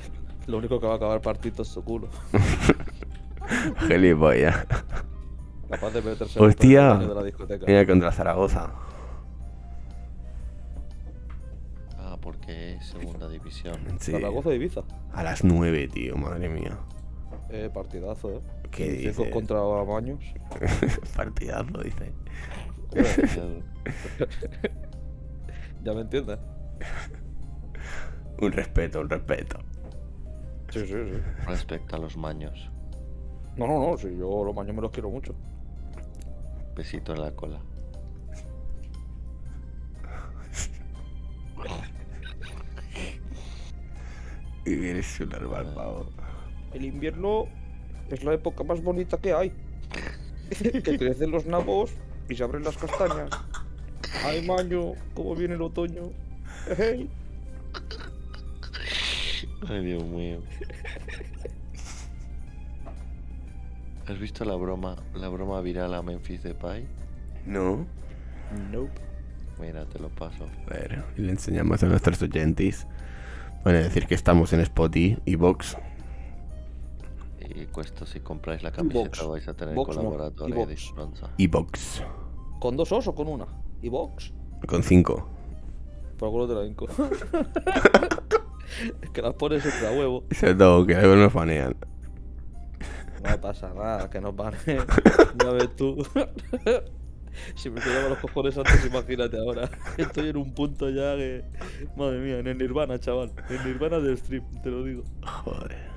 Lo 0.48 0.58
único 0.60 0.80
que 0.80 0.88
va 0.88 0.94
a 0.94 0.96
acabar 0.96 1.20
partido 1.22 1.64
es 1.64 1.68
su 1.68 1.84
culo. 1.84 2.08
Gilipollas. 3.88 4.66
Capaz 5.70 5.92
de 5.92 6.02
meterse 6.02 6.40
Hostia. 6.40 6.92
en 6.96 7.02
el 7.02 7.08
de 7.10 7.16
la 7.16 7.24
discoteca. 7.24 7.66
Mira 7.68 7.86
contra 7.86 8.12
Zaragoza. 8.14 8.72
Ah, 11.98 12.18
porque 12.22 12.76
es 12.76 12.86
segunda 12.88 13.28
división. 13.28 13.76
Sí. 14.00 14.12
Zaragoza 14.14 14.54
Ibiza. 14.54 14.82
A 15.14 15.24
las 15.24 15.44
9, 15.44 15.88
tío, 15.90 16.16
madre 16.16 16.48
mía. 16.48 16.78
Eh, 17.52 17.70
partidazo, 17.74 18.32
eh. 18.32 18.42
¿Qué 18.72 18.90
dices? 18.90 19.30
contra 19.30 19.60
Baños. 19.60 20.24
Partidazo, 21.16 21.84
dice. 21.84 22.14
ya 25.84 25.94
me 25.94 26.02
entiendes. 26.02 26.40
Un 28.42 28.52
respeto, 28.54 29.02
un 29.02 29.10
respeto. 29.10 29.60
Sí, 30.70 30.80
sí, 30.80 30.88
sí. 30.88 31.22
Respecto 31.46 31.98
a 31.98 32.00
los 32.00 32.16
maños. 32.16 32.72
No, 33.58 33.68
no, 33.68 33.92
no, 33.92 33.98
si 33.98 34.16
yo 34.18 34.46
los 34.46 34.56
Baños 34.56 34.74
me 34.74 34.82
los 34.82 34.92
quiero 34.92 35.10
mucho. 35.10 35.36
Besito 36.76 37.14
en 37.14 37.22
la 37.22 37.32
cola. 37.32 37.62
Y 44.64 44.88
eres 44.88 45.20
un 45.20 45.30
normal, 45.30 45.74
pavo. 45.74 46.08
El 46.74 46.86
invierno 46.86 47.48
es 48.10 48.24
la 48.24 48.34
época 48.34 48.64
más 48.64 48.82
bonita 48.82 49.18
que 49.18 49.34
hay. 49.34 49.52
que 50.50 50.98
crecen 50.98 51.32
los 51.32 51.46
nabos 51.46 51.92
y 52.30 52.36
se 52.36 52.44
abren 52.44 52.64
las 52.64 52.78
castañas. 52.78 53.30
Ay, 54.24 54.46
maño, 54.46 54.94
cómo 55.14 55.36
viene 55.36 55.56
el 55.56 55.62
otoño. 55.62 56.12
Ejey. 56.70 57.10
Ay, 59.68 59.86
Dios 59.86 60.04
mío. 60.04 60.42
¿Has 64.08 64.20
visto 64.20 64.44
la 64.44 64.56
broma, 64.56 64.98
la 65.14 65.30
broma 65.30 65.62
viral 65.62 65.94
a 65.94 66.02
Memphis 66.02 66.44
Depay? 66.44 66.86
No. 67.46 67.86
Nope. 68.72 69.00
Mira, 69.60 69.86
te 69.86 70.00
lo 70.00 70.10
paso. 70.10 70.50
A 70.68 70.74
ver, 70.74 71.04
y 71.18 71.22
le 71.22 71.32
enseñamos 71.32 71.82
a 71.84 71.86
nuestros 71.86 72.22
oyentes. 72.22 72.88
Bueno, 73.64 73.80
decir 73.80 74.08
que 74.08 74.16
estamos 74.16 74.52
en 74.54 74.62
Spotify 74.62 75.20
y 75.26 75.36
Vox. 75.36 75.78
Y 77.54 77.66
cuesta 77.66 78.06
si 78.06 78.22
compráis 78.22 78.64
la 78.64 78.72
camiseta 78.72 79.24
Vox. 79.24 79.28
vais 79.28 79.48
a 79.48 79.54
tener 79.54 79.76
Vox 79.76 79.98
no, 79.98 80.12
de 80.12 80.54
Vox. 80.54 80.82
Stronza. 80.82 81.30
Y 81.38 81.48
Vox. 81.48 82.02
¿Con 82.62 82.78
dos 82.78 82.92
os 82.92 83.08
o 83.08 83.16
con 83.16 83.28
una? 83.28 83.48
¿Y 83.82 83.90
box? 83.90 84.32
Con 84.68 84.84
5. 84.84 85.28
Por 86.18 86.30
culo 86.30 86.48
te 86.48 86.54
la 86.54 86.64
hinco. 86.64 86.88
es 89.02 89.10
que 89.10 89.22
las 89.24 89.34
pones 89.34 89.66
entre 89.66 89.88
a 89.88 89.92
huevo. 89.92 90.26
Sobre 90.32 90.54
todo, 90.54 90.86
que 90.86 90.96
algo 90.96 91.16
nos 91.16 91.34
banean. 91.34 91.76
No 93.24 93.42
pasa 93.42 93.74
nada, 93.74 94.08
que 94.10 94.22
nos 94.22 94.36
van. 94.36 94.54
ya 94.66 95.50
ves 95.50 95.76
tú. 95.76 95.98
si 97.56 97.72
me 97.72 97.82
quedaba 97.82 98.10
los 98.10 98.20
cojones 98.20 98.56
antes, 98.58 98.86
imagínate 98.86 99.40
ahora. 99.40 99.68
Estoy 99.98 100.30
en 100.30 100.38
un 100.38 100.54
punto 100.54 100.88
ya 100.90 101.16
que. 101.16 101.44
Madre 101.96 102.20
mía, 102.20 102.38
en 102.38 102.48
el 102.48 102.60
Nirvana, 102.60 103.00
chaval. 103.00 103.32
En 103.50 103.56
el 103.56 103.66
Nirvana 103.66 104.00
del 104.00 104.20
stream, 104.20 104.46
te 104.62 104.70
lo 104.70 104.84
digo. 104.84 105.04
Joder. 105.24 105.90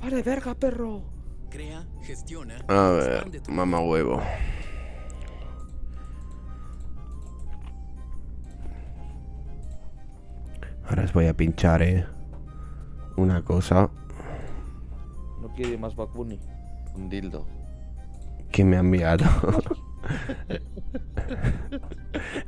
Vale, 0.00 0.22
verga, 0.22 0.54
perro. 0.54 1.02
Crea, 1.50 1.84
gestiona. 2.02 2.56
A 2.68 2.90
ver, 2.90 3.26
mamá 3.48 3.80
huevo. 3.80 4.20
Ahora 10.88 11.04
os 11.04 11.12
voy 11.12 11.26
a 11.26 11.34
pinchar, 11.34 11.82
eh. 11.82 12.06
Una 13.16 13.42
cosa 13.42 13.90
No 15.42 15.48
quiere 15.54 15.76
más 15.76 15.94
Bakuni. 15.96 16.38
Un 16.94 17.08
dildo. 17.08 17.46
que 18.50 18.64
me 18.64 18.76
ha 18.76 18.80
enviado 18.80 19.26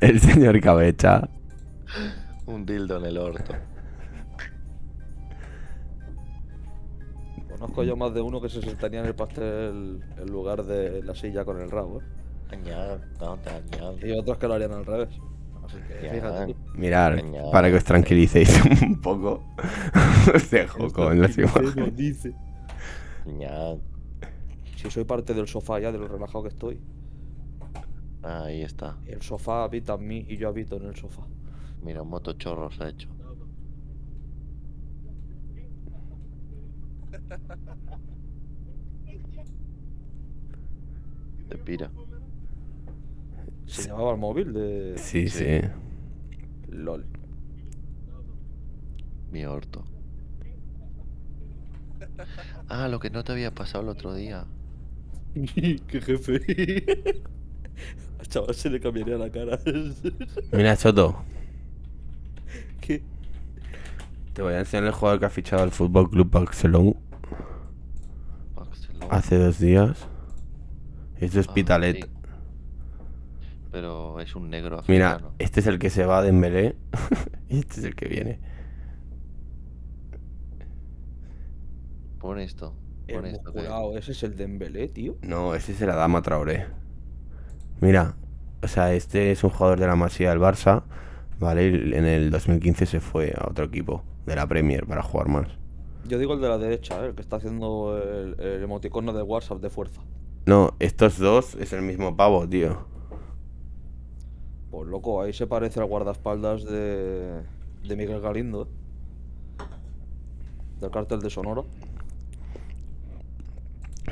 el 0.00 0.20
señor 0.20 0.60
Cabecha. 0.60 1.28
Un 2.46 2.64
dildo 2.64 2.96
en 2.96 3.04
el 3.04 3.18
orto. 3.18 3.54
Conozco 7.60 7.82
yo 7.84 7.94
más 7.94 8.14
de 8.14 8.22
uno 8.22 8.40
que 8.40 8.48
se 8.48 8.62
sentaría 8.62 9.00
en 9.00 9.06
el 9.06 9.14
pastel 9.14 10.00
en 10.16 10.26
lugar 10.32 10.64
de 10.64 11.02
la 11.02 11.14
silla 11.14 11.44
con 11.44 11.60
el 11.60 11.70
rabo, 11.70 12.00
¿eh? 12.00 12.04
Y 14.02 14.12
otros 14.12 14.38
que 14.38 14.48
lo 14.48 14.54
harían 14.54 14.72
al 14.72 14.86
revés. 14.86 15.10
Así 15.62 15.76
que 15.86 16.06
Ya. 16.06 16.10
fíjate. 16.14 16.56
Genial. 16.72 17.50
para 17.52 17.68
que 17.70 17.76
os 17.76 17.84
tranquilicéis 17.84 18.48
un 18.82 18.98
poco. 19.02 19.44
os 20.34 20.50
dejo 20.50 20.90
con 20.90 21.20
las 21.20 21.36
imágenes. 21.36 21.94
dice. 21.94 22.32
Si 24.76 24.90
soy 24.90 25.04
parte 25.04 25.34
del 25.34 25.46
sofá 25.46 25.78
ya, 25.80 25.92
de 25.92 25.98
lo 25.98 26.08
relajado 26.08 26.44
que 26.44 26.48
estoy. 26.48 26.80
Ahí 28.22 28.62
está. 28.62 28.96
El 29.06 29.20
sofá 29.20 29.64
habita 29.64 29.94
en 29.94 30.06
mí 30.06 30.24
y 30.28 30.38
yo 30.38 30.48
habito 30.48 30.76
en 30.76 30.86
el 30.86 30.96
sofá. 30.96 31.26
Mira, 31.82 32.00
un 32.00 32.08
motochorro 32.08 32.70
se 32.70 32.84
ha 32.84 32.88
hecho. 32.88 33.10
Te 41.48 41.58
pira. 41.58 41.90
Se 43.66 43.88
llamaba 43.88 44.12
el 44.12 44.18
móvil 44.18 44.52
de. 44.52 44.94
Sí, 44.98 45.28
sí. 45.28 45.44
Sí. 45.44 45.60
LOL. 46.70 47.04
Mi 49.32 49.44
orto. 49.44 49.84
Ah, 52.68 52.88
lo 52.88 53.00
que 53.00 53.10
no 53.10 53.24
te 53.24 53.32
había 53.32 53.54
pasado 53.54 53.82
el 53.84 53.90
otro 53.90 54.14
día. 54.14 54.44
¡Qué 55.34 56.00
jefe! 56.00 57.22
Al 58.18 58.26
chaval 58.26 58.54
se 58.54 58.70
le 58.70 58.80
cambiaría 58.80 59.16
la 59.16 59.30
cara. 59.30 59.58
Mira, 60.52 60.76
Soto, 60.76 61.22
¿Qué? 62.80 63.02
te 64.32 64.42
voy 64.42 64.54
a 64.54 64.60
enseñar 64.60 64.84
el 64.86 64.92
jugador 64.92 65.20
que 65.20 65.26
ha 65.26 65.30
fichado 65.30 65.62
al 65.62 65.70
Fútbol 65.70 66.10
Club 66.10 66.30
Barcelona. 66.30 66.92
Hace 69.08 69.38
dos 69.38 69.58
días. 69.58 70.06
Es 71.20 71.32
de 71.32 71.40
Ah, 71.40 71.42
sí. 71.92 72.00
Pero 73.72 74.18
es 74.20 74.34
un 74.34 74.50
negro 74.50 74.82
Mira, 74.88 75.20
este 75.38 75.60
es 75.60 75.66
el 75.66 75.78
que 75.78 75.90
se 75.90 76.04
va 76.04 76.20
de 76.22 76.26
Dembélé 76.32 76.76
y 77.48 77.58
este 77.60 77.80
es 77.80 77.84
el 77.84 77.94
que 77.94 78.08
viene. 78.08 78.40
Pon 82.18 82.38
esto. 82.38 82.74
Pon 83.12 83.26
El 83.26 83.34
esto. 83.34 83.52
que- 83.52 83.98
ese 83.98 84.12
es 84.12 84.22
el 84.22 84.36
Dembélé, 84.36 84.88
tío. 84.88 85.16
No, 85.22 85.54
ese 85.54 85.72
es 85.72 85.80
el 85.82 85.90
Adama 85.90 86.20
Traoré. 86.22 86.66
Mira, 87.80 88.16
o 88.62 88.68
sea, 88.68 88.92
este 88.92 89.30
es 89.30 89.42
un 89.44 89.50
jugador 89.50 89.78
de 89.80 89.86
la 89.86 89.96
Masía 89.96 90.30
del 90.30 90.38
Barça, 90.40 90.82
¿vale? 91.38 91.68
En 91.96 92.04
el 92.04 92.30
2015 92.30 92.86
se 92.86 93.00
fue 93.00 93.32
a 93.36 93.48
otro 93.48 93.64
equipo 93.66 94.04
de 94.26 94.36
la 94.36 94.46
Premier 94.46 94.86
para 94.86 95.02
jugar 95.02 95.28
más. 95.28 95.46
Yo 96.04 96.18
digo 96.18 96.34
el 96.34 96.40
de 96.40 96.48
la 96.48 96.58
derecha, 96.58 97.02
¿eh? 97.04 97.08
el 97.08 97.14
que 97.14 97.22
está 97.22 97.36
haciendo 97.36 97.96
el, 98.02 98.38
el 98.40 98.62
emoticono 98.62 99.12
de 99.12 99.22
WhatsApp 99.22 99.60
de 99.60 99.70
fuerza. 99.70 100.02
No, 100.46 100.74
estos 100.78 101.18
dos 101.18 101.54
es 101.56 101.72
el 101.72 101.82
mismo 101.82 102.16
pavo, 102.16 102.48
tío. 102.48 102.86
Pues 104.70 104.88
loco, 104.88 105.20
ahí 105.22 105.32
se 105.32 105.46
parece 105.46 105.80
al 105.80 105.86
guardaespaldas 105.86 106.64
de, 106.64 107.42
de 107.84 107.96
Miguel 107.96 108.20
Galindo, 108.20 108.62
¿eh? 108.62 108.66
Del 110.80 110.90
cártel 110.90 111.20
de 111.20 111.30
Sonora. 111.30 111.62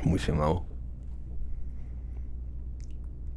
Muy 0.05 0.19
semado. 0.19 0.65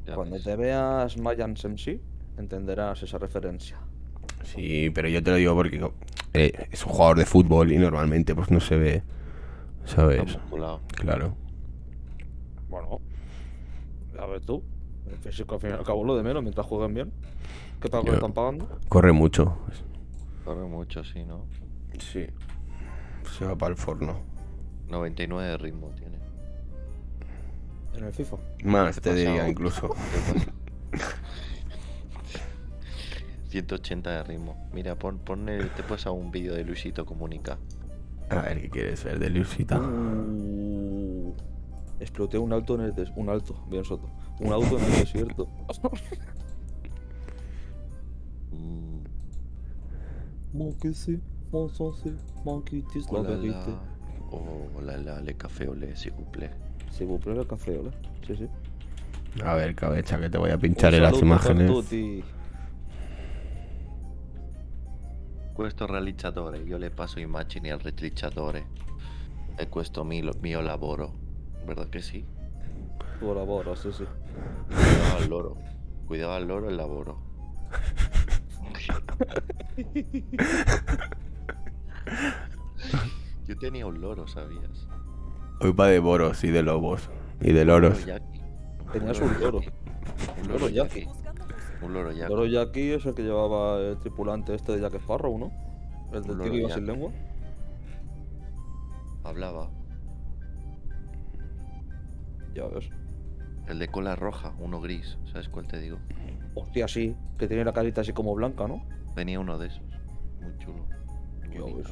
ya 0.06 0.14
Cuando 0.16 0.36
ves. 0.36 0.43
te 0.43 0.56
veas 0.56 1.18
Mayan 1.18 1.58
Semsi, 1.58 2.02
entenderás 2.38 3.04
esa 3.04 3.18
referencia. 3.18 3.80
Sí, 4.44 4.89
pero 4.89 5.08
yo 5.08 5.22
te 5.24 5.32
lo 5.32 5.38
digo 5.38 5.56
porque 5.56 5.89
eh, 6.34 6.68
es 6.72 6.86
un 6.86 6.92
jugador 6.92 7.18
de 7.18 7.26
fútbol 7.26 7.72
y 7.72 7.78
normalmente 7.78 8.34
pues 8.36 8.50
no 8.52 8.60
se 8.60 8.76
ve, 8.78 9.04
¿sabes? 9.86 10.38
Claro. 10.96 11.36
Bueno, 12.70 13.00
a 14.20 14.26
ver 14.26 14.42
tú. 14.42 14.64
El 15.10 15.18
físico 15.18 15.56
al 15.56 15.62
fin 15.62 15.72
y 15.72 15.74
al 15.74 15.84
cabo 15.84 16.04
lo 16.04 16.16
de 16.16 16.24
menos, 16.24 16.42
mientras 16.42 16.66
jueguen 16.66 16.94
bien. 16.94 17.12
¿Qué 17.82 17.89
pago 17.89 18.04
Yo- 18.06 18.12
le 18.12 18.18
están 18.18 18.34
pagando? 18.34 18.70
Corre 18.88 19.12
mucho. 19.12 19.58
Corre 20.46 20.66
mucho, 20.68 21.04
sí, 21.04 21.24
¿no? 21.26 21.46
Sí. 22.00 22.28
Se 23.38 23.46
va 23.46 23.56
para 23.56 23.72
el 23.72 23.78
forno. 23.78 24.20
99 24.89 25.50
de 25.50 25.58
ritmo 25.58 25.89
tiene. 25.98 26.18
En 27.96 28.04
el 28.06 28.14
FIFA. 28.14 28.38
Más 28.64 29.00
te 29.02 29.14
diría 29.14 29.48
incluso. 29.50 29.96
180 33.52 34.10
de 34.10 34.24
ritmo. 34.24 34.56
Mira, 34.74 34.95
pon, 34.95 35.20
pon 35.20 35.49
el- 35.49 35.70
te 35.72 35.84
puedes 35.84 36.06
a 36.08 36.12
un 36.12 36.32
vídeo 36.32 36.54
de 36.56 36.64
Luisito 36.64 37.06
Comunica. 37.06 37.58
A 38.30 38.41
ver, 38.43 38.62
¿qué 38.62 38.70
quieres 38.70 39.04
ver 39.04 39.20
de 39.20 39.30
Luisita? 39.30 39.78
Uh, 39.80 41.34
exploté 41.99 42.38
un 42.38 42.54
auto 42.54 42.76
en 42.76 42.82
el 42.82 42.95
des- 42.95 43.12
un 43.18 43.28
alto, 43.30 43.56
bien 43.70 43.84
soto. 43.84 44.10
Un 44.39 44.52
auto 44.54 44.78
en 44.80 44.86
el 44.86 44.91
desierto. 44.91 45.47
Monkey 50.54 50.93
sí, 50.93 51.20
monson 51.52 51.93
sí, 51.95 52.12
monkey 52.43 52.82
tis 52.91 53.10
la 53.12 53.20
oh 53.20 53.24
la 53.24 53.36
la. 53.38 53.66
Oh 54.32 54.82
la 54.82 54.97
la, 54.97 55.22
le 55.22 55.34
café 55.34 55.68
s'il 55.95 56.12
vous 56.14 56.26
plaît. 56.32 56.52
Si 56.91 57.06
plaît, 57.06 57.38
el 57.38 57.47
café, 57.47 57.78
¿vale? 57.78 57.91
Sí, 58.28 58.36
sí. 58.36 58.47
A 59.45 59.56
ver, 59.56 59.76
cabeza, 59.76 60.20
que 60.20 60.30
te 60.30 60.38
voy 60.38 60.52
a 60.52 60.58
pinchar 60.58 60.93
en 60.93 61.04
las 61.04 61.18
imágenes. 61.22 61.72
Questo 65.62 65.86
realizzatore, 65.86 66.57
io 66.57 66.78
le 66.78 66.89
passo 66.89 67.20
i 67.20 67.22
immagini 67.22 67.70
al 67.70 67.78
realizzatore. 67.78 68.66
E 69.55 69.70
questo 69.70 70.03
mio, 70.03 70.34
mio 70.41 70.59
lavoro. 70.59 71.14
¿Verdad 71.64 71.88
que 71.88 72.01
sí? 72.01 72.26
Tu 73.20 73.32
lavoro, 73.32 73.76
sí, 73.76 73.91
sí. 73.93 74.03
Cuidado 74.66 75.18
al 75.18 75.30
loro. 75.30 75.57
Cuidado 76.07 76.34
al 76.34 76.47
loro 76.47 76.68
el 76.68 76.78
laboro. 76.78 77.22
Yo 83.45 83.55
tenía 83.59 83.86
un 83.86 84.01
loro, 84.01 84.28
¿sabías? 84.28 84.88
Hoy 85.59 85.74
va 85.74 85.89
de 85.89 85.99
boros 85.99 86.43
y 86.43 86.49
de 86.49 86.64
lobos. 86.64 87.07
Y 87.39 87.51
de 87.51 87.66
loros. 87.66 88.03
Tenías 88.91 89.20
un 89.20 89.39
loro. 89.39 89.59
Un 89.59 90.47
loro 90.47 90.57
loro 90.57 90.70
yaqui. 90.70 91.07
Un 91.82 91.93
loro 91.93 92.11
yaqui. 92.11 92.29
loro 92.29 92.45
Jackie 92.45 92.93
es 92.93 93.05
el 93.05 93.13
que 93.15 93.23
llevaba 93.23 93.79
el 93.79 93.97
tripulante 93.97 94.53
este 94.53 94.73
de 94.73 94.82
Jack 94.82 94.95
Sparrow, 94.95 95.38
¿no? 95.38 95.51
El 96.13 96.23
del 96.23 96.23
tío 96.23 96.36
loro 96.36 96.51
que 96.51 96.57
iba 96.57 96.69
sin 96.69 96.86
lengua. 96.86 97.11
Hablaba. 99.23 99.69
Ya 102.53 102.67
ves. 102.67 102.89
El 103.67 103.79
de 103.79 103.88
cola 103.88 104.15
roja, 104.15 104.53
uno 104.59 104.82
gris. 104.82 105.17
¿Sabes 105.32 105.49
cuál 105.49 105.67
te 105.67 105.79
digo? 105.79 105.97
Hostia, 106.55 106.88
sí, 106.88 107.15
que 107.38 107.47
tiene 107.47 107.63
la 107.63 107.71
carita 107.71 108.01
así 108.01 108.11
como 108.13 108.36
blanca, 108.36 108.67
¿no? 108.67 108.84
Tenía 109.15 109.39
uno 109.39 109.57
de 109.57 109.67
esos. 109.67 109.84
Muy 110.41 110.57
chulo. 110.57 110.86
Ya 111.53 111.63
ves. 111.75 111.88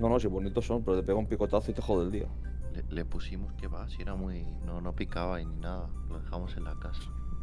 No, 0.00 0.08
no, 0.08 0.18
sí, 0.18 0.26
bonitos 0.26 0.66
son, 0.66 0.82
pero 0.82 0.96
te 0.96 1.02
pega 1.02 1.18
un 1.18 1.26
picotazo 1.26 1.70
y 1.70 1.74
te 1.74 1.82
jode 1.82 2.06
el 2.06 2.12
día. 2.12 2.26
Le, 2.72 2.82
le 2.94 3.04
pusimos 3.04 3.52
que 3.54 3.68
va, 3.68 3.88
si 3.88 4.00
era 4.02 4.14
muy. 4.14 4.44
No, 4.64 4.80
no 4.80 4.94
picaba 4.94 5.40
y 5.40 5.44
ni 5.44 5.56
nada. 5.56 5.88
Lo 6.08 6.18
dejamos 6.18 6.56
en 6.56 6.64
la 6.64 6.74
casa. 6.76 7.02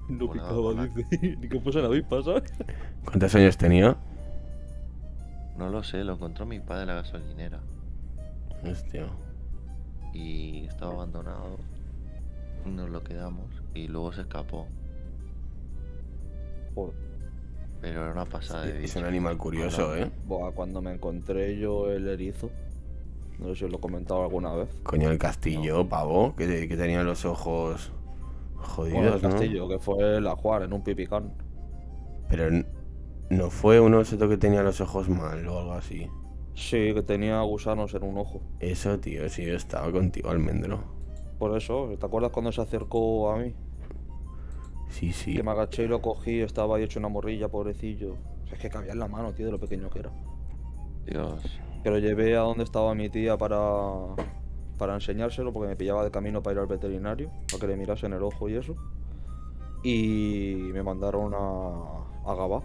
No 0.09 0.31
picaba, 0.31 0.85
dice. 0.85 1.37
Ni 1.39 1.47
que 1.47 1.59
fuese 1.59 1.81
la 1.81 1.87
avispa, 1.87 2.21
¿sabes? 2.23 2.51
¿Cuántos 3.05 3.35
años 3.35 3.57
tenía? 3.57 3.95
No 5.57 5.69
lo 5.69 5.83
sé, 5.83 6.03
lo 6.03 6.13
encontró 6.13 6.45
mi 6.45 6.59
padre 6.59 6.81
en 6.81 6.87
la 6.87 6.93
gasolinera. 6.95 7.59
Hostia. 8.63 9.07
Y 10.13 10.65
estaba 10.65 10.93
abandonado. 10.93 11.57
Nos 12.65 12.89
lo 12.89 13.03
quedamos 13.03 13.45
y 13.73 13.87
luego 13.87 14.11
se 14.11 14.21
escapó. 14.21 14.67
Joder. 16.73 16.95
Pero 17.81 18.01
era 18.01 18.11
una 18.11 18.25
pasada 18.25 18.65
de 18.65 18.83
Es 18.83 18.95
un 18.95 19.05
animal 19.05 19.37
curioso, 19.37 19.95
¿eh? 19.95 20.11
Buah, 20.25 20.51
cuando 20.51 20.81
me 20.81 20.91
encontré 20.91 21.57
yo 21.57 21.91
el 21.91 22.07
erizo. 22.07 22.49
No 23.37 23.49
sé 23.49 23.55
si 23.55 23.65
os 23.65 23.71
lo 23.71 23.77
he 23.77 23.81
comentado 23.81 24.23
alguna 24.23 24.53
vez. 24.53 24.69
Coño, 24.83 25.09
el 25.09 25.17
castillo, 25.17 25.87
pavo, 25.87 26.35
que, 26.35 26.67
que 26.67 26.75
tenía 26.75 27.03
los 27.03 27.23
ojos 27.23 27.91
Bueno, 28.59 28.73
jodidos, 28.73 29.15
el 29.15 29.21
¿no? 29.21 29.29
castillo, 29.29 29.67
que 29.67 29.79
fue 29.79 30.21
la 30.21 30.35
Juar 30.35 30.63
en 30.63 30.73
un 30.73 30.83
pipicán. 30.83 31.33
Pero 32.29 32.63
no 33.29 33.49
fue 33.49 33.79
uno 33.79 34.03
de 34.03 34.29
que 34.29 34.37
tenía 34.37 34.61
los 34.63 34.81
ojos 34.81 35.09
mal 35.09 35.47
o 35.47 35.59
algo 35.59 35.73
así. 35.73 36.07
Sí, 36.55 36.93
que 36.93 37.01
tenía 37.03 37.41
gusanos 37.41 37.93
en 37.93 38.03
un 38.03 38.17
ojo. 38.17 38.41
Eso, 38.59 38.99
tío, 38.99 39.27
sí, 39.29 39.45
yo 39.45 39.55
estaba 39.55 39.91
contigo, 39.91 40.29
almendro. 40.29 40.83
Por 41.37 41.55
eso, 41.55 41.89
¿te 41.97 42.05
acuerdas 42.05 42.31
cuando 42.31 42.51
se 42.51 42.61
acercó 42.61 43.31
a 43.31 43.37
mí? 43.37 43.53
Sí, 44.89 45.13
sí. 45.13 45.35
Que 45.35 45.43
me 45.43 45.51
agaché 45.51 45.83
y 45.83 45.87
lo 45.87 46.01
cogí, 46.01 46.41
estaba 46.41 46.75
ahí 46.75 46.83
hecho 46.83 46.99
una 46.99 47.07
morrilla, 47.07 47.47
pobrecillo. 47.47 48.13
O 48.43 48.47
sea, 48.47 48.55
es 48.55 48.59
que 48.59 48.69
cabía 48.69 48.91
en 48.91 48.99
la 48.99 49.07
mano, 49.07 49.31
tío, 49.33 49.45
de 49.45 49.53
lo 49.53 49.59
pequeño 49.59 49.89
que 49.89 49.99
era. 49.99 50.11
Dios. 51.05 51.59
Que 51.83 51.91
lo 51.91 51.99
llevé 51.99 52.35
a 52.35 52.41
donde 52.41 52.63
estaba 52.65 52.93
mi 52.93 53.09
tía 53.09 53.37
para, 53.37 53.57
para 54.79 54.95
enseñárselo, 54.95 55.53
porque 55.53 55.67
me 55.67 55.75
pillaba 55.75 56.03
de 56.03 56.09
camino 56.09 56.41
para 56.41 56.55
ir 56.55 56.59
al 56.61 56.67
veterinario, 56.67 57.29
para 57.51 57.59
que 57.59 57.67
le 57.67 57.77
mirasen 57.77 58.13
el 58.13 58.23
ojo 58.23 58.49
y 58.49 58.55
eso. 58.55 58.73
Y 59.83 60.71
me 60.73 60.81
mandaron 60.81 61.33
a, 61.35 62.31
a 62.31 62.35
Gabá, 62.35 62.63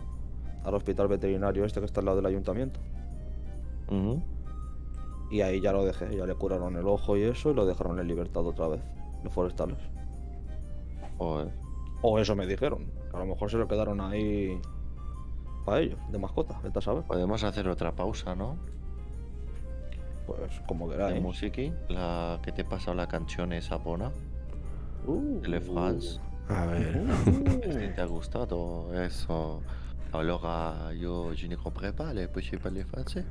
al 0.64 0.74
hospital 0.74 1.08
veterinario 1.08 1.66
este 1.66 1.80
que 1.80 1.86
está 1.86 2.00
al 2.00 2.06
lado 2.06 2.16
del 2.16 2.26
ayuntamiento. 2.26 2.80
Y 5.30 5.40
ahí 5.42 5.60
ya 5.60 5.72
lo 5.72 5.84
dejé, 5.84 6.16
ya 6.16 6.24
le 6.24 6.34
curaron 6.34 6.76
el 6.76 6.86
ojo 6.86 7.16
y 7.16 7.24
eso, 7.24 7.50
y 7.50 7.54
lo 7.54 7.66
dejaron 7.66 7.98
en 7.98 8.08
libertad 8.08 8.46
otra 8.46 8.68
vez, 8.68 8.80
los 9.22 9.32
forestales. 9.32 9.78
Joder. 11.18 11.52
O 12.02 12.18
eso 12.18 12.36
me 12.36 12.46
dijeron, 12.46 12.86
que 13.10 13.16
a 13.16 13.20
lo 13.20 13.26
mejor 13.26 13.50
se 13.50 13.56
lo 13.56 13.66
quedaron 13.66 14.00
ahí 14.00 14.60
para 15.64 15.80
ellos, 15.80 15.98
de 16.10 16.18
mascota, 16.18 16.60
vete 16.62 16.78
a 16.78 16.82
saber. 16.82 17.04
Podemos 17.04 17.42
hacer 17.42 17.68
otra 17.68 17.92
pausa, 17.92 18.34
¿no? 18.34 18.56
Pues 20.26 20.60
como 20.66 20.88
De 20.88 20.96
queráis. 20.96 21.22
musiqui, 21.22 21.72
la 21.88 22.40
que 22.42 22.52
te 22.52 22.62
he 22.62 22.64
pasado 22.64 22.94
la 22.94 23.06
canción 23.06 23.52
esa 23.52 23.76
bona, 23.76 24.10
Uh, 25.06 25.40
de 25.42 25.48
Le 25.48 25.60
France. 25.60 26.18
A 26.48 26.64
ver. 26.66 27.02
Si 27.64 27.94
te 27.94 28.00
ha 28.00 28.06
gustado 28.06 28.92
eso. 29.02 29.60
Allora 30.12 30.92
yo, 30.94 31.34
je 31.34 31.48
ne 31.48 31.56
comprends 31.56 31.92
pas 31.94 32.14
les 32.14 32.28
peux 32.28 32.40
parler 32.62 32.84
français. 32.84 33.24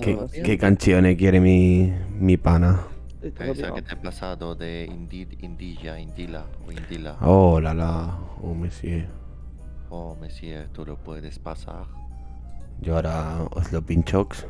¿Qué, 0.00 0.14
va 0.14 0.26
bien. 0.26 0.44
qué 0.44 0.56
canciones 0.56 1.16
quiere 1.16 1.40
mi, 1.40 1.92
mi 2.18 2.36
pana? 2.36 2.80
Esa 3.22 3.72
que 3.74 3.82
te 3.82 3.94
he 3.94 3.96
pasado 3.96 4.54
de 4.54 4.84
Indeed, 4.84 5.42
Indilla, 5.42 5.98
Indila 5.98 6.46
o 6.66 6.70
Indila. 6.70 7.16
Oh, 7.22 7.60
la 7.60 7.74
la. 7.74 8.18
Oh, 8.42 8.54
monsieur. 8.54 9.06
Oh, 9.90 10.16
Mesías, 10.20 10.68
tú 10.72 10.84
lo 10.86 10.96
puedes 10.96 11.38
pasar. 11.38 11.86
Yo 12.80 12.94
ahora 12.96 13.38
os 13.52 13.72
lo 13.72 13.82
pinchox. 13.82 14.46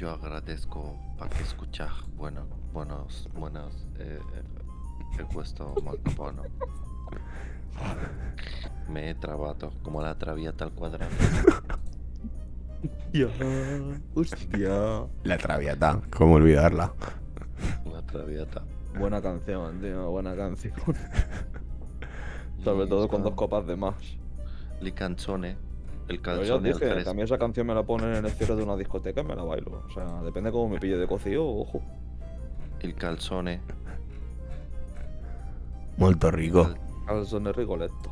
Yo 0.00 0.12
agradezco 0.12 0.98
para 1.18 1.28
que 1.28 1.42
escuchar 1.42 1.90
bueno, 2.16 2.46
buenos, 2.72 3.28
buenos, 3.34 3.86
eh, 3.98 4.18
eh, 4.34 5.18
he 5.18 5.24
puesto 5.26 5.74
bueno. 6.16 6.42
Me 8.88 9.10
he 9.10 9.14
trabado 9.14 9.74
como 9.82 10.00
la 10.00 10.16
traviata 10.16 10.64
al 10.64 10.72
cuadrado. 10.72 11.12
Ya, 13.12 13.26
hostia. 14.14 15.06
La 15.24 15.36
traviata, 15.36 16.00
¿cómo 16.16 16.34
olvidarla? 16.34 16.92
La 17.92 18.00
traviata. 18.02 18.62
Buena 18.96 19.20
canción, 19.20 19.80
tío, 19.80 20.10
buena 20.10 20.34
canción. 20.34 20.74
Sobre 22.64 22.86
todo 22.86 23.08
con 23.08 23.22
dos 23.24 23.34
copas 23.34 23.66
de 23.66 23.76
más. 23.76 23.96
Li 24.80 24.92
canzone, 24.92 25.56
el 26.10 26.20
calzone 26.20 26.68
al 26.70 26.78
dije, 26.78 27.04
también 27.04 27.24
esa 27.24 27.38
canción 27.38 27.66
me 27.66 27.74
la 27.74 27.82
ponen 27.82 28.14
en 28.14 28.24
el 28.24 28.30
cierre 28.32 28.56
de 28.56 28.62
una 28.62 28.76
discoteca 28.76 29.20
y 29.20 29.24
me 29.24 29.34
la 29.36 29.44
bailo. 29.44 29.82
O 29.88 29.90
sea, 29.92 30.22
depende 30.22 30.50
cómo 30.50 30.68
me 30.68 30.78
pille 30.80 30.96
de 30.96 31.06
cocido, 31.06 31.46
ojo. 31.46 31.80
Il 32.82 32.94
calzone, 32.94 33.60
Molto 35.96 36.30
rico. 36.30 36.68
Calzone 37.06 37.52
Rigoletto. 37.52 38.10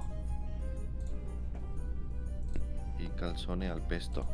il 2.98 3.14
calzone 3.14 3.70
al 3.70 3.80
pesto. 3.80 4.26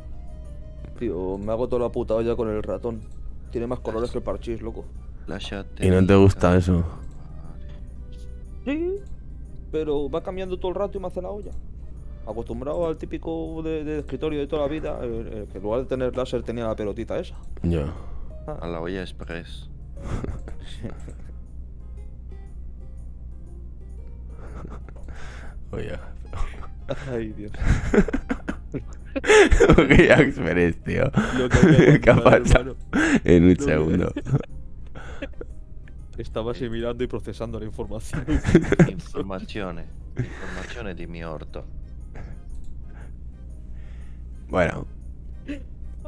Tío, 0.99 1.37
me 1.37 1.51
hago 1.51 1.67
toda 1.67 1.83
la 1.83 1.89
puta 1.91 2.15
olla 2.15 2.35
con 2.35 2.49
el 2.49 2.63
ratón. 2.63 3.01
Tiene 3.51 3.67
más 3.67 3.79
colores 3.79 4.11
que 4.11 4.17
el 4.17 4.23
parchís, 4.23 4.61
loco. 4.61 4.85
¿Y 5.79 5.89
no 5.89 6.05
te 6.05 6.15
gusta 6.15 6.55
eso? 6.55 6.83
Sí, 8.63 8.95
pero 9.71 10.09
va 10.09 10.21
cambiando 10.21 10.57
todo 10.57 10.69
el 10.69 10.75
rato 10.75 10.97
y 10.97 11.01
me 11.01 11.07
hace 11.07 11.21
la 11.21 11.29
olla. 11.29 11.51
Acostumbrado 12.27 12.87
al 12.87 12.97
típico 12.97 13.61
de, 13.63 13.83
de 13.83 13.99
escritorio 13.99 14.39
de 14.39 14.47
toda 14.47 14.63
la 14.63 14.67
vida, 14.67 14.99
eh, 15.03 15.29
eh, 15.31 15.47
que 15.51 15.57
en 15.59 15.63
lugar 15.63 15.81
de 15.81 15.85
tener 15.87 16.15
láser 16.17 16.41
tenía 16.43 16.65
la 16.65 16.75
pelotita 16.75 17.19
esa. 17.19 17.35
Ya. 17.61 17.93
A 18.47 18.67
la 18.67 18.79
olla 18.81 19.01
express. 19.01 19.69
Oye. 25.71 25.97
Ay, 27.11 27.33
Dios. 27.33 27.51
¿Qué 29.87 30.07
ya 30.07 30.15
esperes, 30.15 30.81
tío? 30.83 31.09
Lo 31.37 31.49
que 31.49 31.57
había 31.57 31.99
¿Qué 32.01 32.09
ha 32.09 32.21
pasado? 32.23 32.75
En 33.23 33.43
un 33.43 33.49
Lo 33.49 33.55
que- 33.55 33.63
segundo. 33.63 34.13
Estaba 36.17 36.51
asimilando 36.51 37.03
y 37.03 37.07
procesando 37.07 37.59
la 37.59 37.65
información. 37.65 38.25
Informazione. 38.87 39.85
Informazione 40.17 40.95
di 40.95 41.07
mio 41.07 41.33
orto. 41.33 41.65
Bueno, 44.47 44.85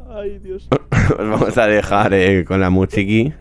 Ay, 0.09 0.39
Dios. 0.39 0.67
os 0.71 1.17
vamos 1.29 1.57
a 1.57 1.67
dejar 1.67 2.13
eh, 2.13 2.45
con 2.45 2.59
la 2.59 2.69
musiqui. 2.69 3.33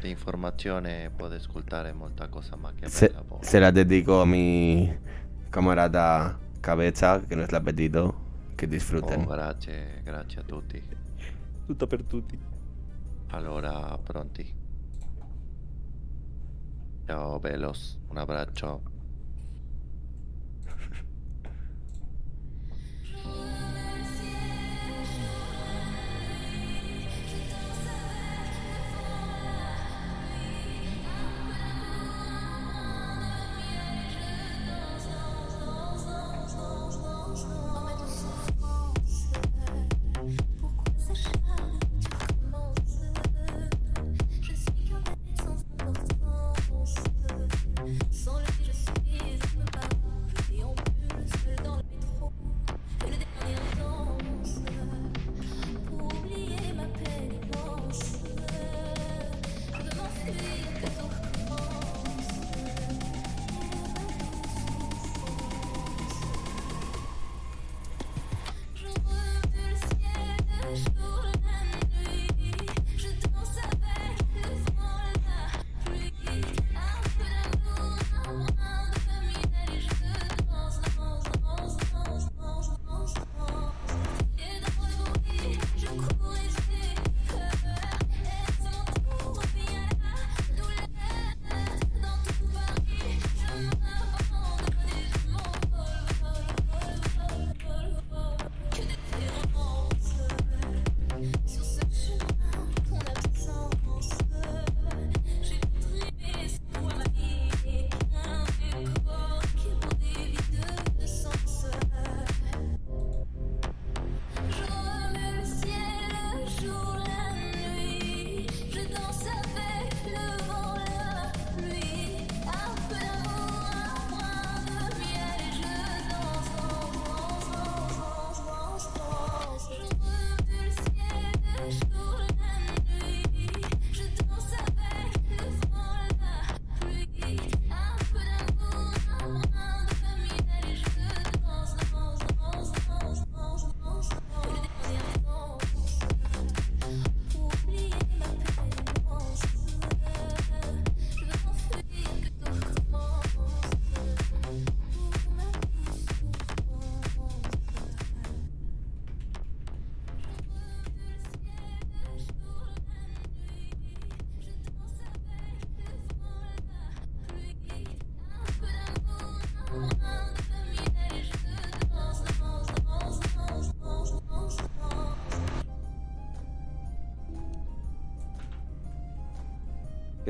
Di 0.00 0.10
informazione 0.10 1.10
può 1.14 1.26
ascoltare 1.26 1.92
molta 1.92 2.28
cosa 2.28 2.56
ma 2.56 2.72
che 2.72 2.88
Se, 2.88 3.12
se 3.40 3.58
la 3.58 3.70
dedico 3.70 4.20
a 4.20 4.24
mi 4.24 4.96
camarada 5.50 6.38
Cabeza, 6.60 7.22
que 7.28 7.36
no 7.36 7.42
es 7.42 7.48
el 7.50 7.56
apetito. 7.56 8.14
Que 8.56 8.66
disfruten. 8.66 9.22
Oh, 9.22 9.26
grazie, 9.26 10.02
grazie 10.04 10.40
a 10.40 10.44
tutti. 10.44 10.82
Tutta 11.66 11.86
per 11.86 12.02
tutti. 12.04 12.38
Allora, 13.30 13.98
pronti? 13.98 14.54
Ciao, 17.06 17.38
Velos. 17.38 17.98
Un 18.08 18.18
abbraccio. 18.18 18.82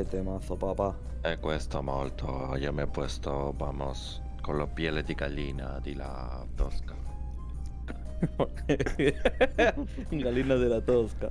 temazo, 0.08 0.56
papá. 0.56 0.96
E 1.22 1.38
questo 1.38 1.82
molto. 1.82 2.56
Io 2.56 2.72
mi 2.72 2.82
he 2.82 2.86
puesto, 2.86 3.54
vamos, 3.56 4.20
con 4.42 4.56
los 4.56 4.68
pieles 4.70 5.04
di 5.04 5.14
gallina 5.14 5.78
di 5.80 5.94
la 5.94 6.44
Tosca. 6.56 6.94
Galina 10.10 10.56
de 10.56 10.68
la 10.68 10.80
Tosca. 10.80 11.30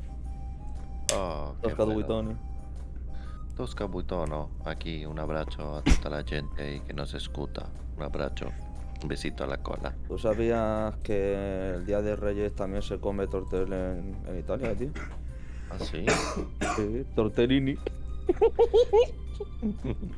Oh, 1.13 1.55
Tosca 1.61 1.85
bello. 1.85 1.93
Duitoni. 1.93 2.37
Tosca 3.57 3.87
Buitono, 3.87 4.51
aquí 4.65 5.03
un 5.03 5.17
abrazo 5.17 5.77
a 5.77 5.81
toda 5.81 6.17
la 6.17 6.23
gente 6.23 6.83
que 6.85 6.93
nos 6.93 7.15
escucha. 7.15 7.65
Un 7.97 8.03
abrazo, 8.03 8.51
un 9.01 9.07
besito 9.07 9.43
a 9.43 9.47
la 9.47 9.57
cola. 9.57 9.95
¿Tú 10.07 10.19
sabías 10.19 10.95
que 10.97 11.73
el 11.73 11.83
Día 11.83 12.03
de 12.03 12.15
Reyes 12.15 12.53
también 12.53 12.83
se 12.83 12.99
come 12.99 13.25
tortel 13.25 13.73
en, 13.73 14.15
en 14.27 14.37
Italia, 14.37 14.75
tío? 14.75 14.91
¿Ah, 15.71 15.79
sí? 15.79 16.05
Sí, 16.75 17.03
tortellini. 17.15 17.75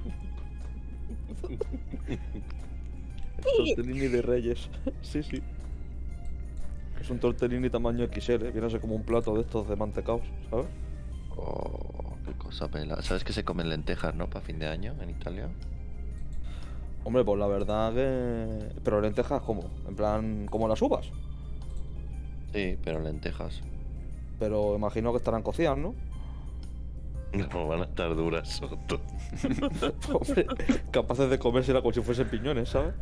tortellini 3.42 4.08
de 4.08 4.22
Reyes. 4.22 4.70
Sí, 5.02 5.24
sí. 5.24 5.42
Es 7.00 7.10
un 7.10 7.20
tortellini 7.20 7.70
tamaño 7.70 8.06
XL, 8.06 8.32
¿eh? 8.46 8.52
viene 8.52 8.68
a 8.68 8.70
ser 8.70 8.82
como 8.82 8.96
un 8.96 9.04
plato 9.04 9.34
de 9.34 9.42
estos 9.42 9.68
de 9.70 9.76
mantecaos, 9.76 10.22
¿sabes? 10.50 10.68
Oh, 11.38 12.18
qué 12.26 12.34
cosa 12.34 12.68
pela. 12.68 13.02
¿Sabes 13.02 13.24
que 13.24 13.32
se 13.34 13.44
comen 13.46 13.70
lentejas, 13.70 14.14
no? 14.16 14.30
Para 14.30 14.46
fin 14.46 14.60
de 14.60 14.68
año 14.68 14.96
en 15.02 15.10
Italia. 15.10 15.50
Hombre, 17.06 17.24
pues 17.24 17.40
la 17.40 17.48
verdad 17.48 17.94
que. 17.94 18.82
Pero 18.84 19.00
lentejas, 19.00 19.42
¿cómo? 19.42 19.70
En 19.88 19.96
plan, 19.96 20.46
como 20.48 20.68
las 20.68 20.82
uvas. 20.82 21.10
Sí, 22.54 22.78
pero 22.84 23.00
lentejas. 23.00 23.62
Pero 24.38 24.76
imagino 24.76 25.12
que 25.12 25.18
estarán 25.18 25.42
cocidas, 25.42 25.78
¿no? 25.78 25.96
No, 27.34 27.68
van 27.68 27.82
a 27.82 27.84
estar 27.86 28.16
duras, 28.16 28.50
Soto. 28.50 29.02
Hombre, 30.14 30.48
capaces 30.92 31.30
de 31.30 31.38
comérsela 31.38 31.82
como 31.82 31.94
si 31.94 32.02
fuesen 32.02 32.28
piñones, 32.28 32.70
¿sabes? 32.70 32.94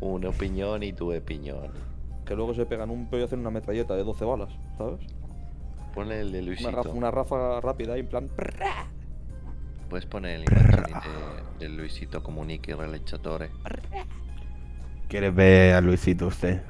Una 0.00 0.28
opinión 0.28 0.82
y 0.82 0.92
tu 0.92 1.14
opinión. 1.14 1.70
Que 2.24 2.36
luego 2.36 2.54
se 2.54 2.66
pegan 2.66 2.90
un 2.90 3.08
peo 3.08 3.20
y 3.20 3.22
hacen 3.24 3.40
una 3.40 3.50
metralleta 3.50 3.96
de 3.96 4.04
12 4.04 4.24
balas, 4.24 4.48
¿sabes? 4.78 5.00
Ponle 5.94 6.20
el 6.20 6.32
de 6.32 6.38
Una, 6.38 6.46
Luisito. 6.46 6.70
ráfaga, 6.70 6.94
una 6.94 7.10
ráfaga 7.10 7.60
rápida 7.60 7.94
ahí, 7.94 8.00
en 8.00 8.06
plan. 8.08 8.28
Puedes 9.90 10.06
poner 10.06 10.36
el 10.40 10.44
imagen 10.44 10.84
de, 11.58 11.66
de 11.66 11.68
Luisito 11.68 12.22
Comunique 12.22 12.74
Relecciatore. 12.74 13.50
¿Quiere 15.08 15.30
ver 15.30 15.74
a 15.74 15.80
Luisito 15.80 16.28
usted? 16.28 16.62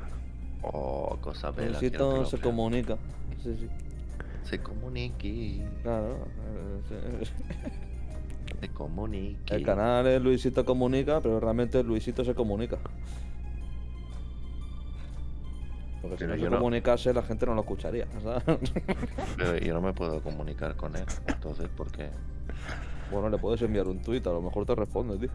Oh, 0.62 1.16
cosa 1.20 1.51
bella. 1.51 1.70
Luisito 1.70 2.25
se 2.25 2.39
comunica. 2.41 2.97
Sí, 3.43 3.55
sí. 3.61 3.68
Se 4.45 4.61
comunique. 4.61 5.64
Claro. 5.82 6.26
eh. 6.90 7.24
Se 8.61 8.68
comunique. 8.68 9.55
El 9.55 9.64
canal 9.64 10.07
es 10.07 10.20
Luisito 10.22 10.64
Comunica, 10.64 11.20
pero 11.20 11.40
realmente 11.40 11.82
Luisito 11.82 12.24
se 12.24 12.34
comunica. 12.34 12.78
Porque 16.03 16.18
si 16.18 16.24
no 16.26 16.34
yo 16.36 16.45
se 16.47 16.51
no- 16.51 16.57
comunicase, 16.59 17.14
la 17.14 17.22
gente 17.22 17.47
no 17.47 17.55
lo 17.55 17.61
escucharía. 17.61 18.07
¿sabes? 18.22 18.43
Pero 19.36 19.57
yo 19.59 19.72
no 19.74 19.80
me 19.80 19.93
puedo 19.93 20.20
comunicar 20.20 20.74
con 20.76 20.97
él. 20.97 21.05
Entonces, 21.28 21.68
¿por 21.68 21.90
qué? 21.93 22.11
bueno, 23.12 23.28
le 23.30 23.38
puedes 23.38 23.62
enviar 23.62 23.86
un 23.86 24.01
tuit, 24.03 24.26
a 24.26 24.30
lo 24.30 24.43
mejor 24.43 24.66
te 24.66 24.74
responde, 24.74 25.16
tío. 25.18 25.30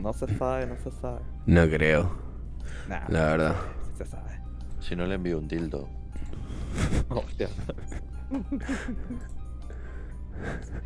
No 0.00 0.12
se 0.12 0.26
sabe, 0.38 0.66
no 0.66 0.76
se 0.76 0.90
sabe. 0.92 1.20
No 1.46 1.68
creo, 1.68 2.10
Nah, 2.88 3.00
la 3.08 3.24
verdad. 3.26 3.56
sí 3.86 3.92
se 3.98 4.06
sabe. 4.06 4.39
Si 4.80 4.96
no 4.96 5.06
le 5.06 5.14
envío 5.14 5.38
un 5.38 5.48
dildo. 5.48 5.88
Hostia. 7.08 7.48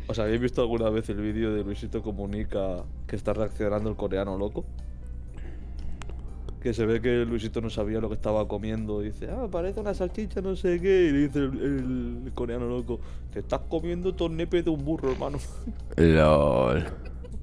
¿Os 0.07 0.19
habéis 0.19 0.41
visto 0.41 0.61
alguna 0.61 0.89
vez 0.89 1.09
el 1.09 1.17
vídeo 1.17 1.53
de 1.53 1.63
Luisito 1.63 2.01
Comunica 2.01 2.83
que 3.07 3.15
está 3.15 3.33
reaccionando 3.33 3.89
el 3.89 3.95
coreano 3.95 4.37
loco? 4.37 4.65
Que 6.61 6.73
se 6.73 6.85
ve 6.85 6.99
que 6.99 7.25
Luisito 7.25 7.61
no 7.61 7.69
sabía 7.69 8.01
lo 8.01 8.09
que 8.09 8.15
estaba 8.15 8.47
comiendo. 8.47 9.01
Y 9.03 9.05
dice, 9.05 9.29
ah, 9.29 9.47
parece 9.49 9.79
una 9.79 9.93
salchicha, 9.93 10.41
no 10.41 10.55
sé 10.55 10.81
qué. 10.81 11.05
Y 11.05 11.11
le 11.11 11.19
dice 11.27 11.39
el, 11.39 12.23
el 12.25 12.31
coreano 12.33 12.67
loco, 12.67 12.99
te 13.31 13.39
estás 13.39 13.61
comiendo 13.69 14.13
tornepe 14.15 14.63
de 14.63 14.69
un 14.71 14.83
burro, 14.83 15.11
hermano. 15.11 15.37
LOL. 15.97 16.85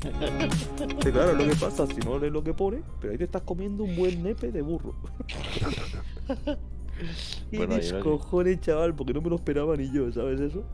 Y 0.04 1.10
claro, 1.12 1.30
es 1.30 1.38
lo 1.38 1.52
que 1.52 1.56
pasa, 1.56 1.86
si 1.86 2.00
no 2.00 2.18
lees 2.18 2.32
lo 2.32 2.42
que 2.42 2.52
pone, 2.54 2.82
pero 3.00 3.12
ahí 3.12 3.18
te 3.18 3.24
estás 3.24 3.42
comiendo 3.42 3.84
un 3.84 3.94
buen 3.94 4.22
nepe 4.22 4.50
de 4.50 4.62
burro. 4.62 4.94
Y 7.50 7.56
Bueno, 7.56 7.76
mis 7.76 7.92
cojones, 7.92 8.60
chaval, 8.60 8.94
porque 8.94 9.12
no 9.12 9.20
me 9.20 9.30
lo 9.30 9.36
esperaba 9.36 9.76
ni 9.76 9.90
yo, 9.92 10.10
¿sabes 10.12 10.40
eso? 10.40 10.64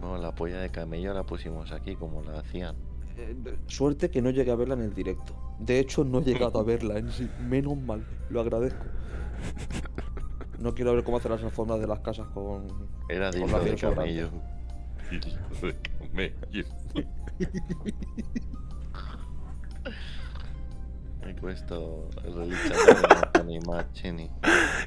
No, 0.00 0.18
la 0.18 0.34
polla 0.34 0.58
de 0.58 0.70
camello 0.70 1.14
la 1.14 1.24
pusimos 1.24 1.72
aquí 1.72 1.94
como 1.94 2.22
la 2.22 2.40
hacían. 2.40 2.74
Eh, 3.16 3.36
suerte 3.66 4.10
que 4.10 4.22
no 4.22 4.30
llegué 4.30 4.50
a 4.50 4.56
verla 4.56 4.74
en 4.74 4.82
el 4.82 4.94
directo. 4.94 5.34
De 5.58 5.78
hecho, 5.78 6.02
no 6.02 6.20
he 6.20 6.22
llegado 6.24 6.58
a 6.58 6.62
verla 6.64 6.98
en 6.98 7.10
sí. 7.10 7.28
Menos 7.48 7.76
mal, 7.76 8.04
lo 8.30 8.40
agradezco. 8.40 8.84
No 10.58 10.74
quiero 10.74 10.94
ver 10.94 11.04
cómo 11.04 11.18
hacen 11.18 11.30
las 11.32 11.42
alfombras 11.42 11.80
de 11.80 11.86
las 11.86 12.00
casas 12.00 12.28
con. 12.28 12.66
Era 13.08 13.30
con 13.30 13.40
de 13.64 13.74
camello. 13.76 14.30
De 15.60 15.76
camello. 16.10 16.64
Me 21.24 21.34
questo 21.36 22.08
realizzatore 22.22 23.44
le 23.44 23.52
immagini. 23.62 24.30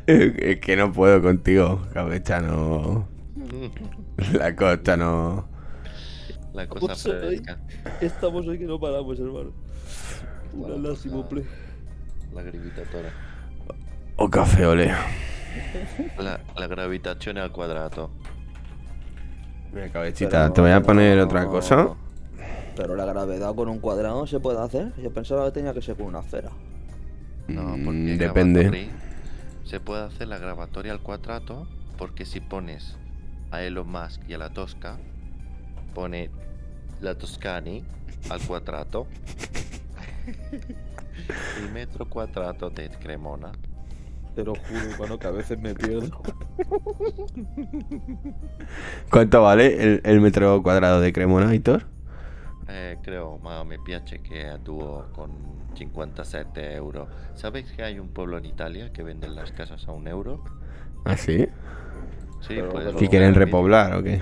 Es 0.06 0.60
que 0.60 0.76
no 0.76 0.92
puedo 0.92 1.22
contigo, 1.22 1.82
cabechano. 1.94 3.08
La 4.34 4.56
costa 4.56 4.98
no. 4.98 5.48
La 6.54 6.68
cosa 6.68 6.96
fresca. 6.96 7.58
Estamos 8.02 8.48
hoy 8.48 8.58
que 8.58 8.66
no 8.66 8.80
paramos, 8.80 9.20
hermano. 9.20 9.54
Una 10.54 10.76
La 10.76 10.90
lástima, 10.90 11.28
ple. 11.28 11.46
La 12.34 12.42
gravitatore. 12.42 13.10
O 14.18 14.30
café 14.30 14.66
ole. 14.66 14.94
La, 16.18 16.40
la 16.56 16.68
gravitazione 16.68 17.42
al 17.42 17.52
quadrato. 17.52 18.12
Mira, 19.74 19.90
cabechita, 19.90 20.52
te 20.54 20.62
voy 20.62 20.72
a 20.72 20.82
poner 20.82 21.20
otra 21.20 21.46
cosa. 21.46 21.96
Pero 22.76 22.96
la 22.96 23.06
gravedad 23.06 23.56
con 23.56 23.70
un 23.70 23.80
cuadrado 23.80 24.28
se 24.28 24.40
puede 24.40 24.60
hacer. 24.62 24.92
Yo 25.02 25.12
pensaba 25.14 25.46
que 25.46 25.52
tenía 25.52 25.74
que 25.74 25.82
ser 25.82 25.96
con 25.96 26.08
una 26.08 26.20
esfera. 26.20 26.52
No, 27.48 27.78
Mm, 27.78 27.86
porque 27.86 28.18
depende. 28.18 28.90
Se 29.64 29.80
puede 29.80 30.04
hacer 30.04 30.28
la 30.28 30.38
gravatoria 30.38 30.92
al 30.92 31.02
cuadrato 31.02 31.68
porque 31.98 32.26
si 32.26 32.42
pones 32.42 32.98
a 33.52 33.64
Elon 33.64 33.90
Musk 33.90 34.22
y 34.28 34.34
a 34.34 34.38
la 34.38 34.50
Tosca, 34.52 34.98
pone 35.94 36.30
la 37.02 37.16
Toscani 37.16 37.84
al 38.30 38.42
quadrato. 38.42 39.08
Il 41.62 41.70
metro 41.74 42.10
quadrato 42.10 42.70
de 42.70 42.90
Cremona. 42.90 43.52
Te 44.36 44.44
lo 44.44 44.54
juro, 44.56 44.82
hermano, 44.92 45.18
que 45.18 45.28
a 45.28 45.32
veces 45.32 45.58
me 45.60 45.74
pierdo. 45.74 46.22
¿Cuánto 49.10 49.42
vale 49.42 49.82
el, 49.82 50.02
el 50.04 50.20
metro 50.20 50.62
cuadrado 50.62 51.00
de 51.00 51.14
Cremona, 51.14 51.56
Hitor? 51.56 51.86
Eh, 52.68 52.98
creo, 53.04 53.38
ma 53.44 53.64
mi 53.64 53.78
piace 53.78 54.20
a 54.50 54.58
dúo 54.58 55.06
con 55.14 55.32
57 55.76 56.74
euro. 56.76 57.08
¿Sabéis 57.36 57.72
que 57.72 57.84
hay 57.84 58.00
un 58.00 58.10
pueblo 58.10 58.38
en 58.38 58.46
Italia 58.46 58.92
que 58.92 59.04
venden 59.04 59.36
las 59.36 59.52
casas 59.52 59.88
a 59.88 59.92
un 59.92 60.08
euro? 60.08 60.44
¿Ah, 61.04 61.16
sí? 61.16 61.46
Sí, 62.42 62.56
Pero- 62.56 62.70
pues. 62.70 62.96
¿Que 62.96 63.08
quieren 63.08 63.36
repoblar 63.36 63.96
o 63.96 64.04
qué? 64.04 64.22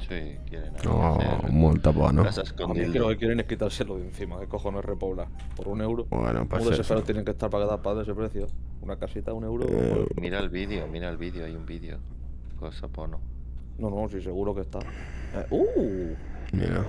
Sí, 0.00 0.36
quieren 0.48 0.72
Oh, 0.88 1.16
hacer 1.18 1.50
molto 1.52 1.92
buono. 1.92 2.24
casas 2.24 2.52
A 2.52 2.56
con 2.56 2.72
mí 2.76 2.90
que 2.92 2.98
lo 2.98 3.08
que 3.08 3.16
quieren 3.16 3.40
es 3.40 3.46
quitárselo 3.46 3.96
de 3.96 4.04
encima. 4.06 4.38
¿Qué 4.38 4.46
cojones 4.48 4.84
repoblar? 4.84 5.28
Por 5.56 5.68
un 5.68 5.80
euro. 5.80 6.06
Bueno, 6.10 6.46
pues 6.46 6.62
¿Cómo 6.62 6.74
eso. 6.76 7.02
tienen 7.02 7.24
que 7.24 7.30
estar 7.30 7.48
para 7.48 7.64
cada 7.64 7.80
padre 7.82 8.02
ese 8.02 8.14
precio? 8.14 8.46
Una 8.82 8.96
casita, 8.96 9.32
un 9.32 9.44
euro. 9.44 9.64
Eh, 9.68 10.06
Mira 10.20 10.40
el 10.40 10.50
vídeo, 10.50 10.86
mira 10.88 11.08
el 11.08 11.16
vídeo, 11.16 11.46
hay 11.46 11.54
un 11.54 11.64
vídeo. 11.64 11.98
Cosa 12.58 12.86
pono. 12.88 13.18
No, 13.78 13.88
no, 13.90 14.08
sí, 14.08 14.20
seguro 14.20 14.54
que 14.54 14.60
está. 14.62 14.80
Eh, 14.80 15.46
¡Uh! 15.50 16.14
Mira. 16.54 16.84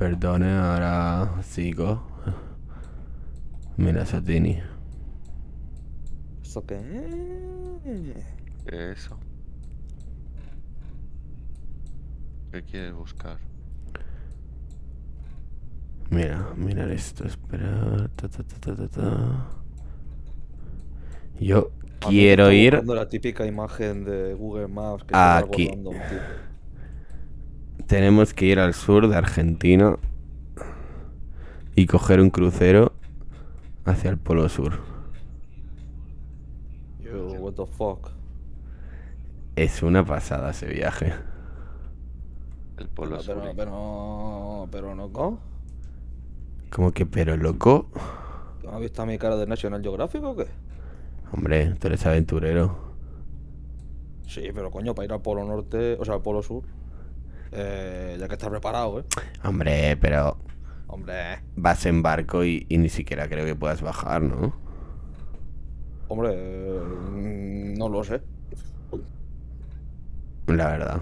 Perdone, 0.00 0.50
ahora 0.50 1.42
sigo. 1.42 2.02
Mira, 3.76 4.06
Satini. 4.06 4.58
¿Eso 6.42 6.64
qué 6.64 6.76
es? 6.76 8.16
¿Qué 8.64 8.92
es 8.92 8.98
eso? 8.98 9.18
¿Qué 12.50 12.62
quieres 12.62 12.94
buscar? 12.94 13.36
Mira, 16.08 16.48
mira 16.56 16.90
esto, 16.90 17.26
espera. 17.26 18.08
Ta, 18.16 18.26
ta, 18.26 18.42
ta, 18.42 18.54
ta, 18.58 18.74
ta, 18.74 18.88
ta. 18.88 19.50
Yo 21.38 21.72
quiero 21.98 22.50
ir. 22.50 22.82
la 22.86 23.06
típica 23.06 23.44
imagen 23.44 24.04
de 24.04 24.32
Google 24.32 24.68
Maps 24.68 25.04
que 25.04 25.14
Aquí. 25.14 25.68
Está. 25.68 26.49
Tenemos 27.86 28.34
que 28.34 28.46
ir 28.46 28.58
al 28.58 28.74
sur 28.74 29.08
de 29.08 29.16
Argentina 29.16 29.96
y 31.74 31.86
coger 31.86 32.20
un 32.20 32.30
crucero 32.30 32.92
hacia 33.84 34.10
el 34.10 34.18
polo 34.18 34.48
sur. 34.48 34.80
Yo, 36.98 37.32
what 37.34 37.54
the 37.54 37.66
fuck. 37.66 38.10
Es 39.56 39.82
una 39.82 40.04
pasada 40.04 40.50
ese 40.50 40.66
viaje. 40.66 41.14
El 42.78 42.88
polo 42.88 43.18
pero, 43.18 43.22
sur. 43.22 43.34
pero, 43.34 43.54
pero, 43.56 44.68
pero 44.70 44.94
no, 44.94 45.12
¿cómo? 45.12 45.40
Como 46.70 46.92
que, 46.92 47.06
pero 47.06 47.36
loco. 47.36 47.88
¿No 48.62 48.70
has 48.72 48.80
visto 48.80 49.04
mi 49.06 49.18
cara 49.18 49.36
de 49.36 49.46
National 49.46 49.82
Geographic 49.82 50.22
o 50.22 50.36
qué? 50.36 50.46
Hombre, 51.32 51.74
tú 51.80 51.86
eres 51.88 52.06
aventurero. 52.06 52.76
Sí, 54.26 54.50
pero 54.54 54.70
coño, 54.70 54.94
para 54.94 55.06
ir 55.06 55.12
al 55.12 55.22
Polo 55.22 55.44
Norte, 55.44 55.96
o 55.98 56.04
sea, 56.04 56.14
al 56.14 56.22
Polo 56.22 56.42
Sur, 56.42 56.62
eh, 57.52 58.16
ya 58.18 58.28
que 58.28 58.34
estás 58.34 58.48
preparado, 58.48 59.00
¿eh? 59.00 59.04
Hombre, 59.44 59.96
pero 59.96 60.36
Hombre, 60.92 61.40
vas 61.54 61.86
en 61.86 62.02
barco 62.02 62.44
y, 62.44 62.66
y 62.68 62.76
ni 62.76 62.88
siquiera 62.88 63.28
creo 63.28 63.44
que 63.46 63.54
puedas 63.54 63.80
bajar, 63.80 64.22
¿no? 64.22 64.52
Hombre, 66.08 66.32
eh, 66.34 67.74
no 67.78 67.88
lo 67.88 68.02
sé. 68.02 68.20
La 70.48 70.66
verdad. 70.66 71.00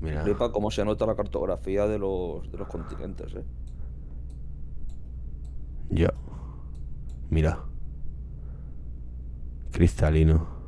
Mira. 0.00 0.24
Flipa 0.24 0.50
cómo 0.50 0.72
se 0.72 0.84
nota 0.84 1.06
la 1.06 1.14
cartografía 1.14 1.86
de 1.86 2.00
los, 2.00 2.50
de 2.50 2.58
los 2.58 2.66
continentes, 2.66 3.32
eh. 3.32 3.44
Yo. 5.90 6.08
Mira. 7.28 7.60
Cristalino. 9.70 10.59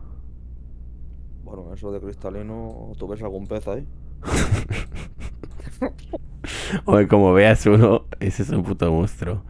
Bueno, 1.52 1.74
eso 1.74 1.92
de 1.92 2.00
cristalino, 2.00 2.92
¿tú 2.98 3.06
ves 3.06 3.22
algún 3.22 3.46
pez 3.46 3.68
ahí? 3.68 3.86
Oye, 6.86 7.06
como 7.06 7.34
veas 7.34 7.66
uno, 7.66 8.06
ese 8.20 8.42
es 8.42 8.48
un 8.48 8.62
puto 8.62 8.90
monstruo. 8.90 9.44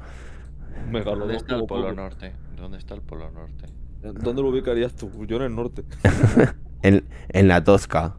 ¿Dónde 0.91 1.37
está 1.37 1.55
el 1.55 1.65
Polo. 1.65 1.93
Norte? 1.93 2.33
¿Dónde 2.57 2.79
está 2.79 2.95
el 2.95 3.03
Polo 3.03 3.31
Norte? 3.31 3.67
¿Dónde 4.01 4.43
lo 4.43 4.49
ubicarías 4.49 4.97
tú? 4.97 5.25
Yo 5.27 5.37
en 5.37 5.43
el 5.43 5.55
norte. 5.55 5.85
En, 6.83 7.09
en 7.29 7.47
la 7.47 7.63
Tosca. 7.63 8.17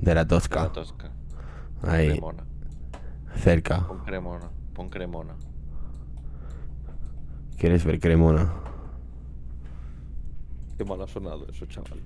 De 0.00 0.14
la 0.14 0.26
Tosca. 0.26 0.62
La 0.62 0.72
Tosca. 0.72 1.12
Ahí, 1.82 2.12
Cremona. 2.12 2.46
cerca. 3.34 3.86
Pon 3.86 3.98
Cremona. 3.98 4.50
Pon 4.72 4.88
Cremona. 4.88 5.34
¿Quieres 7.58 7.84
ver 7.84 8.00
Cremona? 8.00 8.50
Qué 10.78 10.86
mal 10.86 11.02
ha 11.02 11.06
sonado 11.06 11.46
eso, 11.50 11.66
chaval. 11.66 12.00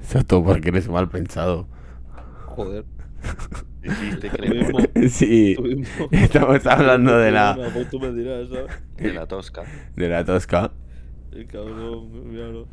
Exacto, 0.00 0.42
porque 0.42 0.68
eres 0.70 0.88
mal 0.88 1.08
pensado. 1.08 1.66
Joder. 2.46 2.84
Dijiste 3.82 4.30
mismo, 4.48 4.78
Sí, 5.08 5.56
mismo. 5.62 6.08
estamos 6.10 6.66
hablando 6.66 7.16
de 7.18 7.30
la, 7.30 7.56
tú 7.90 7.98
me 8.00 8.12
dirás, 8.12 8.48
¿sabes? 8.48 8.66
De 8.96 9.12
la 9.12 9.26
Tosca. 9.26 9.62
de 9.96 10.08
la 10.08 10.24
Tosca. 10.24 10.70
El 11.32 11.46
cabrón, 11.46 12.28
míralo. 12.30 12.66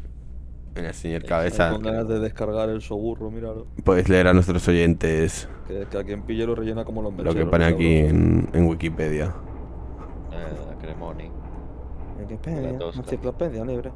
Mira, 0.75 0.93
señor 0.93 1.23
Cabeza, 1.25 1.71
Con 1.71 1.81
ganas 1.83 2.07
de 2.07 2.19
descargar 2.19 2.69
el 2.69 2.81
soburro, 2.81 3.31
míralo. 3.31 3.67
puedes 3.83 4.09
leer 4.09 4.27
a 4.27 4.33
nuestros 4.33 4.67
oyentes 4.67 5.49
Que, 5.67 5.85
que 5.89 5.97
a 5.97 6.03
quien 6.03 6.21
pille 6.23 6.45
lo 6.45 6.55
rellena 6.55 6.85
como 6.85 7.01
los 7.01 7.11
lo 7.13 7.17
que 7.17 7.23
mecheros, 7.45 7.49
pone 7.49 7.65
aquí 7.65 7.95
en, 7.97 8.49
en 8.53 8.65
Wikipedia. 8.67 9.33
Eh, 10.31 10.75
Cremoni. 10.81 11.31
Wikipedia, 12.19 12.71
La 12.73 12.77
tosca. 12.79 13.01
enciclopedia 13.01 13.65
libre. 13.65 13.91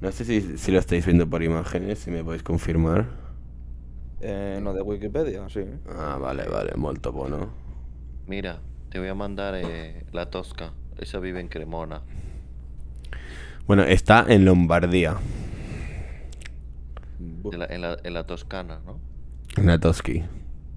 No 0.00 0.12
sé 0.12 0.24
si, 0.24 0.58
si 0.58 0.72
lo 0.72 0.78
estáis 0.78 1.04
viendo 1.06 1.28
por 1.28 1.42
imágenes, 1.42 1.98
si 2.00 2.10
me 2.10 2.22
podéis 2.24 2.42
confirmar. 2.42 3.06
Eh, 4.20 4.58
no, 4.62 4.72
de 4.74 4.82
Wikipedia, 4.82 5.48
sí. 5.48 5.60
Ah, 5.88 6.16
vale, 6.18 6.44
vale, 6.48 6.72
molto 6.76 7.12
bueno. 7.12 7.50
Mira, 8.26 8.62
te 8.90 8.98
voy 8.98 9.08
a 9.08 9.14
mandar 9.14 9.54
eh, 9.56 10.06
la 10.12 10.28
Tosca. 10.30 10.74
Esa 10.96 11.18
vive 11.18 11.40
en 11.40 11.48
Cremona. 11.48 12.06
Bueno, 13.66 13.82
está 13.82 14.24
en 14.28 14.44
Lombardía, 14.44 15.16
la- 17.50 17.66
en, 17.66 17.80
la, 17.82 17.98
en 18.04 18.14
la 18.14 18.24
Toscana, 18.26 18.80
¿no? 18.84 19.02
en 19.56 19.66
la 19.66 19.78
Toschi. 19.78 20.22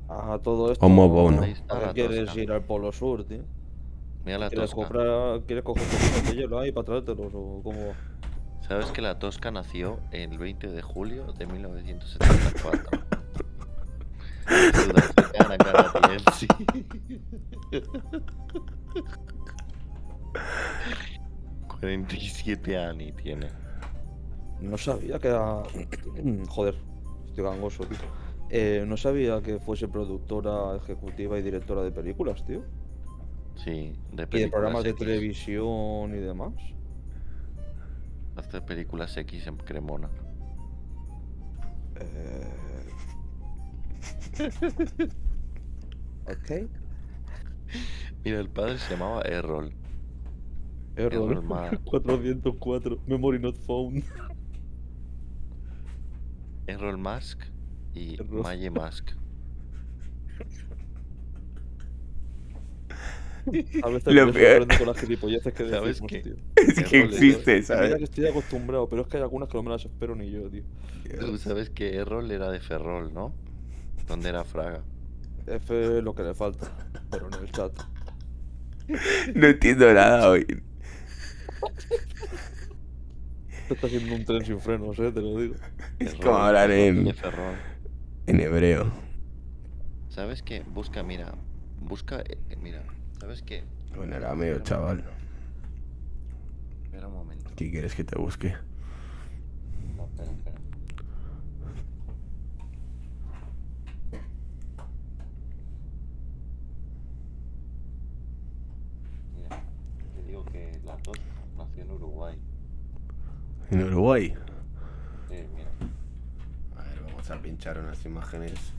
Ajá, 0.08 0.40
todo 0.42 0.72
esto. 0.74 0.88
Homo 0.88 1.08
bono. 1.10 1.44
Ahí 1.44 1.52
está 1.52 1.80
¿Para 1.80 1.88
la 1.88 1.94
qué 1.96 2.10
quieres 2.10 2.36
ir 2.36 2.52
al 2.52 2.66
Polo 2.66 2.92
Sur, 2.92 3.26
tío? 3.26 3.48
Mira 4.24 4.38
la 4.40 4.50
¿Quieres, 4.50 4.54
Tosca. 4.54 4.76
comprar, 4.76 5.46
¿Quieres 5.46 5.64
coger 5.64 5.88
poquitos 5.90 6.24
de 6.26 6.36
hielo 6.36 6.60
ahí 6.60 6.72
para 6.72 6.86
traértelos 6.86 7.32
o 7.34 7.62
cómo 7.64 7.88
va? 7.90 7.98
¿Sabes 8.70 8.92
que 8.92 9.02
la 9.02 9.18
Tosca 9.18 9.50
nació 9.50 10.00
el 10.12 10.38
20 10.38 10.68
de 10.68 10.84
julio 10.84 11.34
de 11.34 11.48
1974? 11.48 13.00
Sudafricana 14.76 15.58
canadiense. 15.58 16.48
...47 21.82 22.78
años 22.78 23.16
tiene. 23.16 23.48
No 24.62 24.78
sabía 24.78 25.18
que 25.18 25.30
era. 25.30 25.64
Joder, 26.50 26.76
estoy 27.26 27.44
gangoso, 27.44 27.86
tío. 27.86 27.98
Eh, 28.52 28.84
no 28.86 28.98
sabía 28.98 29.42
que 29.42 29.60
fuese 29.60 29.88
productora 29.88 30.76
ejecutiva 30.76 31.40
y 31.40 31.42
directora 31.42 31.82
de 31.82 31.92
películas, 31.92 32.46
tío. 32.46 32.62
Sí, 33.56 33.96
de 34.12 34.14
Y 34.14 34.16
de 34.16 34.28
películas 34.28 34.52
programas 34.52 34.84
de 34.84 34.94
televisión 34.94 36.14
y 36.14 36.20
demás. 36.20 36.54
Hace 38.40 38.62
películas 38.62 39.18
X 39.18 39.48
en 39.48 39.58
Cremona. 39.58 40.10
Eh... 42.00 42.90
ok. 46.26 46.70
Mira, 48.24 48.40
el 48.40 48.50
padre 48.50 48.78
se 48.78 48.94
llamaba 48.94 49.24
Errol. 49.24 49.74
Error. 50.96 51.32
Error 51.32 51.44
Ma- 51.44 51.80
404. 51.84 53.00
Memory 53.08 53.40
not 53.40 53.58
found. 53.58 54.06
Errol 56.68 56.98
Musk 56.98 57.42
y 57.94 58.14
Errol. 58.22 58.44
Maye 58.44 58.70
Musk. 58.70 59.19
A 63.82 63.90
veces 63.90 64.14
Lo 64.14 64.26
me 64.26 64.34
peor- 64.34 64.78
con 64.78 64.88
las 64.88 64.98
gilipolleces 65.00 65.54
que 65.54 65.64
¿Sabes 65.70 66.02
decimos, 66.02 66.12
qué? 66.12 66.22
tío. 66.24 66.36
Es 66.56 66.84
que 66.90 67.00
existe, 67.02 67.64
¿sabes? 67.64 67.98
que 67.98 68.04
estoy 68.06 68.26
acostumbrado, 68.28 68.88
pero 68.90 69.02
es 69.04 69.08
que 69.08 69.18
hay 69.18 69.24
algunas 69.24 69.50
que 69.50 69.58
no 69.58 69.64
me 69.64 69.70
las 69.72 69.86
espero 69.86 70.16
ni 70.16 70.30
yo, 70.32 70.50
tío. 70.50 70.64
Tú 71.20 71.38
sabes 71.38 71.70
que 71.70 71.96
Errol 71.96 72.30
era 72.32 72.50
de 72.52 72.60
Ferrol, 72.60 73.14
¿no? 73.14 73.34
Donde 74.08 74.30
era 74.30 74.44
Fraga. 74.44 74.82
F 75.48 75.98
es 75.98 76.04
lo 76.04 76.14
que 76.16 76.24
le 76.24 76.34
falta, 76.34 76.72
pero 77.12 77.28
en 77.28 77.36
el 77.36 77.52
chat. 77.52 77.74
No 79.36 79.48
entiendo 79.48 79.92
nada 79.94 80.30
hoy. 80.30 80.46
Esto 83.62 83.74
está 83.76 83.90
siendo 83.90 84.16
un 84.16 84.26
tren 84.26 84.44
sin 84.44 84.60
frenos, 84.60 84.98
eh, 85.00 85.12
te 85.12 85.22
lo 85.22 85.40
digo. 85.40 85.56
Es 86.00 86.12
Errol, 86.12 86.24
como 86.24 86.36
hablar 86.38 86.72
en, 86.72 87.06
De 87.06 87.14
Ferrol. 87.14 87.64
en 88.28 88.40
hebreo. 88.40 88.92
¿Sabes 90.10 90.42
qué? 90.44 90.64
Busca, 90.68 91.04
mira. 91.04 91.36
Busca, 91.80 92.20
eh, 92.22 92.38
mira. 92.58 92.84
¿Sabes 93.20 93.42
qué? 93.44 93.64
O 93.98 94.04
en 94.04 94.14
arameo, 94.14 94.60
chaval. 94.60 95.04
Espera 96.84 97.08
un 97.08 97.14
momento. 97.14 97.52
¿Qué 97.56 97.70
quieres 97.70 97.94
que 97.96 98.04
te 98.04 98.18
busque? 98.18 98.56
No, 99.98 100.06
espera, 100.06 100.32
espera. 100.32 100.58
Mira, 109.36 109.62
te 110.16 110.24
digo 110.24 110.46
que 110.46 110.80
la 110.86 110.96
tos 110.98 111.18
nació 111.58 111.84
en 111.84 111.92
Uruguay. 111.92 112.38
En 113.72 113.84
Uruguay. 113.84 114.34
Sí, 115.28 115.36
mira. 115.54 115.70
A 116.78 116.84
ver, 116.84 117.04
vamos 117.04 117.30
a 117.30 117.42
pinchar 117.42 117.80
unas 117.80 118.04
imágenes. 118.06 118.74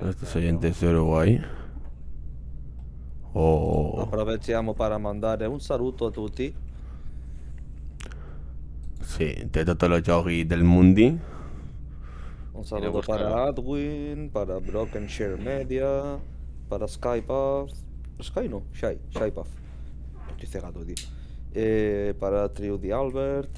Nuestros 0.00 0.28
espera, 0.28 0.44
oyentes 0.44 0.80
de 0.80 0.88
Uruguay. 0.88 1.44
Oh, 3.34 4.00
Aprovechamos 4.00 4.76
para 4.76 4.96
mandar 4.98 5.46
un 5.48 5.60
saludo 5.60 6.06
a 6.06 6.12
tutti. 6.12 6.54
sí, 9.02 9.34
de 9.50 9.64
todos 9.64 9.90
los 9.90 10.02
yogis 10.02 10.48
del 10.48 10.62
mundi. 10.64 11.18
Un 12.52 12.64
saludo 12.64 13.00
para 13.02 13.44
Adwin, 13.48 14.30
para 14.30 14.58
Broken 14.58 15.06
Share 15.06 15.36
Media, 15.36 16.18
para 16.68 16.86
Skypath. 16.86 17.70
Sky 18.22 18.48
no, 18.48 18.62
Shy, 18.72 18.98
Shypath. 19.10 19.48
Estoy 20.30 20.46
cegado, 20.46 20.84
tío. 20.84 20.94
Eh, 21.52 22.14
para 22.18 22.48
Trio 22.52 22.78
de 22.78 22.92
Albert. 22.92 23.50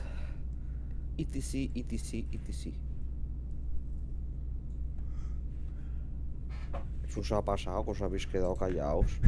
etc, 1.19 1.71
etc, 1.75 2.25
etc. 2.33 2.75
Eso 7.09 7.21
os 7.21 7.33
ha 7.33 7.43
pasado, 7.43 7.85
os 7.87 8.03
habéis 8.03 8.27
quedado 8.27 8.55
callados. 8.57 9.19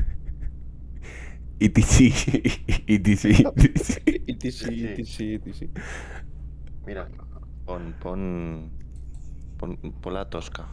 ITC, 1.60 2.00
ITC. 2.86 3.24
etc, 4.26 4.68
etc, 4.98 5.46
etc. 5.46 5.70
Mira, 6.86 7.08
pon, 7.66 7.94
pon, 8.00 8.70
pon, 9.58 9.76
pon 10.00 10.14
la 10.14 10.28
tosca. 10.30 10.66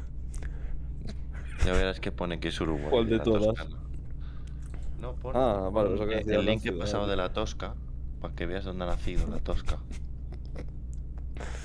Ya 1.66 1.74
verás 1.74 2.00
que 2.00 2.12
pone 2.12 2.40
que 2.40 2.50
es 2.50 2.62
Uruguay. 2.62 2.90
¿Cuál 2.90 3.10
de 3.10 3.18
la 3.18 3.24
todas? 3.24 3.44
Toscana. 3.46 3.78
No, 5.02 5.14
pon, 5.16 5.36
Ah, 5.36 5.70
vale, 5.74 5.98
pon 5.98 6.08
que 6.08 6.20
el- 6.20 6.30
el 6.30 6.46
la 6.46 6.52
link 6.52 6.62
que 6.64 6.70
he 6.70 6.74
pasado 6.74 7.08
de 7.08 7.16
la 7.16 7.34
tosca, 7.34 7.74
para 8.22 8.36
que 8.36 8.46
veas 8.46 8.64
dónde 8.66 8.84
ha 8.86 8.88
nacido 8.88 9.28
la 9.28 9.40
tosca. 9.40 9.78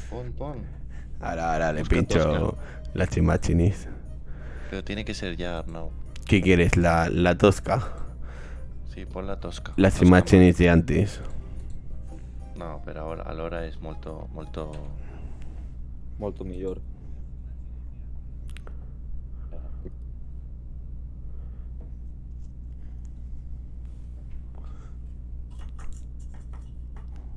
Pon, 0.09 0.33
pon. 0.33 0.59
Ahora, 1.21 1.53
ahora 1.53 1.73
le 1.73 1.81
Busca 1.81 1.97
pincho 1.97 2.19
Tosca. 2.19 2.63
las 2.95 3.09
chimachinis. 3.11 3.89
Pero 4.71 4.83
tiene 4.83 5.05
que 5.05 5.13
ser 5.15 5.37
ya, 5.37 5.59
Arnau. 5.59 5.91
¿Qué 6.27 6.41
quieres? 6.41 6.77
¿La, 6.77 7.09
la 7.11 7.37
tosca? 7.37 7.93
Sí, 9.01 9.07
pon 9.07 9.27
la 9.27 9.41
tosca. 9.41 9.73
Las 9.77 9.95
tosca 9.95 10.07
imágenes 10.07 10.57
pues. 10.57 10.59
de. 10.59 11.23
No, 12.55 12.83
pero 12.85 13.01
ahora, 13.01 13.65
es 13.65 13.81
molto, 13.81 14.29
molto... 14.35 14.73
Molto 16.19 16.45
mejor. 16.45 16.83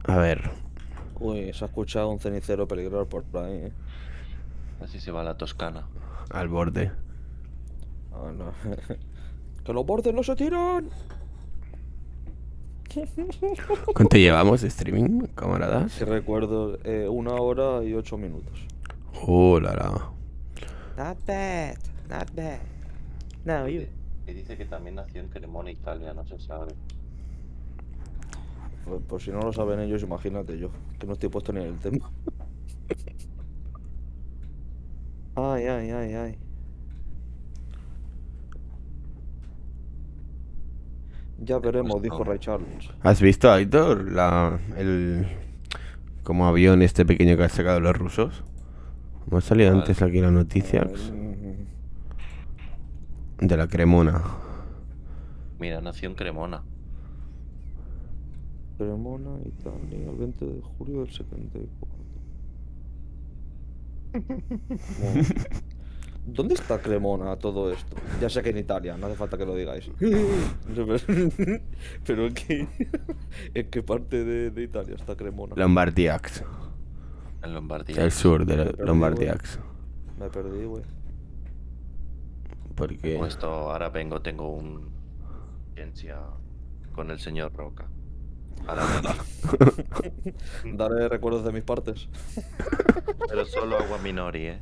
A 0.04 0.18
ver. 0.18 0.52
Uy, 1.22 1.54
se 1.54 1.64
ha 1.64 1.68
escuchado 1.68 2.10
un 2.10 2.20
cenicero 2.20 2.68
peligroso 2.68 3.08
por 3.08 3.24
ahí. 3.42 3.54
Eh. 3.54 3.72
Así 4.82 5.00
se 5.00 5.12
va 5.12 5.24
la 5.24 5.38
toscana. 5.38 5.88
Al 6.30 6.50
borde. 6.50 6.92
Oh, 8.12 8.34
no. 8.34 8.52
¡Que 9.64 9.72
los 9.72 9.86
bordes 9.86 10.14
no 10.14 10.24
se 10.24 10.36
tiran! 10.36 10.90
¿Cuánto 13.94 14.18
llevamos 14.18 14.62
de 14.62 14.68
streaming, 14.68 15.28
camaradas? 15.36 15.94
Si 15.94 16.06
recuerdo, 16.06 16.78
eh, 16.84 17.08
una 17.10 17.34
hora 17.34 17.84
y 17.84 17.94
ocho 17.94 18.18
minutos. 18.18 18.68
Uh, 19.26 19.60
la 19.60 19.74
la. 19.74 20.12
Not 20.98 21.26
bad, 21.26 21.78
not 22.10 22.34
bad. 22.36 22.60
No, 23.46 23.68
you. 23.68 23.88
Y 24.28 24.34
dice 24.34 24.56
que 24.58 24.66
también 24.66 24.96
nació 24.96 25.22
en 25.22 25.30
Cremona, 25.30 25.72
Italia, 25.72 26.14
no 26.14 26.26
se 26.26 26.40
sabe. 26.40 26.74
Pues, 28.86 29.02
pues 29.08 29.24
si 29.24 29.32
no 29.32 29.40
lo 29.40 29.52
saben 29.54 29.80
ellos, 29.80 30.04
imagínate 30.04 30.58
yo, 30.58 30.70
que 31.00 31.08
no 31.08 31.14
estoy 31.14 31.30
puesto 31.30 31.52
ni 31.52 31.62
en 31.62 31.68
el 31.68 31.80
tema. 31.80 32.12
ay, 35.36 35.66
ay, 35.66 35.92
ay, 35.92 36.14
ay. 36.14 36.38
Ya 41.46 41.60
veremos, 41.60 42.02
dijo. 42.02 42.24
Ray 42.24 42.40
Charles. 42.40 42.90
¿Has 43.02 43.22
visto, 43.22 43.52
Aitor, 43.52 44.12
la, 44.12 44.60
el 44.78 45.28
como 46.24 46.48
avión 46.48 46.82
este 46.82 47.06
pequeño 47.06 47.36
que 47.36 47.44
han 47.44 47.50
sacado 47.50 47.80
los 47.80 47.96
rusos? 47.96 48.44
Hemos 49.30 49.44
salido 49.44 49.70
Vale. 49.72 49.82
antes 49.82 50.02
aquí 50.02 50.22
la 50.22 50.32
noticia 50.32 50.88
de 53.40 53.58
la 53.58 53.68
Cremona. 53.68 54.22
Mira, 55.60 55.82
nació 55.82 56.10
en 56.10 56.16
Cremona. 56.16 56.64
Cremona, 58.78 59.32
Italia, 59.46 60.10
el 60.10 60.16
20 60.18 60.46
de 60.46 60.62
julio 60.62 61.02
del 61.02 61.12
74. 61.12 62.04
¿Dónde 66.26 66.54
está 66.54 66.80
Cremona 66.82 67.36
todo 67.38 67.72
esto? 67.72 67.96
Ya 68.22 68.30
sé 68.30 68.42
que 68.42 68.50
en 68.50 68.58
Italia, 68.58 68.96
no 68.98 69.08
hace 69.08 69.16
falta 69.16 69.38
que 69.38 69.46
lo 69.46 69.56
digáis. 69.56 69.90
Pero 72.06 72.28
¿en 72.28 72.34
qué, 72.34 72.68
¿en 73.54 73.70
qué 73.70 73.84
parte 73.84 74.24
de, 74.24 74.50
de 74.50 74.64
Italia 74.64 74.96
está 74.96 75.16
Cremona? 75.16 75.56
Lombardiax. 75.56 76.44
En 77.44 77.54
Lombardía. 77.54 78.02
El 78.02 78.12
sur 78.12 78.46
de 78.46 78.56
perdí, 78.56 78.84
Lombardiax. 78.84 79.60
Me 80.18 80.30
perdí, 80.30 80.64
güey. 80.64 80.84
Porque 82.76 83.18
Puesto, 83.18 83.48
ahora 83.48 83.90
vengo, 83.90 84.22
tengo 84.22 84.50
un 84.50 84.90
audiencia 85.70 86.20
con 86.94 87.12
el 87.12 87.20
señor 87.20 87.54
Roca. 87.54 87.86
Ahora 88.66 88.86
vengo. 90.64 90.78
Daré 90.78 91.10
recuerdos 91.10 91.44
de 91.44 91.52
mis 91.52 91.64
partes. 91.64 92.08
Pero 93.28 93.46
solo 93.46 93.78
agua 93.78 93.98
minori, 93.98 94.48
eh. 94.48 94.62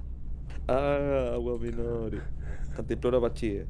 Ah, 0.67 1.31
agua 1.33 1.57
minori. 1.57 2.19
Cantimplora 2.75 3.19
bachie. 3.19 3.65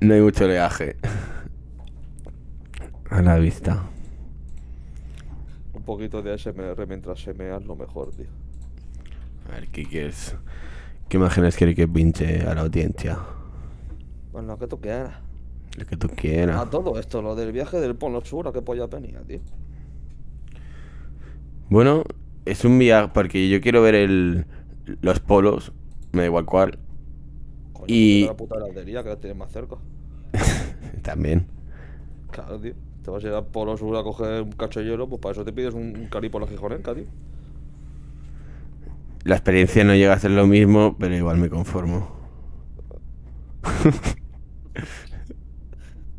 no 0.00 0.14
hay 0.14 0.20
mucho 0.20 0.44
oleaje. 0.44 0.96
A 3.10 3.22
la 3.22 3.38
vista. 3.38 3.82
Un 5.74 5.82
poquito 5.82 6.22
de 6.22 6.32
ASMR 6.32 6.86
mientras 6.86 7.20
se 7.20 7.34
mea 7.34 7.56
es 7.56 7.66
lo 7.66 7.76
mejor, 7.76 8.10
tío. 8.12 8.26
A 9.48 9.54
ver, 9.54 9.68
¿qué 9.68 9.84
quieres? 9.84 10.36
¿Qué 11.08 11.18
imágenes 11.18 11.56
quieres 11.56 11.76
que 11.76 11.86
pinche 11.86 12.40
a 12.42 12.54
la 12.54 12.62
audiencia? 12.62 13.18
Bueno, 14.32 14.58
que 14.58 14.66
tú 14.66 14.80
quieras. 14.80 15.12
Lo 15.76 15.86
que 15.86 15.96
tú 15.96 16.08
quieras. 16.08 16.60
A 16.60 16.70
todo 16.70 16.98
esto, 16.98 17.22
lo 17.22 17.34
del 17.34 17.52
viaje 17.52 17.80
del 17.80 17.96
Polo 17.96 18.20
Sur, 18.22 18.48
¿a 18.48 18.52
qué 18.52 18.62
polla 18.62 18.86
venía, 18.86 19.20
tío? 19.22 19.40
Bueno, 21.68 22.04
es 22.44 22.64
un 22.64 22.78
viaje 22.78 23.10
porque 23.14 23.48
yo 23.48 23.60
quiero 23.60 23.82
ver 23.82 23.94
el, 23.94 24.46
los 25.00 25.20
polos, 25.20 25.72
me 26.12 26.22
da 26.22 26.26
igual 26.26 26.46
cuál. 26.46 26.78
Coño, 27.78 27.96
Y- 27.96 28.24
a 28.24 28.26
la 28.28 28.36
puta 28.38 28.56
heladería 28.56 29.02
que 29.02 29.10
la 29.10 29.20
tienes 29.20 29.36
más 29.38 29.50
cerca. 29.52 29.76
También. 31.02 31.46
Claro, 32.30 32.60
tío. 32.60 32.74
Te 33.02 33.10
vas 33.10 33.24
a 33.24 33.28
ir 33.28 33.34
al 33.34 33.46
Polo 33.50 33.76
Sur 33.76 33.96
a 33.96 34.02
coger 34.02 34.42
un 34.42 34.52
cacho 34.52 34.80
de 34.80 34.86
hielo, 34.86 35.08
pues 35.08 35.20
para 35.20 35.32
eso 35.32 35.44
te 35.44 35.52
pides 35.52 35.74
un, 35.74 35.96
un 35.96 36.08
cari 36.08 36.28
por 36.30 36.40
la 36.42 36.48
gijonenca, 36.48 36.94
tío. 36.94 37.06
La 39.24 39.34
experiencia 39.34 39.82
no 39.84 39.94
llega 39.96 40.12
a 40.14 40.18
ser 40.20 40.30
lo 40.30 40.46
mismo, 40.46 40.96
pero 40.98 41.16
igual 41.16 41.38
me 41.38 41.48
conformo. 41.50 42.08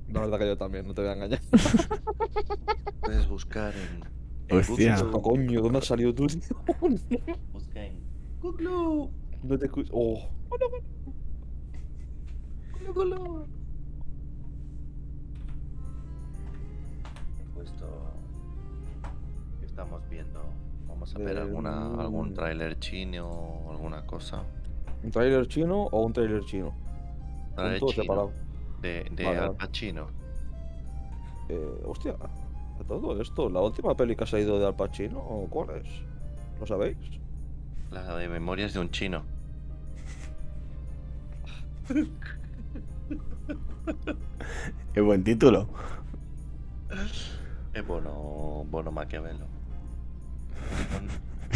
La 0.08 0.22
verdad 0.22 0.40
que 0.40 0.48
yo 0.48 0.58
también, 0.58 0.88
no 0.88 0.94
te 0.94 1.02
voy 1.02 1.10
a 1.10 1.14
engañar. 1.14 1.42
Puedes 3.04 3.28
buscar 3.28 3.76
en. 3.78 4.10
Hostia. 4.52 4.96
Google, 4.98 5.12
Oh, 5.14 5.22
coño, 5.22 5.62
¿dónde 5.62 5.80
has 5.80 5.86
salido 5.86 6.14
tú? 6.14 6.24
Busca 7.54 7.86
en. 7.86 7.98
No 9.44 9.58
te 9.58 9.66
escucho. 9.66 9.92
Oh. 9.94 10.30
Puesto. 17.54 17.88
¿Qué 19.60 19.66
estamos 19.66 20.08
viendo? 20.10 20.42
Vamos 20.88 21.16
a 21.16 21.20
ver 21.20 21.38
alguna, 21.38 21.96
algún 22.00 22.34
tráiler 22.34 22.80
chino 22.80 23.28
o 23.30 23.72
alguna 23.72 24.06
cosa. 24.06 24.44
¿Un 25.04 25.12
trailer 25.12 25.48
chino 25.48 25.84
o 25.92 26.06
un 26.06 26.14
trailer 26.14 26.44
chino? 26.46 26.74
Tráiler 27.56 27.80
chino, 27.80 27.92
separado. 27.92 28.32
De, 28.82 29.06
de 29.12 29.24
Vale, 29.24 29.38
Al 29.38 29.48
vale. 29.50 29.60
Pacino. 29.60 30.08
Eh, 31.50 31.82
hostia, 31.86 32.16
todo 32.88 33.22
esto, 33.22 33.50
¿la 33.50 33.62
última 33.62 33.96
peli 33.96 34.16
que 34.16 34.24
ha 34.24 34.28
salido 34.28 34.60
de 34.60 34.66
Al 34.68 34.76
Pacino 34.76 35.20
o 35.20 35.48
cuál 35.50 35.78
es? 35.78 35.88
¿Lo 36.60 36.66
sabéis? 36.66 36.98
La 37.92 38.16
de 38.18 38.28
Memorias 38.30 38.74
de 38.74 38.80
un 38.80 38.90
chino. 38.92 39.24
Qué 44.94 45.02
buen 45.02 45.24
título. 45.24 45.68
Es 47.74 47.88
Bono, 47.88 48.66
Bono 48.70 48.92
Maquiavelo. 48.92 49.46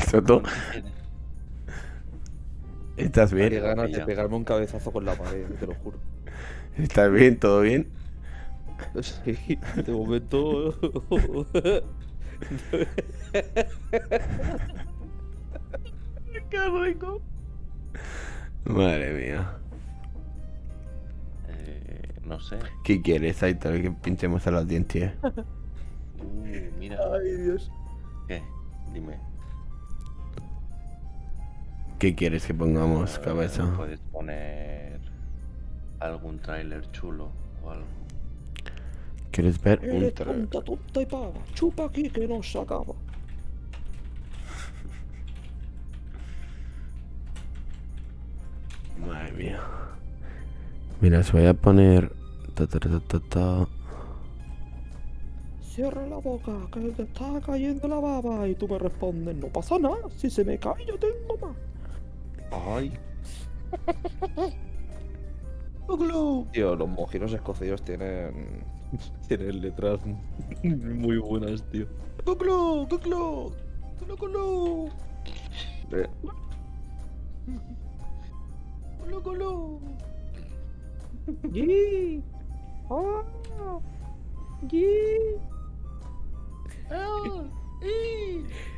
Soto, 0.09 0.41
¿estás 2.95 3.33
Qué 3.33 3.49
bien? 3.49 3.61
ganas 3.61 3.91
de 3.91 4.01
pegarme 4.01 4.35
un 4.35 4.43
cabezazo 4.43 4.91
con 4.91 5.05
la 5.05 5.15
pared, 5.15 5.45
te 5.59 5.67
lo 5.67 5.75
juro. 5.75 5.97
¿Estás 6.77 7.11
bien? 7.11 7.37
¿Todo 7.39 7.61
bien? 7.61 7.87
Sí, 9.01 9.57
de 9.75 9.91
momento. 9.91 10.73
¡Qué 16.49 16.69
rico! 16.69 17.21
Madre 18.65 19.13
mía. 19.13 19.57
eh, 21.49 22.13
no 22.23 22.39
sé. 22.39 22.57
¿Qué 22.83 23.01
quieres, 23.01 23.41
Aitor? 23.43 23.81
Que 23.81 23.91
pinchemos 23.91 24.45
a 24.47 24.51
la 24.51 24.59
audiencia. 24.59 25.15
Uh, 25.23 26.77
mira. 26.79 26.97
Ay, 27.13 27.31
Dios. 27.43 27.71
¿Qué? 28.27 28.41
Dime. 28.93 29.17
¿Qué 31.99 32.15
quieres 32.15 32.45
que 32.45 32.53
pongamos, 32.53 33.17
Eh, 33.17 33.21
cabeza? 33.23 33.73
Puedes 33.75 33.99
poner 33.99 34.99
algún 35.99 36.39
tráiler 36.39 36.89
chulo 36.91 37.31
o 37.63 37.71
algo. 37.71 37.85
¿Quieres 39.31 39.61
ver 39.61 39.79
un 39.83 39.89
Eres 39.97 40.15
tra- 40.15 40.49
tonta, 40.63 41.01
y 41.01 41.05
pava. 41.05 41.31
Chupa 41.53 41.85
aquí 41.85 42.09
que 42.09 42.27
no 42.27 42.41
se 42.43 42.59
acaba. 42.59 42.93
Madre 49.05 49.31
mía. 49.33 49.59
Mira, 51.01 51.19
os 51.19 51.31
voy 51.31 51.45
a 51.45 51.53
poner. 51.53 52.11
ta, 52.55 52.65
ta, 52.67 52.79
ta, 52.79 52.99
ta, 52.99 53.19
ta. 53.29 53.67
Cierra 55.61 56.07
la 56.07 56.17
boca, 56.17 56.51
que 56.73 56.79
te 56.91 57.03
está 57.03 57.39
cayendo 57.45 57.87
la 57.87 57.99
baba. 57.99 58.47
Y 58.47 58.55
tú 58.55 58.67
me 58.67 58.79
respondes, 58.79 59.35
no 59.35 59.47
pasa 59.47 59.77
nada. 59.77 59.97
Si 60.17 60.29
se 60.29 60.43
me 60.43 60.57
cae, 60.57 60.85
yo 60.85 60.97
tengo 60.97 61.37
más. 61.41 61.55
¡Ay! 62.51 62.93
Tío, 66.51 66.75
los 66.75 66.89
mojinos 66.89 67.31
escocíos 67.33 67.81
tienen. 67.83 68.63
tienen 69.27 69.61
letras 69.61 69.99
muy 70.63 71.17
buenas, 71.17 71.63
tío. 71.69 71.87
¡Coclo! 72.23 72.87
¡Coclo! 72.89 73.51
¡Coclo, 73.99 74.17
coclo! 74.17 74.85
Eh, 75.91 76.07
¡Coclo, 78.99 79.23
coclo! 79.23 79.79
Yee. 81.51 82.23
Ah. 82.89 83.23
Yee. 84.69 85.39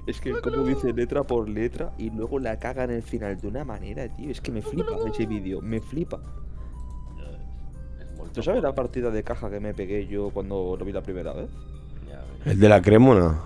Es 0.07 0.19
que 0.19 0.31
como 0.41 0.63
dice 0.63 0.91
letra 0.93 1.23
por 1.23 1.47
letra 1.47 1.93
y 1.97 2.09
luego 2.09 2.39
la 2.39 2.57
caga 2.57 2.83
en 2.83 2.91
el 2.91 3.03
final 3.03 3.39
de 3.39 3.47
una 3.47 3.63
manera, 3.63 4.11
tío. 4.11 4.31
Es 4.31 4.41
que 4.41 4.51
me 4.51 4.61
flipa 4.61 4.97
ese 5.07 5.25
vídeo, 5.25 5.61
me 5.61 5.79
flipa. 5.79 6.21
¿Tú 8.33 8.43
sabes 8.43 8.61
la 8.61 8.73
partida 8.73 9.09
de 9.11 9.23
caja 9.23 9.49
que 9.49 9.59
me 9.59 9.73
pegué 9.73 10.07
yo 10.07 10.29
cuando 10.29 10.75
lo 10.77 10.85
vi 10.85 10.91
la 10.91 11.01
primera 11.01 11.33
vez? 11.33 11.49
¿El 12.45 12.59
de 12.59 12.69
la 12.69 12.81
cremona? 12.81 13.39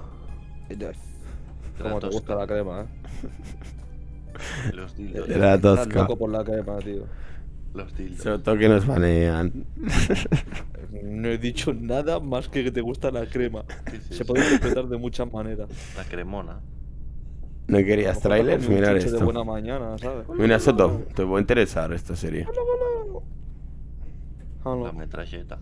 Como 1.82 2.00
te 2.00 2.08
gusta 2.08 2.36
la 2.36 2.46
crema, 2.48 2.82
eh. 2.82 2.86
Los 4.74 4.96
dildos. 4.96 5.28
De 5.28 5.38
la 5.38 5.56
Estás 5.56 5.78
tosca. 5.78 6.02
loco 6.02 6.18
por 6.18 6.30
la 6.32 6.44
crema, 6.44 6.78
tío. 6.80 7.06
Los 7.74 7.96
dildos. 7.96 8.22
Sobre 8.24 8.40
todo 8.40 8.58
que 8.58 8.70
nos 8.70 8.86
banean. 8.86 9.66
No 11.04 11.28
he 11.28 11.38
dicho 11.38 11.74
nada 11.74 12.20
más 12.20 12.50
que 12.50 12.64
que 12.64 12.72
te 12.72 12.82
gusta 12.82 13.10
la 13.12 13.26
crema. 13.26 13.64
¿Qué 13.90 13.98
es 13.98 14.04
Se 14.18 14.26
puede 14.26 14.44
interpretar 14.44 14.88
de 14.88 14.98
muchas 14.98 15.32
maneras. 15.32 15.70
La 15.98 16.04
cremona. 16.04 16.60
¿No 17.68 17.78
querías 17.78 18.20
trailers? 18.20 18.68
Mirar 18.68 18.94
de 18.94 19.00
esto. 19.00 19.24
buena 19.24 19.44
mañana, 19.44 19.98
¿sabes? 19.98 20.28
Mira, 20.30 20.60
Soto, 20.60 21.04
te 21.16 21.26
puede 21.26 21.42
interesar 21.42 21.94
esta 21.94 22.16
serie. 22.16 22.46
Halo. 24.64 24.86
La 24.86 24.92
metralleta. 24.94 25.60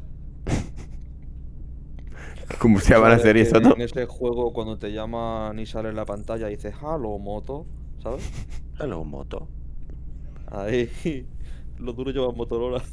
¿Cómo 2.59 2.79
se 2.79 2.93
llama 2.93 3.09
la 3.09 3.17
¿Sabes 3.17 3.23
serie, 3.23 3.43
que 3.43 3.49
Soto? 3.49 3.75
En 3.75 3.81
ese 3.81 4.05
juego, 4.05 4.53
cuando 4.53 4.77
te 4.77 4.91
llaman 4.91 5.57
y 5.57 5.65
sale 5.65 5.89
en 5.89 5.95
la 5.95 6.05
pantalla, 6.05 6.47
dices 6.47 6.75
Halo 6.81 7.17
moto, 7.17 7.65
¿sabes? 8.03 8.29
Hello, 8.79 9.03
moto. 9.03 9.47
Ahí. 10.47 10.89
Los 11.79 11.95
duros 11.95 12.13
llevan 12.13 12.35
Motorola. 12.35 12.83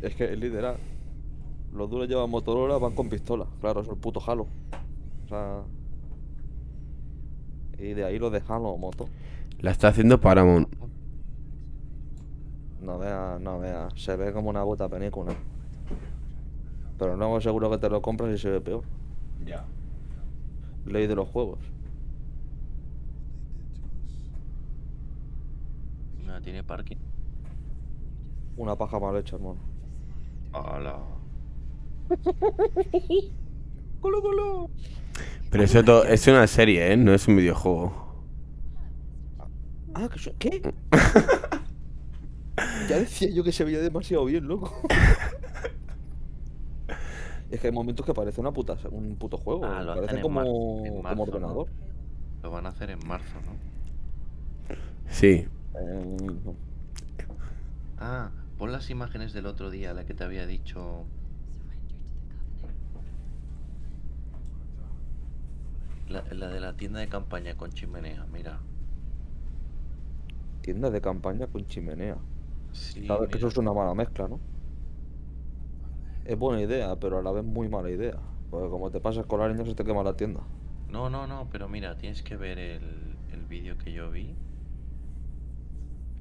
Es 0.00 0.14
que 0.14 0.32
es 0.32 0.38
literal. 0.38 0.76
Los 1.72 1.90
duros 1.90 2.08
llevan 2.08 2.30
Motorola, 2.30 2.78
van 2.78 2.94
con 2.94 3.08
pistola. 3.08 3.46
Claro, 3.60 3.82
es 3.82 3.88
el 3.88 3.96
puto 3.96 4.20
Halo. 4.24 4.46
O 5.24 5.28
sea. 5.28 5.62
Y 7.78 7.92
de 7.92 8.04
ahí 8.04 8.18
lo 8.18 8.30
de 8.30 8.42
Halo 8.48 8.76
moto. 8.76 9.08
La 9.60 9.70
está 9.70 9.88
haciendo 9.88 10.20
Paramount. 10.20 10.68
No 12.80 12.98
vea, 12.98 13.38
no 13.40 13.58
vea. 13.58 13.88
Se 13.96 14.16
ve 14.16 14.32
como 14.32 14.50
una 14.50 14.64
puta 14.64 14.88
película. 14.88 15.34
Pero 16.98 17.16
luego 17.16 17.40
seguro 17.40 17.70
que 17.70 17.78
te 17.78 17.88
lo 17.88 18.00
compras 18.02 18.34
y 18.34 18.38
se 18.38 18.50
ve 18.50 18.60
peor. 18.60 18.84
Ya. 19.44 19.64
Ley 20.84 21.06
de 21.06 21.14
los 21.14 21.28
juegos. 21.28 21.58
Mira, 26.18 26.40
tiene 26.40 26.62
parking. 26.62 26.96
Una 28.56 28.76
paja 28.76 28.98
mal 28.98 29.16
hecha, 29.16 29.36
hermano. 29.36 29.60
Hola. 30.52 30.98
Pero 35.50 35.66
Soto, 35.66 36.04
es 36.04 36.26
una 36.26 36.46
serie, 36.46 36.92
¿eh? 36.92 36.96
No 36.96 37.12
es 37.14 37.26
un 37.28 37.36
videojuego. 37.36 37.92
Ah, 39.94 40.08
¿qué? 40.38 40.62
ya 42.88 42.98
decía 42.98 43.30
yo 43.30 43.44
que 43.44 43.52
se 43.52 43.64
veía 43.64 43.80
demasiado 43.80 44.24
bien, 44.24 44.46
loco. 44.46 44.72
es 47.50 47.60
que 47.60 47.66
hay 47.68 47.72
momentos 47.72 48.04
que 48.04 48.14
parece 48.14 48.40
una 48.40 48.52
puta, 48.52 48.76
un 48.90 49.16
puto 49.16 49.38
juego. 49.38 49.64
Ah, 49.64 49.82
lo 49.82 49.94
parece 49.94 50.06
hacen 50.06 50.22
como, 50.22 50.40
ordenador. 50.42 51.68
Lo 52.42 52.50
van 52.50 52.66
a 52.66 52.70
hacer 52.70 52.90
en 52.90 53.06
marzo, 53.06 53.36
¿no? 53.44 53.52
Sí. 55.08 55.46
Eh, 55.74 56.16
Ah, 57.98 58.30
pon 58.58 58.72
las 58.72 58.90
imágenes 58.90 59.32
del 59.32 59.46
otro 59.46 59.70
día, 59.70 59.94
la 59.94 60.04
que 60.06 60.14
te 60.14 60.24
había 60.24 60.46
dicho. 60.46 61.04
La, 66.08 66.22
la 66.32 66.48
de 66.48 66.60
la 66.60 66.76
tienda 66.76 67.00
de 67.00 67.08
campaña 67.08 67.56
con 67.56 67.72
chimenea, 67.72 68.26
mira. 68.32 68.60
tienda 70.60 70.90
de 70.90 71.00
campaña 71.00 71.46
con 71.46 71.66
chimenea. 71.66 72.16
Sí, 72.76 73.06
Sabes 73.06 73.30
que 73.30 73.38
eso 73.38 73.48
es 73.48 73.56
una 73.56 73.72
mala 73.72 73.94
mezcla, 73.94 74.28
¿no? 74.28 74.38
Es 76.24 76.38
buena 76.38 76.60
idea, 76.60 76.94
pero 76.96 77.18
a 77.18 77.22
la 77.22 77.32
vez 77.32 77.44
muy 77.44 77.68
mala 77.68 77.90
idea. 77.90 78.18
Porque 78.50 78.68
como 78.68 78.90
te 78.90 79.00
pasas 79.00 79.26
con 79.26 79.40
la 79.40 79.48
niña 79.48 79.64
se 79.64 79.74
te 79.74 79.84
quema 79.84 80.02
la 80.02 80.14
tienda. 80.14 80.40
No, 80.88 81.08
no, 81.08 81.26
no, 81.26 81.48
pero 81.50 81.68
mira, 81.68 81.96
tienes 81.96 82.22
que 82.22 82.36
ver 82.36 82.58
el, 82.58 83.16
el 83.32 83.44
vídeo 83.46 83.78
que 83.78 83.92
yo 83.92 84.10
vi. 84.10 84.34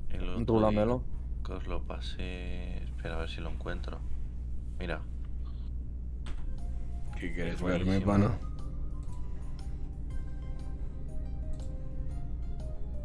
El 0.10 0.30
otro 0.30 0.56
Rúlamelo. 0.56 1.03
Que 1.45 1.53
os 1.53 1.68
lo 1.68 1.84
pasé. 1.84 2.84
Espera 2.84 3.15
a 3.15 3.19
ver 3.19 3.30
si 3.30 3.41
lo 3.41 3.49
encuentro. 3.49 3.99
Mira. 4.80 5.02
¿Qué 7.19 7.34
quieres 7.34 7.56
Es 7.56 7.61
verme, 7.61 7.99
pana? 8.02 8.32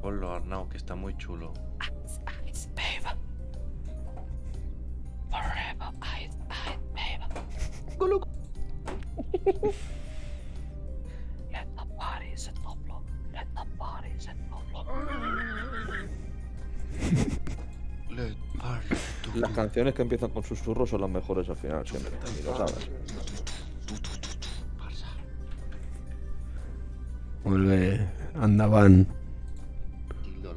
Ponlo 0.00 0.32
Arnau, 0.32 0.68
que 0.68 0.76
está 0.76 0.94
muy 0.94 1.16
chulo. 1.16 1.52
Let 8.00 8.16
the 11.76 11.84
party 11.98 12.32
set 12.34 12.54
up, 12.66 12.78
low. 12.88 13.02
Let 13.34 13.46
the 13.54 13.64
party 13.76 14.08
set 14.18 14.36
up, 14.50 14.62
low. 14.72 14.86
Las 19.34 19.50
canciones 19.52 19.94
que 19.94 20.02
empiezan 20.02 20.30
con 20.30 20.42
susurros 20.42 20.88
son 20.90 21.02
las 21.02 21.10
mejores 21.10 21.48
al 21.48 21.56
final, 21.56 21.86
siempre. 21.86 22.12
Y 22.40 22.42
lo 22.42 22.56
sabes. 22.56 22.90
Vuelve. 27.44 28.08
Andaban. 28.34 29.06
Tildo. 30.24 30.54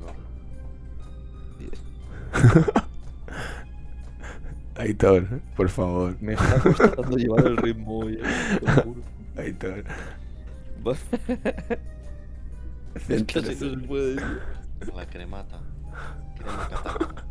Aitor, 4.84 5.40
por 5.56 5.70
favor. 5.70 6.16
Me 6.22 6.34
está 6.34 6.60
costando 6.60 7.18
llevar 7.18 7.46
el 7.48 7.58
ritmo 7.58 8.00
hoy, 8.00 8.18
te 8.18 8.66
lo 8.66 8.84
juro. 8.84 9.02
Aitor. 9.38 9.84
Es 12.96 13.24
que 13.24 13.40
así 13.40 13.58
no 13.62 13.70
se 13.82 13.88
puede 13.88 14.16
decir. 14.16 14.40
La 14.96 15.06
cremata. 15.08 15.60
Crema 16.38 16.68
catalana. 16.70 17.26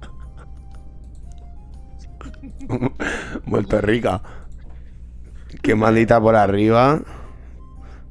Vuelto 3.47 3.81
rica. 3.81 4.23
Qué 5.62 5.74
maldita 5.74 6.20
por 6.20 6.37
arriba. 6.37 7.01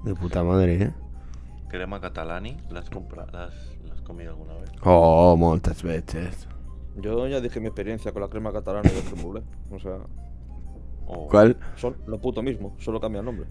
De 0.04 0.14
puta 0.16 0.44
madre, 0.44 0.84
eh. 0.84 0.92
Crema 1.70 2.00
catalani. 2.00 2.58
¿La 2.70 2.80
has, 2.82 2.90
compra- 2.92 3.26
la 3.32 3.46
has- 3.46 3.78
la 3.88 3.94
has 3.94 4.02
comido 4.02 4.32
alguna 4.32 4.54
vez? 4.56 4.70
Oh, 4.84 5.36
moltes 5.38 5.82
veces. 5.84 6.48
Yo 6.98 7.28
ya 7.28 7.40
dije 7.40 7.60
mi 7.60 7.68
experiencia 7.68 8.12
con 8.12 8.22
la 8.22 8.28
crema 8.30 8.52
catalana 8.52 8.90
y 8.94 8.98
el 8.98 9.04
creme. 9.04 9.44
O 9.72 9.80
sea, 9.80 9.98
Oh, 11.14 11.28
¿Cuál? 11.28 11.58
son 11.76 11.98
lo 12.08 12.22
puto 12.22 12.42
mismo, 12.42 12.74
solo 12.80 13.02
cambia 13.02 13.20
el 13.20 13.26
nombre. 13.26 13.46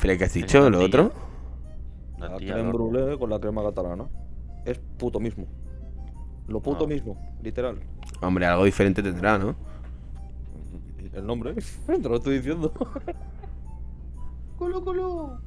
¿Pero 0.00 0.16
qué 0.16 0.24
has 0.24 0.32
dicho? 0.32 0.70
¿Lo 0.70 0.80
otro? 0.80 1.12
La 2.18 2.30
La 2.30 2.36
creme 2.38 3.18
con 3.18 3.28
la 3.30 3.38
crema 3.38 3.62
catalana. 3.62 4.08
Es 4.64 4.78
puto 4.78 5.20
mismo. 5.20 5.46
Lo 6.46 6.60
puto 6.62 6.84
Ah. 6.84 6.88
mismo, 6.88 7.18
literal. 7.42 7.80
Hombre, 8.22 8.46
algo 8.46 8.64
diferente 8.64 9.02
tendrá, 9.02 9.38
¿no? 9.38 9.54
El 11.12 11.26
nombre, 11.26 11.54
te 11.86 12.08
lo 12.08 12.16
estoy 12.16 12.36
diciendo. 12.38 12.72
¡Culo, 14.56 14.82
culo! 14.82 15.40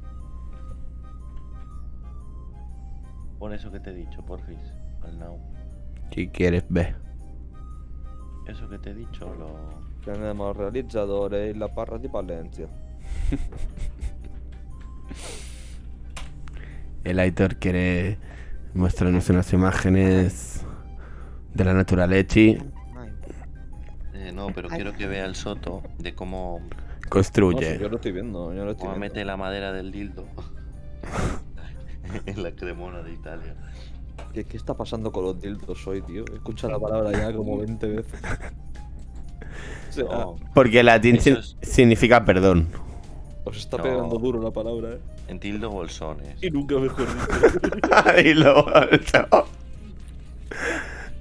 Pon 3.38 3.52
eso 3.52 3.70
que 3.72 3.80
te 3.80 3.90
he 3.90 3.94
dicho, 3.94 4.24
porfis. 4.24 4.58
Al 5.02 5.18
now. 5.18 5.38
Si 6.14 6.28
quieres, 6.28 6.64
ve. 6.68 6.94
Eso 8.46 8.68
que 8.68 8.78
te 8.78 8.90
he 8.90 8.94
dicho, 8.94 9.34
lo. 9.34 9.82
Tenemos 10.04 10.56
realizzatore 10.56 11.50
e 11.50 11.54
la 11.54 11.68
parra 11.68 11.96
di 11.96 12.08
Valencia. 12.08 12.66
El 17.04 17.18
Aitor 17.18 17.56
quiere 17.56 18.18
mostrarnos 18.74 19.28
unas 19.30 19.52
imágenes 19.52 20.64
de 21.54 21.64
la 21.64 21.74
naturaleza. 21.74 22.40
Eh, 24.14 24.32
no, 24.32 24.48
pero 24.54 24.68
quiero 24.68 24.92
que 24.92 25.06
vea 25.06 25.24
el 25.24 25.34
soto 25.34 25.82
de 25.98 26.14
cómo, 26.14 26.60
No, 26.60 26.68
si 27.02 27.08
Construye. 27.08 27.78
yo 27.78 27.88
lo 27.88 27.96
estoy 27.96 28.12
viendo, 28.12 28.54
yo 28.54 28.64
lo 28.64 28.72
estoy 28.72 28.86
cómo 28.86 28.98
viendo. 28.98 29.14
mete 29.14 29.24
la 29.24 29.36
madera 29.36 29.72
del 29.72 29.90
dildo 29.90 30.26
en 32.26 32.42
la 32.42 32.52
cremona 32.52 33.02
de 33.02 33.12
Italia. 33.12 33.54
¿Qué, 34.32 34.44
qué 34.44 34.56
está 34.56 34.74
pasando 34.74 35.12
con 35.12 35.24
los 35.24 35.40
dildos 35.40 35.86
hoy, 35.86 36.02
tío? 36.02 36.24
Escucha 36.34 36.68
la 36.68 36.78
palabra 36.78 37.12
ya 37.12 37.32
como 37.34 37.58
20 37.58 37.86
veces. 37.86 38.20
O 39.88 39.92
sea, 39.92 40.04
No, 40.04 40.36
Porque 40.54 40.82
latín 40.82 41.16
es- 41.16 41.56
significa 41.62 42.24
perdón. 42.24 42.68
os 43.44 43.56
está 43.56 43.76
no. 43.78 43.82
pegando 43.82 44.18
duro 44.18 44.40
la 44.42 44.50
palabra, 44.50 44.94
¿eh? 44.94 44.98
en 45.28 45.38
tildo 45.40 45.70
bolsones. 45.70 46.42
Y 46.42 46.50
nunca 46.50 46.76
mejor 46.78 47.06
dicho. 47.06 48.18
y 48.24 48.34
lo 48.34 48.68
alto. 48.74 49.46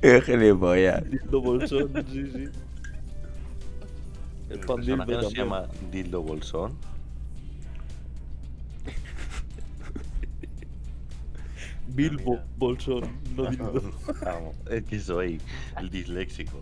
Qué 0.02 0.22
gilipollas. 0.22 1.10
Dildo 1.10 1.42
bolsón, 1.42 1.92
sí, 2.12 2.32
sí. 2.32 2.50
El 4.50 4.60
El 4.60 4.86
dildo 4.86 5.30
se 5.30 5.36
llama 5.36 5.68
dildo 5.92 6.22
bolsón. 6.22 6.74
Bilbo 11.94 12.32
Mira. 12.32 12.46
bolsón, 12.58 13.04
no 13.36 13.50
dildo. 13.50 13.92
Vamos, 14.24 14.56
es 14.70 14.84
que 14.84 15.00
soy 15.00 15.40
el 15.78 15.90
disléxico. 15.90 16.62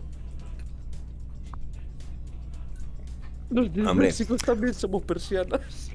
Los 3.50 3.66
Hombre. 3.66 4.06
disléxicos 4.06 4.42
también 4.42 4.74
somos 4.74 5.02
persianas. 5.02 5.90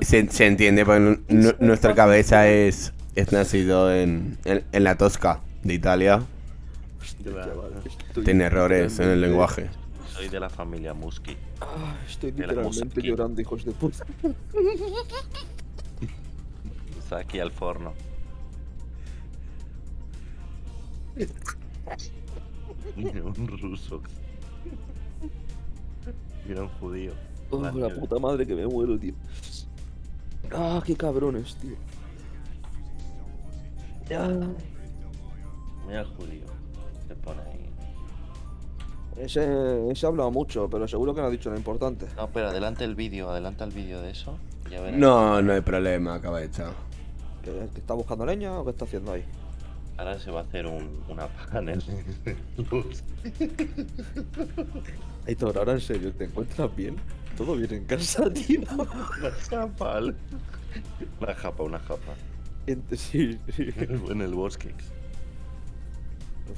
Se, 0.00 0.26
se 0.30 0.46
entiende, 0.46 0.86
porque 0.86 1.00
nu- 1.00 1.20
nu- 1.28 1.54
nuestra 1.60 1.94
cabeza 1.94 2.48
es, 2.48 2.94
es 3.14 3.30
nacido 3.30 3.94
en, 3.94 4.38
en, 4.46 4.64
en 4.72 4.84
la 4.84 4.96
Tosca 4.96 5.40
de 5.62 5.74
Italia. 5.74 6.22
Estoy 7.02 8.24
Tiene 8.24 8.44
errores 8.44 8.98
en 9.00 9.08
el 9.10 9.20
lenguaje. 9.20 9.68
Soy 10.14 10.28
de 10.28 10.40
la 10.40 10.48
familia 10.48 10.94
Musky. 10.94 11.36
Ah, 11.60 11.94
estoy 12.08 12.32
literalmente 12.32 13.02
llorando, 13.02 13.40
hijos 13.40 13.64
de 13.64 13.72
puta. 13.72 14.06
Está 17.12 17.20
aquí 17.20 17.40
al 17.40 17.50
forno. 17.50 17.92
Mira 22.96 23.22
un 23.22 23.46
ruso. 23.46 24.00
Mira 26.48 26.62
un 26.62 26.68
judío. 26.80 27.12
Oh, 27.50 27.60
la 27.60 27.90
puta 27.90 28.18
madre 28.18 28.46
que 28.46 28.54
me 28.54 28.66
muero, 28.66 28.98
tío. 28.98 29.12
Ah, 30.54 30.82
qué 30.86 30.96
cabrones, 30.96 31.54
tío. 31.56 31.76
Ya. 34.08 34.26
Mira 35.86 36.00
el 36.00 36.06
judío. 36.06 36.46
Se 37.08 37.14
pone 37.16 37.42
ahí. 37.42 37.68
Ese, 39.18 39.90
ese 39.90 40.06
ha 40.06 40.08
hablado 40.08 40.30
mucho, 40.30 40.66
pero 40.70 40.88
seguro 40.88 41.14
que 41.14 41.20
no 41.20 41.26
ha 41.26 41.30
dicho 41.30 41.50
lo 41.50 41.58
importante. 41.58 42.06
No, 42.16 42.30
pero 42.30 42.48
adelante 42.48 42.84
el 42.84 42.94
vídeo, 42.94 43.28
adelanta 43.28 43.64
el 43.64 43.70
vídeo 43.72 44.00
de 44.00 44.12
eso. 44.12 44.38
Ya 44.70 44.80
verás. 44.80 44.98
No, 44.98 45.42
no 45.42 45.52
hay 45.52 45.60
problema, 45.60 46.18
cabeza. 46.18 46.72
¿Que, 47.42 47.68
que 47.72 47.80
está 47.80 47.94
buscando 47.94 48.26
leña 48.26 48.58
o 48.58 48.64
qué 48.64 48.70
está 48.70 48.84
haciendo 48.84 49.12
ahí? 49.12 49.24
Ahora 49.96 50.18
se 50.18 50.30
va 50.30 50.40
a 50.40 50.42
hacer 50.42 50.66
un, 50.66 51.02
una 51.08 51.28
panel. 51.28 51.82
Luz. 52.70 53.02
Aitor, 55.26 55.58
ahora 55.58 55.72
en 55.72 55.80
serio, 55.80 56.12
¿te 56.12 56.24
encuentras 56.24 56.74
bien? 56.74 56.96
¿Todo 57.36 57.56
bien 57.56 57.72
en 57.72 57.84
casa, 57.84 58.30
tío? 58.32 58.60
Una 58.72 59.30
japa. 59.30 60.00
Una 61.20 61.34
japa, 61.34 61.62
una 61.62 61.78
japa. 61.78 62.14
Sí, 62.96 63.38
sí. 63.48 63.68
En 64.10 64.22
el 64.22 64.34
bosque. 64.34 64.74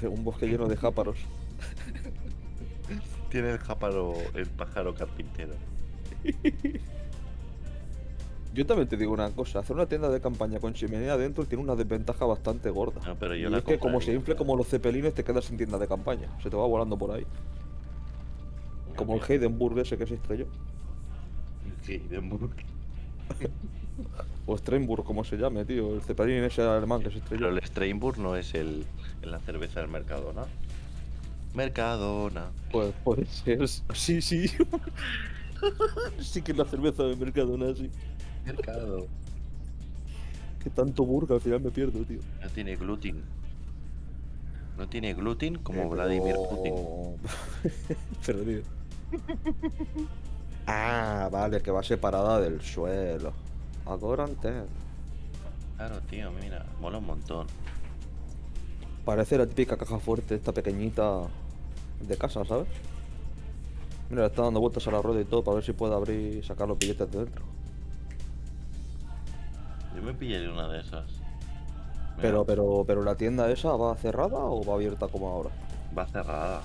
Un 0.02 0.24
bosque 0.24 0.47
lleno 0.47 0.69
de 0.69 0.77
jáparos. 0.77 1.19
Tiene 3.31 3.52
el 3.52 3.59
jáparo, 3.59 4.15
el 4.35 4.47
pájaro 4.47 4.94
carpintero. 4.94 5.55
Yo 8.55 8.64
también 8.64 8.89
te 8.89 8.97
digo 8.97 9.12
una 9.12 9.31
cosa, 9.31 9.59
hacer 9.59 9.74
una 9.74 9.86
tienda 9.86 10.09
de 10.09 10.20
campaña 10.20 10.60
con 10.60 10.72
chimenea 10.74 11.16
dentro 11.16 11.44
tiene 11.44 11.64
una 11.64 11.74
desventaja 11.74 12.24
bastante 12.24 12.70
gorda. 12.70 13.01
No, 13.05 13.16
pero 13.16 13.35
yo 13.35 13.48
y 13.48 13.51
la 13.51 13.59
es 13.59 13.64
que 13.64 13.78
como 13.78 14.01
se 14.01 14.12
infle 14.12 14.36
como 14.36 14.56
los 14.56 14.68
cepelines 14.68 15.12
te 15.12 15.24
quedas 15.24 15.44
sin 15.44 15.56
tienda 15.56 15.76
de 15.76 15.89
campaña. 15.89 16.28
Se 16.40 16.51
te 16.51 16.56
va 16.56 16.64
volando 16.66 16.97
por 16.97 17.10
ahí. 17.10 17.26
Como 18.97 19.16
el 19.16 19.22
Heidenburg 19.28 19.78
ese 19.81 19.98
que 19.98 20.06
se 20.06 20.14
estrelló. 20.14 20.47
Hamburgo. 22.16 22.51
O 24.47 24.59
Steinburg, 24.59 25.05
como 25.05 25.24
se 25.24 25.36
llame, 25.36 25.64
tío. 25.64 25.94
El 25.94 26.02
cepelín 26.02 26.44
ese 26.44 26.60
alemán 26.62 27.02
que 27.02 27.10
se 27.10 27.18
estrelló. 27.18 27.47
Pero 27.47 27.56
el 27.56 27.64
Steinburg 27.64 28.18
no 28.18 28.36
es 28.36 28.55
el, 28.55 28.85
la 29.22 29.39
cerveza 29.40 29.81
del 29.81 29.89
Mercadona. 29.89 30.44
Mercadona. 31.55 32.51
Pues 32.70 32.93
puede 33.05 33.24
ser. 33.26 33.66
Sí, 33.68 34.20
sí. 34.20 34.47
sí 36.20 36.43
que 36.43 36.52
es 36.52 36.59
la 36.59 36.66
cerveza 36.66 37.05
de 37.05 37.16
Mercadona, 37.16 37.74
sí. 37.74 37.90
Mercado. 38.45 39.07
Que 40.62 40.71
tanto 40.71 41.05
burga, 41.05 41.35
al 41.35 41.41
final 41.41 41.61
me 41.61 41.71
pierdo, 41.71 42.05
tío. 42.05 42.21
No 42.43 42.49
tiene 42.51 42.77
gluten. 42.77 43.23
No 44.79 44.89
tiene 44.89 45.15
gluten 45.15 45.59
como 45.59 45.89
Vladimir 45.89 46.37
Putin. 46.37 46.75
Perdido. 48.27 48.62
Ah, 50.66 51.29
vale, 51.31 51.61
que 51.61 51.71
va 51.71 51.83
separada 51.83 52.41
del 52.41 52.61
suelo. 52.61 53.33
Ahora 53.85 54.25
entiendo. 54.25 54.66
Claro, 55.77 56.01
tío, 56.09 56.31
mira, 56.33 56.65
mola 56.81 56.99
un 56.99 57.07
montón. 57.07 57.47
Parece 59.05 59.37
la 59.37 59.47
típica 59.47 59.77
caja 59.77 59.99
fuerte, 59.99 60.35
esta 60.35 60.53
pequeñita 60.53 61.23
de 62.01 62.16
casa, 62.16 62.45
¿sabes? 62.45 62.69
Mira, 64.09 64.23
le 64.23 64.29
está 64.29 64.43
dando 64.43 64.61
vueltas 64.61 64.87
a 64.87 64.91
la 64.91 65.03
rueda 65.03 65.21
y 65.21 65.25
todo 65.25 65.45
para 65.45 65.57
ver 65.57 65.65
si 65.65 65.73
puede 65.73 65.95
abrir 65.95 66.37
y 66.39 66.43
sacar 66.43 66.69
los 66.69 66.79
billetes 66.79 67.11
de 67.11 67.19
dentro. 67.25 67.45
Yo 69.95 70.03
me 70.03 70.12
pillaría 70.15 70.51
una 70.51 70.69
de 70.69 70.81
esas. 70.81 71.05
Mira, 72.16 72.23
Pero, 72.23 72.45
pero, 72.45 72.85
pero 72.87 73.03
la 73.03 73.16
tienda 73.16 73.51
esa 73.51 73.77
va 73.77 73.95
cerrada 73.97 74.39
o 74.39 74.65
va 74.65 74.75
abierta 74.75 75.09
como 75.09 75.29
ahora? 75.29 75.51
Va 75.97 76.07
cerrada. 76.07 76.62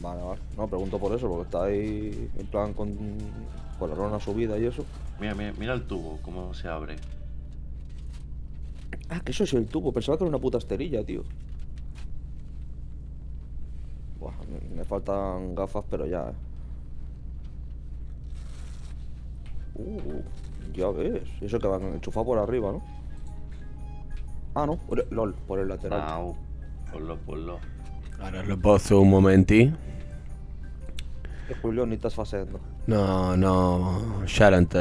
Vale, 0.00 0.22
vale. 0.22 0.40
No, 0.56 0.68
pregunto 0.68 0.98
por 0.98 1.14
eso, 1.14 1.28
porque 1.28 1.44
está 1.44 1.64
ahí 1.64 2.30
en 2.38 2.46
plan 2.46 2.72
con, 2.72 2.96
con 3.78 3.90
la 3.90 3.96
lona 3.96 4.20
subida 4.20 4.56
y 4.58 4.66
eso. 4.66 4.84
Mira, 5.20 5.34
mira, 5.34 5.52
mira 5.58 5.74
el 5.74 5.82
tubo, 5.86 6.18
cómo 6.22 6.54
se 6.54 6.68
abre. 6.68 6.96
Ah, 9.08 9.20
que 9.20 9.32
eso 9.32 9.44
es 9.44 9.52
el 9.54 9.66
tubo. 9.66 9.92
Pensaba 9.92 10.16
que 10.16 10.24
era 10.24 10.28
una 10.28 10.38
puta 10.38 10.58
esterilla, 10.58 11.02
tío. 11.04 11.24
Buah, 14.20 14.34
me, 14.50 14.76
me 14.76 14.84
faltan 14.84 15.54
gafas, 15.54 15.84
pero 15.90 16.06
ya, 16.06 16.28
eh. 16.30 16.34
Uh, 19.74 20.22
ya 20.72 20.88
ves. 20.90 21.22
Eso 21.40 21.58
que 21.58 21.66
van 21.66 21.82
enchufados 21.94 22.26
por 22.26 22.38
arriba, 22.38 22.72
¿no? 22.72 22.82
Ah, 24.54 24.66
no. 24.66 24.76
por 24.76 25.00
el- 25.00 25.06
LOL, 25.10 25.34
por 25.34 25.58
el 25.58 25.68
lateral. 25.68 26.00
Au. 26.02 26.36
Ponlo, 26.92 27.16
ponlo. 27.18 27.58
Ahora 28.20 28.42
lo 28.42 28.58
poso 28.58 29.00
un 29.00 29.10
momenti. 29.10 29.72
Eh, 31.48 31.54
Julio, 31.62 31.86
ni 31.86 31.94
estás 31.94 32.14
faseando. 32.14 32.60
No, 32.86 33.36
no, 33.36 34.24
Sharon 34.26 34.66
te... 34.66 34.78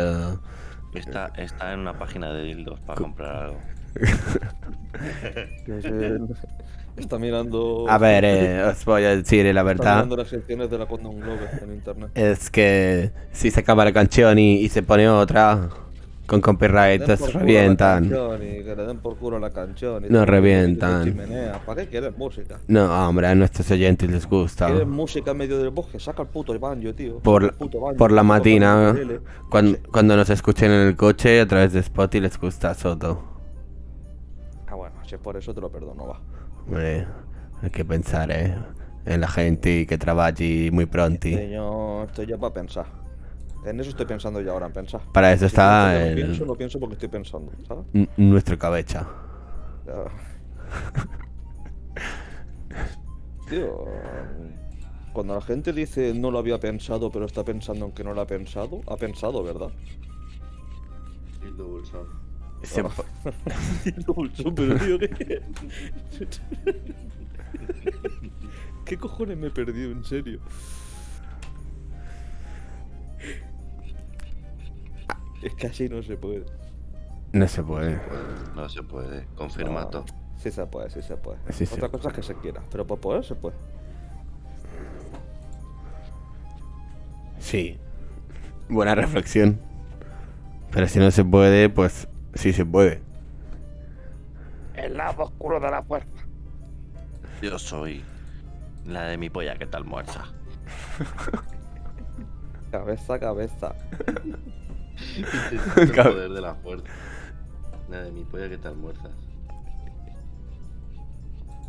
Está, 0.94 1.28
está 1.38 1.74
en 1.74 1.82
una 1.82 1.98
página 2.00 2.32
de 2.34 2.44
dildos 2.44 2.80
para 2.80 3.00
comprar 3.00 3.36
algo. 3.44 3.60
Está 6.98 7.20
mirando. 7.20 7.86
A 7.88 7.98
ver, 7.98 8.26
eh, 8.26 8.64
os 8.64 8.84
voy 8.84 9.04
a 9.04 9.16
decir 9.16 9.44
la 9.46 9.50
Está 9.52 9.64
verdad. 9.64 9.96
mirando 9.96 10.18
las 10.18 10.28
secciones 10.30 10.70
de 10.70 10.78
la 10.80 10.86
Condom 10.88 11.16
Globe 11.20 11.48
en 11.62 11.74
internet. 11.74 12.10
Es 12.16 12.50
que 12.50 13.12
si 13.32 13.52
se 13.52 13.60
acaba 13.60 13.86
la 13.86 13.94
canción 13.94 14.38
y, 14.40 14.56
y 14.62 14.70
se 14.70 14.82
pone 14.84 15.08
otra 15.08 15.70
con 16.26 16.42
copyright, 16.42 17.02
Den 17.04 17.12
os 17.12 17.20
por 17.20 17.32
culo 17.32 17.40
a 17.40 17.44
la 17.44 17.46
revientan. 17.46 18.06
y 18.06 18.64
que 18.64 18.76
le 18.76 18.84
den 18.86 18.98
por 18.98 19.16
culo 19.16 19.38
a 19.38 19.40
la 19.40 19.52
canción. 19.52 20.04
y 20.06 20.10
Nos 20.10 20.12
todo, 20.12 20.26
revientan. 20.26 21.18
¿Para 21.66 21.86
qué 21.86 22.12
música? 22.18 22.60
No, 22.68 23.08
hombre, 23.08 23.28
a 23.28 23.36
nuestros 23.36 23.70
oyentes 23.72 24.10
les 24.10 24.28
gusta. 24.28 24.66
¿Quieres 24.66 24.88
música 24.88 25.32
en 25.32 25.38
medio 25.38 25.58
del 25.60 25.70
bosque? 25.70 26.00
Saca 26.00 26.24
el 26.24 26.28
puto 26.30 26.58
banjo, 26.60 26.94
tío. 26.96 27.20
Por, 27.20 27.54
puto 27.56 27.80
banjo, 27.80 27.98
por 27.98 28.12
la 28.12 28.24
matina, 28.24 28.94
cuando, 29.50 29.78
cuando 29.92 30.18
nos 30.18 30.30
escuchen 30.30 30.72
en 30.72 30.88
el 30.88 30.96
coche 30.96 31.40
a 31.42 31.48
través 31.48 31.72
de 31.74 31.80
Spotify 31.80 32.22
les 32.22 32.38
gusta 32.40 32.74
Soto. 32.74 33.24
Ah, 34.68 34.76
bueno, 34.76 34.96
si 35.08 35.16
es 35.16 35.22
por 35.22 35.38
eso 35.38 35.54
te 35.54 35.62
lo 35.62 35.70
perdono, 35.72 36.08
va. 36.08 36.20
Hombre, 36.68 37.08
hay 37.62 37.70
que 37.70 37.86
pensar, 37.86 38.30
eh, 38.32 38.56
en 39.06 39.22
la 39.22 39.28
gente 39.28 39.86
que 39.88 39.98
trabaja 39.98 40.34
muy 40.72 40.86
pronto. 40.86 41.28
Sí, 41.28 41.50
yo 41.52 42.04
estoy 42.06 42.28
ya 42.28 42.38
para 42.38 42.54
pensar. 42.54 42.86
En 43.66 43.80
eso 43.80 43.90
estoy 43.90 44.06
pensando 44.06 44.40
ya 44.42 44.52
ahora, 44.52 44.68
en 44.68 44.74
pensar. 44.74 45.02
Para 45.14 45.32
eso 45.34 45.42
Si 45.42 45.56
está 45.56 45.92
que 45.94 46.00
no 46.00 46.06
el- 46.06 46.16
pienso, 46.16 46.46
no 46.46 46.56
pienso 46.56 46.80
porque 46.80 46.94
estoy 46.94 47.10
pensando, 47.10 47.52
¿sabes? 47.68 47.86
N- 47.94 48.10
nuestra 48.18 48.58
cabeza. 48.58 49.08
Ya. 49.86 50.06
Tío, 53.50 53.86
cuando 55.14 55.36
la 55.36 55.42
gente 55.42 55.72
dice 55.72 56.14
no 56.14 56.32
lo 56.32 56.40
había 56.40 56.60
pensado, 56.60 57.10
pero 57.12 57.26
está 57.26 57.44
pensando 57.44 57.86
en 57.86 57.92
que 57.94 58.04
no 58.04 58.14
lo 58.14 58.22
ha 58.22 58.28
pensado, 58.28 58.82
ha 58.88 58.98
pensado, 58.98 59.44
¿verdad? 59.44 59.70
Bolsón. 61.58 62.27
Se 62.64 62.84
Pulsón, 64.06 64.56
pero 64.56 64.78
tío, 64.78 65.00
¿qué? 65.00 65.42
¿Qué 68.86 68.98
cojones 68.98 69.38
me 69.38 69.48
he 69.48 69.52
perdido, 69.52 69.92
en 69.92 70.04
serio? 70.04 70.40
Es 75.44 75.54
que 75.54 75.68
así 75.68 75.88
no 75.88 76.02
se 76.02 76.18
puede. 76.18 76.46
no 77.32 77.48
se 77.48 77.64
puede. 77.64 78.00
No 78.56 78.68
se 78.70 78.82
puede. 78.84 79.26
Confirmato. 79.36 80.06
Sí 80.38 80.52
se 80.52 80.66
puede, 80.66 80.90
sí 80.90 81.02
se 81.02 81.18
puede. 81.18 81.38
Sí 81.52 81.66
se 81.66 81.76
Otra 81.76 81.90
cosa 81.90 82.10
es 82.10 82.16
que 82.16 82.24
se 82.24 82.36
quiera, 82.36 82.62
pero 82.72 82.86
por 82.88 83.00
poder 83.00 83.24
se 83.24 83.36
puede. 83.36 83.56
Sí. 87.40 87.78
Buena 88.70 88.96
reflexión. 88.96 89.60
Pero 90.72 90.88
si 90.88 91.00
no 91.00 91.12
se 91.12 91.24
puede, 91.24 91.70
pues 91.70 92.08
sí 92.38 92.54
se 92.54 92.66
puede. 92.66 93.02
El 94.76 94.96
lado 94.98 95.24
oscuro 95.24 95.60
de 95.60 95.72
la 95.72 95.82
fuerza. 95.82 96.26
Yo 97.42 97.58
soy 97.60 98.04
la 98.86 99.04
de 99.04 99.18
mi 99.18 99.30
polla 99.30 99.58
que 99.58 99.66
tal 99.66 99.84
muerza. 99.84 100.26
Cabeza, 102.72 103.18
cabeza. 103.18 103.74
el 105.78 105.92
poder 105.92 106.32
de 106.32 106.42
la 106.42 106.54
fuerza. 106.56 106.86
La 107.90 108.02
de 108.04 108.12
mi 108.12 108.26
polla 108.26 108.50
que 108.50 108.58
tal 108.58 108.76
muerzas. 108.76 109.12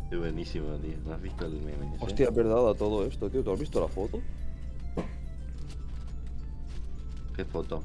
Qué 0.09 0.17
buenísimo, 0.17 0.75
tío. 0.77 0.97
¿No 1.05 1.13
has 1.13 1.21
visto 1.21 1.45
el 1.45 1.53
meme? 1.53 1.95
Hostia, 1.99 2.27
es 2.27 2.35
verdad 2.35 2.69
a 2.69 2.73
todo 2.73 3.05
esto, 3.05 3.29
tío. 3.29 3.43
¿Tú 3.43 3.53
has 3.53 3.59
visto 3.59 3.79
la 3.79 3.87
foto? 3.87 4.19
¿Qué 7.35 7.45
foto? 7.45 7.81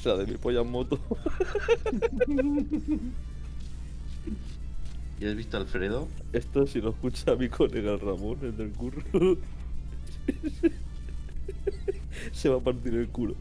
O 0.00 0.02
sea, 0.02 0.16
de 0.16 0.26
mi 0.26 0.38
polla 0.38 0.62
en 0.62 0.70
moto. 0.70 0.98
¿Y 5.20 5.26
has 5.26 5.36
visto 5.36 5.58
a 5.58 5.60
Alfredo? 5.60 6.08
Esto 6.32 6.66
si 6.66 6.80
lo 6.80 6.88
escucha 6.88 7.36
mi 7.36 7.50
colega 7.50 7.98
Ramón, 7.98 8.38
el 8.40 8.56
del 8.56 8.70
curro. 8.70 9.02
Se 12.32 12.48
va 12.48 12.56
a 12.56 12.60
partir 12.60 12.94
el 12.94 13.08
culo. 13.10 13.34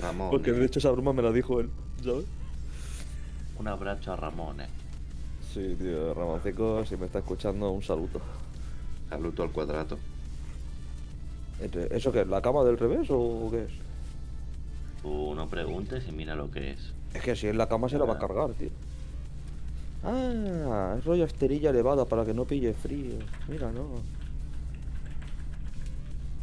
Ramón. 0.00 0.30
Porque 0.30 0.52
de 0.52 0.62
eh. 0.62 0.64
hecho 0.64 0.78
esa 0.78 0.90
broma 0.92 1.12
me 1.12 1.20
la 1.20 1.30
dijo 1.30 1.60
él, 1.60 1.68
¿sabes? 2.02 2.24
Un 3.58 3.68
abrazo 3.68 4.10
a 4.14 4.16
Ramón, 4.16 4.62
eh. 4.62 4.68
Sí, 5.52 5.76
tío, 5.78 6.14
Ramoncico, 6.14 6.86
si 6.86 6.96
me 6.96 7.04
está 7.04 7.18
escuchando, 7.18 7.70
un 7.70 7.82
saludo. 7.82 8.22
Saludo 9.10 9.42
al 9.42 9.50
cuadrado. 9.50 9.98
Entre- 11.60 11.94
¿Eso 11.94 12.10
qué 12.12 12.22
es? 12.22 12.28
¿La 12.28 12.40
cama 12.40 12.64
del 12.64 12.78
revés 12.78 13.08
o 13.10 13.48
qué 13.50 13.64
es? 13.64 13.87
Tú 15.08 15.34
no 15.34 15.48
preguntes 15.48 16.04
y 16.06 16.12
mira 16.12 16.34
lo 16.34 16.50
que 16.50 16.72
es. 16.72 16.92
Es 17.14 17.22
que 17.22 17.34
si 17.34 17.46
es 17.46 17.56
la 17.56 17.66
cama 17.66 17.88
se 17.88 17.96
la 17.98 18.04
va 18.04 18.12
a 18.14 18.18
cargar, 18.18 18.50
tío. 18.50 18.68
Ah, 20.04 20.96
es 20.98 21.04
rollo 21.06 21.24
esterilla 21.24 21.70
elevada 21.70 22.04
para 22.04 22.26
que 22.26 22.34
no 22.34 22.44
pille 22.44 22.74
frío. 22.74 23.14
Mira, 23.48 23.72
no. 23.72 23.86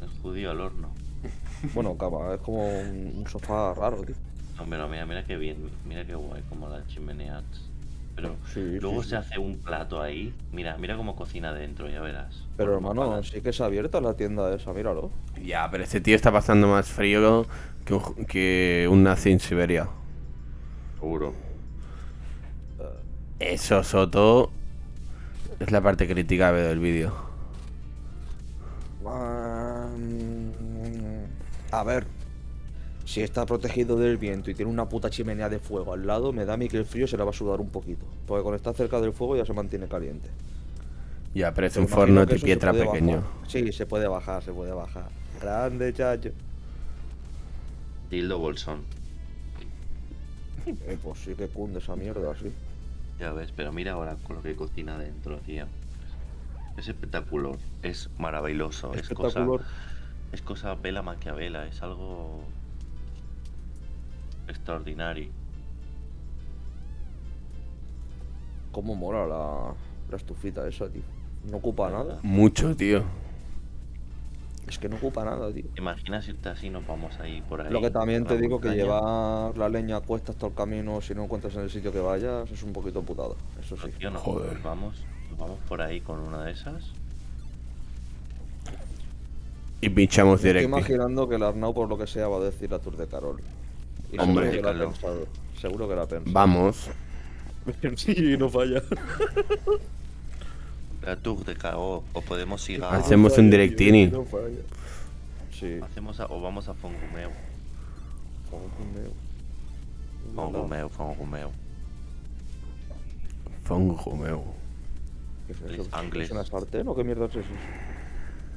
Es 0.04 0.10
judío 0.24 0.50
al 0.50 0.62
horno. 0.62 0.90
Bueno, 1.76 1.96
cama, 1.96 2.34
es 2.34 2.42
como 2.42 2.68
un, 2.68 3.14
un 3.18 3.28
sofá 3.28 3.76
raro, 3.76 3.98
tío. 3.98 4.16
No, 4.58 4.66
pero 4.68 4.88
mira, 4.90 5.06
mira 5.06 5.24
qué 5.26 5.38
bien, 5.38 5.70
mira 5.88 6.04
qué 6.04 6.16
guay, 6.16 6.42
como 6.50 6.68
las 6.68 6.88
chimeneas. 6.88 7.44
Pero 8.16 8.36
Sí, 8.52 8.80
luego 8.80 9.04
sí, 9.04 9.10
se 9.10 9.16
sí. 9.16 9.16
hace 9.18 9.38
un 9.40 9.58
plato 9.60 10.02
ahí. 10.02 10.34
Mira, 10.52 10.76
mira 10.80 10.98
cómo 10.98 11.16
cocina 11.16 11.54
dentro, 11.54 11.88
ya 11.88 12.02
verás. 12.02 12.46
Pero 12.58 12.74
hermano, 12.74 13.22
sí 13.22 13.42
que 13.42 13.50
es 13.50 13.62
abierta 13.62 14.02
la 14.02 14.16
tienda 14.16 14.52
esa, 14.56 14.74
míralo. 14.74 15.12
Ya, 15.44 15.70
pero 15.70 15.84
este 15.84 16.02
tío 16.02 16.16
está 16.16 16.32
pasando 16.32 16.68
más 16.68 16.88
frío 16.88 17.46
que 17.86 17.94
un, 17.94 18.00
ju- 18.02 18.26
que 18.26 18.88
un 18.92 19.04
nazi 19.04 19.32
en 19.32 19.40
Siberia. 19.40 19.88
Seguro. 21.00 21.34
Eso, 23.40 23.84
Soto, 23.84 24.50
es 25.60 25.72
la 25.72 25.82
parte 25.82 26.08
crítica 26.08 26.52
del 26.52 26.80
vídeo. 26.80 27.14
A 31.72 31.84
ver. 31.84 32.06
Si 33.06 33.22
está 33.22 33.46
protegido 33.46 33.98
del 33.98 34.18
viento 34.18 34.50
y 34.50 34.56
tiene 34.56 34.72
una 34.72 34.90
puta 34.90 35.12
chimenea 35.12 35.48
de 35.48 35.60
fuego 35.60 35.94
al 35.94 36.08
lado, 36.08 36.34
me 36.34 36.44
da 36.44 36.54
a 36.54 36.58
mí 36.58 36.68
que 36.68 36.78
el 36.78 36.86
frío 36.86 37.06
se 37.08 37.18
le 37.18 37.24
va 37.24 37.30
a 37.30 37.34
sudar 37.34 37.62
un 37.62 37.70
poquito. 37.70 38.04
Porque 38.26 38.42
cuando 38.42 38.56
está 38.56 38.74
cerca 38.74 39.00
del 39.00 39.14
fuego 39.14 39.36
ya 39.38 39.46
se 39.46 39.54
mantiene 39.54 39.88
caliente. 39.88 40.28
Ya, 41.36 41.54
pero 41.54 41.68
es 41.68 41.78
un 41.78 41.88
forno 41.88 42.26
de 42.26 42.40
piedra 42.40 42.72
pequeño. 42.74 43.18
bajar. 43.18 43.30
Sí, 43.48 43.72
se 43.74 43.86
puede 43.86 44.08
bajar, 44.08 44.42
se 44.44 44.52
puede 44.52 44.72
bajar. 44.72 45.10
Grande, 45.40 45.94
chacho. 45.94 46.32
Tildo 48.10 48.40
Bolsón. 48.40 48.82
Eh, 50.66 50.98
pues 51.02 51.20
sí 51.20 51.36
que 51.36 51.48
cunde 51.48 51.80
esa 51.80 51.96
mierda, 51.96 52.36
sí. 52.38 52.52
Ya 53.20 53.32
ves, 53.34 53.52
pero 53.56 53.72
mira 53.72 53.94
ahora 53.94 54.16
con 54.24 54.36
lo 54.38 54.42
que 54.42 54.56
cocina 54.56 54.98
dentro, 54.98 55.38
tío. 55.40 55.66
Es 56.78 56.88
espectacular, 56.88 57.56
es 57.84 58.10
maravilloso, 58.18 58.94
es 58.94 59.08
cosa, 59.10 59.40
Espectacular. 59.40 59.66
es 60.32 60.42
cosa 60.42 60.76
vela 60.76 61.02
maquiavela, 61.02 61.66
es 61.68 61.82
algo 61.82 62.42
extraordinario. 64.48 65.30
Cómo 68.72 68.96
mola 68.96 69.26
la, 69.26 69.74
la 70.10 70.18
estufita 70.18 70.68
esa, 70.68 70.90
tío. 70.90 71.04
No 71.50 71.58
ocupa 71.58 71.90
nada. 71.90 72.20
Mucho, 72.24 72.76
tío. 72.76 73.04
Es 74.68 74.80
que 74.80 74.90
no 74.90 74.96
ocupa 74.96 75.24
nada, 75.24 75.52
tío. 75.52 75.66
Imagina 75.78 76.22
irte 76.28 76.50
así, 76.50 76.70
nos 76.72 76.86
vamos 76.88 77.20
ahí 77.20 77.44
por 77.48 77.62
ahí. 77.62 77.72
Lo 77.72 77.82
que 77.82 77.92
también 77.92 78.26
te 78.26 78.34
la 78.36 78.42
digo 78.42 78.60
que 78.60 78.70
llevar 78.70 79.56
la 79.58 79.70
leña 79.70 79.98
a 79.98 80.02
cuestas 80.02 80.36
todo 80.36 80.50
el 80.50 80.56
camino 80.56 81.02
si 81.02 81.14
no 81.14 81.24
encuentras 81.24 81.56
en 81.56 81.62
el 81.62 81.70
sitio 81.70 81.92
que 81.92 82.00
vayas 82.00 82.50
es 82.50 82.64
un 82.64 82.74
poquito 82.74 83.02
putado. 83.04 83.36
Eso 83.62 83.76
sí. 83.76 83.84
Pero, 83.86 83.98
tío, 84.00 84.12
no, 84.12 84.20
Joder. 84.20 84.54
nos 84.54 84.64
vamos, 84.64 85.06
nos 85.30 85.38
vamos 85.40 85.60
por 85.68 85.82
ahí 85.82 86.02
con 86.02 86.20
una 86.20 86.44
de 86.46 86.52
esas. 86.54 86.84
Y 89.82 89.90
pinchamos 89.90 90.42
Me 90.42 90.50
estoy 90.50 90.50
directo. 90.62 90.70
imaginando 90.78 91.30
que 91.30 91.36
el 91.36 91.44
Arnau 91.44 91.74
por 91.74 91.88
lo 91.88 91.98
que 91.98 92.08
sea 92.08 92.28
va 92.28 92.38
a 92.38 92.40
decir 92.40 92.72
la 92.72 92.80
Tour 92.80 92.98
de 92.98 93.08
Carol. 93.08 93.40
Y 94.12 94.20
Hombre. 94.20 94.50
seguro 94.52 94.62
que 94.72 94.74
lo 94.78 94.86
ha 94.88 94.90
pensado. 94.92 95.28
Seguro 95.62 95.88
que 95.90 95.96
lo 95.96 96.02
ha 96.02 96.08
pensado. 96.08 96.34
Vamos. 96.34 96.90
sí, 97.98 98.36
no 98.40 98.50
falla. 98.50 98.82
La 101.06 101.16
Tour 101.16 101.44
de 101.46 101.56
Caro, 101.56 102.04
o 102.14 102.22
podemos 102.22 102.68
ir 102.70 102.84
a... 102.84 102.90
Hacemos 102.96 103.38
un 103.38 103.50
directini. 103.52 104.12
Sí. 105.52 105.80
Hacemos 105.84 106.20
a- 106.20 106.26
o 106.28 106.42
vamos 106.42 106.68
a 106.68 106.74
Fongumeo. 106.74 107.32
Fongumeo. 108.50 109.12
Fongumeo, 110.36 110.90
Fongumeo. 110.90 111.52
¿Qué 115.48 115.54
es 115.54 115.62
Es 115.62 115.80
eso? 115.88 116.04
inglés. 116.04 116.26
¿Es 116.26 116.32
una 116.32 116.44
sartén 116.46 116.88
o 116.88 116.96
qué 116.96 117.04
mierda 117.04 117.26
es 117.26 117.36
eso? 117.36 117.48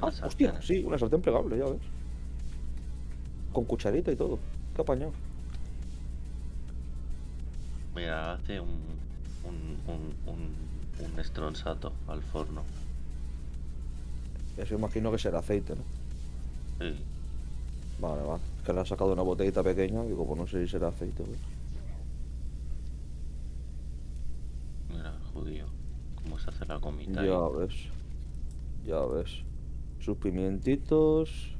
Ah, 0.00 0.10
hostia, 0.24 0.60
sí, 0.62 0.82
una 0.84 0.98
sartén 0.98 1.20
plegable, 1.20 1.58
ya 1.58 1.64
ves. 1.66 1.80
Con 3.52 3.64
cucharita 3.66 4.10
y 4.10 4.16
todo. 4.16 4.38
Qué 4.74 4.80
apañado. 4.82 5.12
Mira, 7.94 8.34
hace 8.34 8.60
un, 8.60 8.68
un, 9.44 9.92
un, 9.92 10.14
un, 10.32 10.54
un 11.00 11.18
estronzato 11.20 11.92
al 12.08 12.22
forno. 12.22 12.62
Eso 14.56 14.74
imagino 14.74 15.10
que 15.12 15.18
será 15.18 15.38
aceite, 15.38 15.74
¿no? 15.76 15.82
Sí. 16.80 16.96
Vale, 18.00 18.22
vale. 18.22 18.40
Es 18.58 18.64
que 18.64 18.72
le 18.72 18.80
ha 18.80 18.84
sacado 18.84 19.12
una 19.12 19.22
botellita 19.22 19.62
pequeña, 19.62 20.02
digo, 20.04 20.26
pues 20.26 20.38
no 20.38 20.46
sé 20.46 20.64
si 20.64 20.70
será 20.70 20.88
aceite, 20.88 21.22
güey. 21.22 21.38
Mira, 24.90 25.14
judío. 25.32 25.66
Cómo 26.22 26.38
se 26.38 26.50
hace 26.50 26.66
la 26.66 26.80
comida. 26.80 27.24
Ya 27.24 27.38
ahí. 27.38 27.52
ves. 27.58 27.74
Ya 28.86 29.00
ves. 29.00 29.42
Sus 30.00 30.16
pimientitos, 30.18 31.56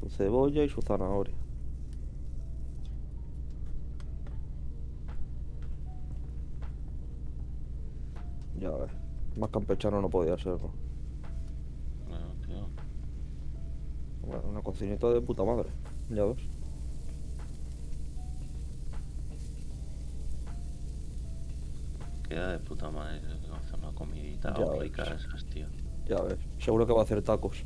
su 0.00 0.08
cebolla 0.10 0.64
y 0.64 0.68
su 0.68 0.82
zanahoria. 0.82 1.34
Ya 8.62 8.70
ves. 8.70 8.90
Más 9.36 9.50
campechano 9.50 10.00
no 10.00 10.08
podía 10.08 10.38
ser, 10.38 10.52
¿no? 10.52 10.72
Bueno, 12.08 12.26
tío. 12.46 12.68
Bueno, 14.24 14.42
una 14.50 14.62
cocinita 14.62 15.10
de 15.10 15.20
puta 15.20 15.42
madre. 15.42 15.68
Ya 16.10 16.24
ves. 16.24 16.38
Queda 22.28 22.52
de 22.52 22.58
puta 22.60 22.88
madre 22.90 23.18
hacer 23.18 23.78
una 23.78 23.92
comidita 23.92 24.54
Ya 24.56 24.80
rica 24.80 25.04
ves. 25.04 25.24
esas, 25.24 25.44
tío. 25.46 25.66
Ya 26.06 26.22
ves. 26.22 26.38
Seguro 26.60 26.86
que 26.86 26.92
va 26.92 27.00
a 27.00 27.04
hacer 27.04 27.20
tacos. 27.22 27.64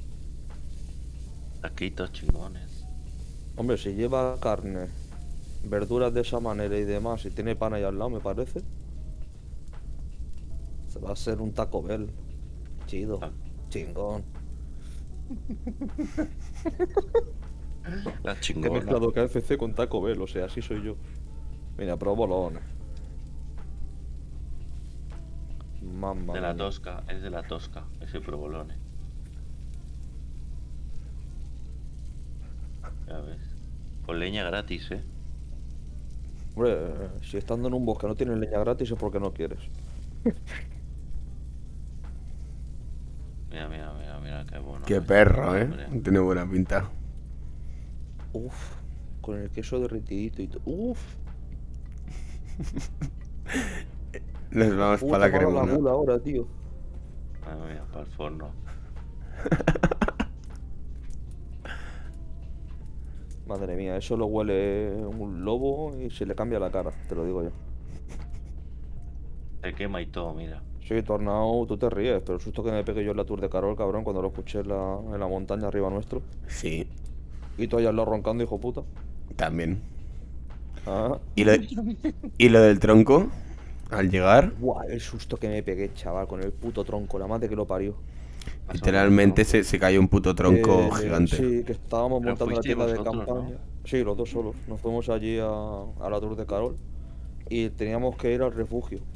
Taquitos 1.61 2.11
chingones. 2.13 2.87
Hombre, 3.57 3.77
si 3.77 3.93
lleva 3.95 4.39
carne, 4.41 4.89
verduras 5.65 6.13
de 6.15 6.23
esa 6.23 6.41
manera 6.41 6.77
y 6.79 6.85
demás, 6.85 7.25
y 7.27 7.31
tiene 7.31 7.55
pan 7.55 7.75
ahí 7.75 7.83
al 7.83 7.99
lado, 7.99 8.11
me 8.11 8.21
parece. 8.21 8.63
Se 10.97 11.03
va 11.03 11.11
a 11.11 11.13
hacer 11.13 11.41
un 11.43 11.53
Taco 11.53 11.83
Bell. 11.83 12.11
Chido. 12.87 13.19
Ah. 13.23 13.31
Chingón. 13.69 14.25
La 18.23 18.35
Que 18.35 18.39
he 18.39 18.41
chingona. 18.41 18.71
mezclado 18.71 19.13
KFC 19.13 19.57
con 19.59 19.75
Taco 19.75 20.01
Bell, 20.01 20.21
o 20.23 20.27
sea, 20.27 20.47
así 20.47 20.63
soy 20.63 20.83
yo. 20.83 20.97
Mira, 21.77 21.97
provolones. 21.99 22.63
Mamma 25.83 26.35
De 26.35 26.41
la 26.41 26.55
mía. 26.55 26.57
tosca, 26.57 27.05
es 27.09 27.23
de 27.23 27.31
la 27.31 27.43
tosca, 27.47 27.85
ese 28.01 28.21
provolone. 28.21 28.75
Ya 33.07 33.21
ves. 33.21 33.39
Con 34.07 34.19
leña 34.19 34.45
gratis, 34.45 34.91
eh. 34.91 35.05
Hombre, 36.55 36.73
eh, 36.75 37.09
si 37.23 37.37
estando 37.37 37.69
en 37.69 37.75
un 37.75 37.85
bosque 37.85 38.07
no 38.07 38.15
tienes 38.15 38.39
leña 38.39 38.59
gratis 38.61 38.91
es 38.91 38.99
porque 38.99 39.21
no 39.21 39.33
quieres. 39.33 39.61
Mira, 43.57 43.69
mira, 43.71 43.91
mira, 43.95 44.21
mira, 44.21 44.45
qué 44.47 44.59
bueno. 44.59 44.85
Qué 44.85 45.01
perro, 45.01 45.57
eh. 45.57 45.63
Hombre. 45.63 45.87
Tiene 46.03 46.19
buena 46.19 46.47
pinta. 46.47 46.91
Uf, 48.35 48.75
con 49.23 49.39
el 49.39 49.49
queso 49.49 49.81
derretidito 49.81 50.43
y 50.43 50.49
todo. 50.49 50.61
Uf, 50.67 51.01
Nos 54.51 54.77
vamos 54.77 55.03
Uf, 55.03 55.11
para 55.11 55.29
la 55.31 55.39
cremona. 55.39 55.75
gula 55.75 55.91
ahora, 55.93 56.19
tío. 56.19 56.47
Ah, 57.47 57.57
mira, 57.67 57.83
para 57.87 58.03
el 58.05 58.07
forno. 58.09 58.51
Madre 63.47 63.75
mía, 63.77 63.97
eso 63.97 64.17
lo 64.19 64.27
huele 64.27 64.95
un 64.97 65.45
lobo 65.45 65.97
y 65.99 66.11
se 66.11 66.27
le 66.27 66.35
cambia 66.35 66.59
la 66.59 66.71
cara, 66.71 66.91
te 67.09 67.15
lo 67.15 67.25
digo 67.25 67.43
yo. 67.45 67.51
Se 69.63 69.73
quema 69.75 70.03
y 70.03 70.07
todo, 70.07 70.35
mira. 70.35 70.63
Sí, 70.89 71.03
Tornado, 71.03 71.67
tú 71.67 71.77
te 71.77 71.91
ríes, 71.91 72.23
pero 72.23 72.37
el 72.37 72.41
susto 72.41 72.63
que 72.65 72.71
me 72.73 72.83
pegué 72.85 73.05
yo 73.05 73.11
en 73.11 73.17
la 73.19 73.25
Tour 73.27 73.41
de 73.43 73.51
Carol, 73.51 73.77
cabrón, 73.77 74.05
cuando 74.05 74.23
lo 74.23 74.29
escuché 74.29 74.61
en 74.61 74.69
la, 74.69 74.99
en 75.13 75.21
la 75.21 75.27
montaña 75.29 75.69
arriba 75.69 75.91
nuestro. 75.91 76.25
Sí, 76.49 76.89
Y 77.59 77.69
tú 77.69 77.77
allá 77.77 77.91
al 77.91 77.97
lado 77.97 78.11
roncando, 78.11 78.43
hijo 78.45 78.59
puta. 78.59 78.83
también. 79.37 79.81
Ah, 80.87 81.21
¿Y 81.35 81.45
lo, 81.45 81.53
¿Y 82.39 82.49
lo 82.49 82.61
del 82.63 82.79
tronco? 82.81 83.31
Al 83.91 84.11
llegar, 84.11 84.53
buah, 84.57 84.87
el 84.89 85.01
susto 85.01 85.37
que 85.39 85.49
me 85.49 85.63
pegué, 85.63 85.93
chaval, 85.95 86.27
con 86.27 86.43
el 86.43 86.53
puto 86.53 86.85
tronco, 86.85 87.19
la 87.19 87.27
madre 87.29 87.49
que 87.49 87.57
lo 87.57 87.67
parió. 87.67 88.03
literalmente 88.71 89.45
se, 89.45 89.65
se 89.65 89.79
cayó 89.79 90.01
un 90.01 90.09
puto 90.09 90.35
tronco 90.35 90.91
Eh, 90.91 90.93
gigante. 90.93 91.47
Sí, 91.49 91.65
que 91.65 91.73
estábamos 91.73 92.23
Pero 92.23 92.37
montando 92.37 92.55
la 92.57 92.63
tienda 92.65 92.87
de 92.87 93.01
campaña. 93.01 93.57
¿no? 93.59 93.61
Sí, 93.85 94.03
los 94.05 94.17
dos 94.17 94.31
solos. 94.31 94.57
Nos 94.67 94.81
fuimos 94.81 95.09
allí 95.09 95.39
a, 95.41 95.47
a 95.47 96.11
la 96.11 96.21
Tour 96.21 96.37
de 96.37 96.47
Carol 96.47 96.79
y 97.49 97.71
teníamos 97.71 98.17
que 98.17 98.33
ir 98.35 98.43
al 98.43 98.53
refugio. 98.53 99.07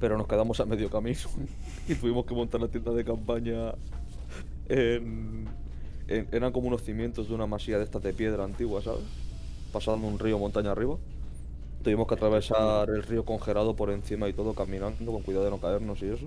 Pero 0.00 0.18
nos 0.18 0.26
quedamos 0.26 0.58
a 0.60 0.66
medio 0.66 0.90
camino 0.90 1.18
y 1.88 1.94
tuvimos 1.94 2.26
que 2.26 2.34
montar 2.34 2.60
la 2.60 2.68
tienda 2.68 2.92
de 2.92 3.04
campaña 3.04 3.74
en, 4.68 5.46
en- 6.08 6.28
Eran 6.32 6.52
como 6.52 6.68
unos 6.68 6.82
cimientos 6.82 7.28
de 7.28 7.34
una 7.34 7.46
masía 7.46 7.78
de 7.78 7.84
estas 7.84 8.02
de 8.02 8.12
piedra 8.12 8.44
antigua, 8.44 8.82
¿sabes? 8.82 9.04
Pasando 9.72 10.06
un 10.06 10.18
río 10.18 10.38
montaña 10.38 10.70
arriba. 10.72 10.96
Tuvimos 11.82 12.06
que 12.08 12.14
atravesar 12.14 12.88
el 12.90 13.02
río 13.02 13.24
congelado 13.24 13.76
por 13.76 13.90
encima 13.90 14.28
y 14.28 14.32
todo 14.32 14.54
caminando 14.54 15.12
con 15.12 15.22
cuidado 15.22 15.44
de 15.44 15.50
no 15.50 15.58
caernos 15.58 16.00
y 16.02 16.06
eso. 16.06 16.26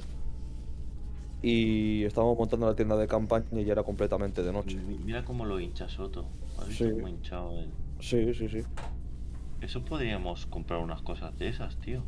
Y 1.42 2.04
estábamos 2.04 2.38
montando 2.38 2.66
la 2.68 2.76
tienda 2.76 2.98
de 2.98 3.08
campaña 3.08 3.46
y 3.62 3.64
ya 3.66 3.74
era 3.74 3.84
completamente 3.84 4.42
de 4.44 4.52
noche. 4.52 4.78
Mi- 4.78 4.98
Mira 4.98 5.24
cómo 5.24 5.46
lo 5.46 5.60
hincha 5.60 5.88
Soto. 5.88 6.26
¿Has 6.60 6.68
visto 6.68 6.86
Sí. 6.86 6.92
cómo 6.92 7.08
ha 7.08 7.10
hinchado 7.10 7.60
él? 7.60 7.70
Sí, 8.00 8.34
sí, 8.34 8.50
sí. 8.50 8.62
Eso 9.62 9.84
podríamos 9.84 10.46
comprar 10.48 10.80
unas 10.80 11.02
cosas 11.02 11.38
de 11.38 11.48
esas, 11.50 11.76
tío. 11.78 12.04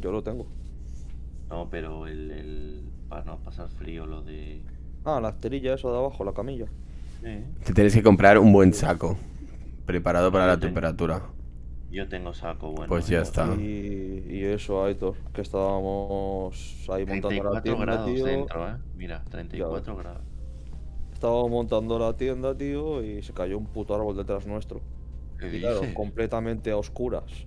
Yo 0.00 0.12
lo 0.12 0.22
tengo. 0.22 0.46
No, 1.54 1.68
pero 1.70 2.08
el, 2.08 2.30
el 2.32 2.82
para 3.08 3.24
no 3.24 3.38
pasar 3.38 3.68
frío, 3.68 4.06
lo 4.06 4.22
de. 4.22 4.62
Ah, 5.04 5.20
la 5.20 5.28
esterilla 5.28 5.74
esa 5.74 5.88
de 5.88 5.96
abajo, 5.98 6.24
la 6.24 6.32
camilla. 6.32 6.66
Eh, 7.22 7.44
Te 7.64 7.72
tienes 7.72 7.94
que 7.94 8.02
comprar 8.02 8.38
un 8.38 8.52
buen 8.52 8.72
saco. 8.74 9.16
Preparado 9.86 10.32
para 10.32 10.46
la 10.48 10.58
temperatura. 10.58 11.22
Yo 11.90 12.08
tengo 12.08 12.34
saco, 12.34 12.72
bueno. 12.72 12.88
Pues 12.88 13.06
ya 13.06 13.18
yo- 13.18 13.22
está. 13.22 13.54
Y, 13.54 14.24
y 14.28 14.44
eso, 14.44 14.84
Aitor, 14.84 15.14
que 15.32 15.42
estábamos 15.42 16.88
ahí 16.90 17.06
montando 17.06 17.44
la 17.44 17.62
34 17.62 17.62
tienda, 17.62 17.84
grados 17.84 18.14
tío. 18.14 18.24
dentro, 18.24 18.68
¿eh? 18.68 18.76
Mira, 18.96 19.22
34 19.30 19.96
grados. 19.96 20.22
Estábamos 21.12 21.50
montando 21.50 21.98
la 21.98 22.16
tienda, 22.16 22.56
tío, 22.56 23.02
y 23.04 23.22
se 23.22 23.32
cayó 23.32 23.58
un 23.58 23.66
puto 23.66 23.94
árbol 23.94 24.16
detrás 24.16 24.46
nuestro. 24.46 24.80
¿Qué 25.38 25.56
Y 25.56 25.60
claro, 25.60 25.80
completamente 25.94 26.70
a 26.72 26.76
oscuras. 26.76 27.46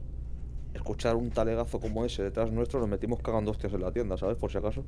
Escuchar 0.77 1.15
un 1.15 1.31
talegazo 1.31 1.79
como 1.79 2.05
ese 2.05 2.23
detrás 2.23 2.51
nuestro, 2.51 2.79
nos 2.79 2.87
metimos 2.87 3.19
cagando 3.21 3.49
hostias 3.49 3.73
en 3.73 3.81
la 3.81 3.91
tienda, 3.91 4.15
¿sabes? 4.15 4.37
Por 4.37 4.51
si 4.51 4.59
acaso. 4.59 4.83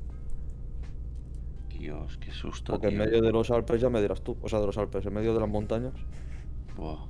Dios, 1.68 2.16
qué 2.18 2.30
susto. 2.30 2.72
Porque 2.74 2.88
en 2.88 2.98
medio 2.98 3.20
de 3.20 3.32
los 3.32 3.50
Alpes 3.50 3.80
ya 3.80 3.90
me 3.90 4.00
dirás 4.00 4.22
tú. 4.22 4.36
O 4.40 4.48
sea, 4.48 4.60
de 4.60 4.66
los 4.66 4.78
Alpes, 4.78 5.04
en 5.04 5.12
medio 5.12 5.34
de 5.34 5.40
las 5.40 5.48
montañas. 5.48 5.94
Buah. 6.76 7.06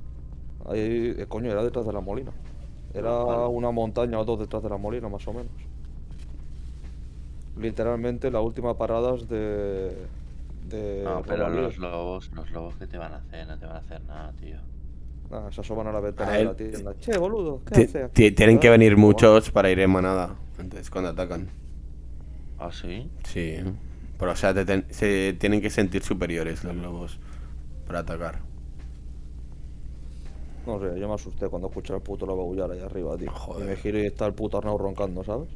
Ahí, 0.65 1.13
eh, 1.15 1.25
coño, 1.27 1.51
era 1.51 1.63
detrás 1.63 1.85
de 1.85 1.93
la 1.93 2.01
molina. 2.01 2.31
Era 2.93 3.11
Vale. 3.11 3.47
una 3.53 3.69
montaña 3.69 4.19
o 4.19 4.25
dos 4.25 4.39
detrás 4.39 4.63
de 4.63 4.69
la 4.69 4.77
molina, 4.77 5.09
más 5.09 5.27
o 5.27 5.33
menos. 5.33 5.51
Literalmente 7.55 8.31
la 8.31 8.41
última 8.41 8.77
parada 8.77 9.13
es 9.13 9.27
de. 9.27 9.95
de. 10.69 11.03
No, 11.03 11.21
pero 11.21 11.49
los 11.49 11.77
lobos, 11.77 12.31
los 12.33 12.49
lobos 12.49 12.75
que 12.77 12.87
te 12.87 12.97
van 12.97 13.13
a 13.13 13.17
hacer, 13.17 13.47
no 13.47 13.59
te 13.59 13.65
van 13.67 13.75
a 13.75 13.79
hacer 13.79 14.01
nada, 14.05 14.33
tío. 14.39 14.57
Ah, 15.31 15.49
se 15.51 15.61
asoman 15.61 15.87
a 15.87 15.91
la 15.93 16.01
ventana 16.01 16.33
A 16.33 16.37
de 16.37 16.43
la 16.45 16.55
tienda. 16.55 16.93
Che, 16.99 17.17
boludo, 17.17 17.61
¿qué 17.65 17.75
Ti- 17.75 17.81
hace 17.83 18.03
aquí? 18.03 18.13
ti- 18.13 18.31
Tienen 18.31 18.59
que 18.59 18.67
Ah, 18.67 18.71
venir 18.71 18.97
muchos 18.97 19.49
para 19.51 19.69
ir 19.71 19.79
en 19.79 19.89
manada. 19.89 20.35
Entonces, 20.59 20.89
cuando 20.89 21.09
atacan. 21.11 21.47
¿Ah, 22.59 22.69
sí? 22.71 23.09
Sí. 23.23 23.55
Pero, 24.19 24.31
o 24.31 24.35
sea, 24.35 24.53
te 24.53 24.65
ten- 24.65 24.85
se 24.89 25.35
tienen 25.39 25.61
que 25.61 25.69
sentir 25.69 26.03
superiores 26.03 26.63
los 26.63 26.75
lobos 26.75 27.19
para 27.87 27.99
atacar. 27.99 28.39
No 30.67 30.79
sé, 30.79 30.99
yo 30.99 31.07
me 31.07 31.15
asusté 31.15 31.47
cuando 31.47 31.69
escuché 31.69 31.93
al 31.93 32.01
puto 32.01 32.25
lobo 32.25 32.43
aullar 32.43 32.69
ahí 32.71 32.79
arriba, 32.81 33.17
tío. 33.17 33.31
Joder. 33.31 33.65
Y 33.65 33.69
me 33.69 33.75
giro 33.77 33.97
y 33.99 34.05
está 34.05 34.27
el 34.27 34.33
puto 34.33 34.57
Arnau 34.59 34.77
roncando, 34.77 35.23
¿sabes? 35.23 35.47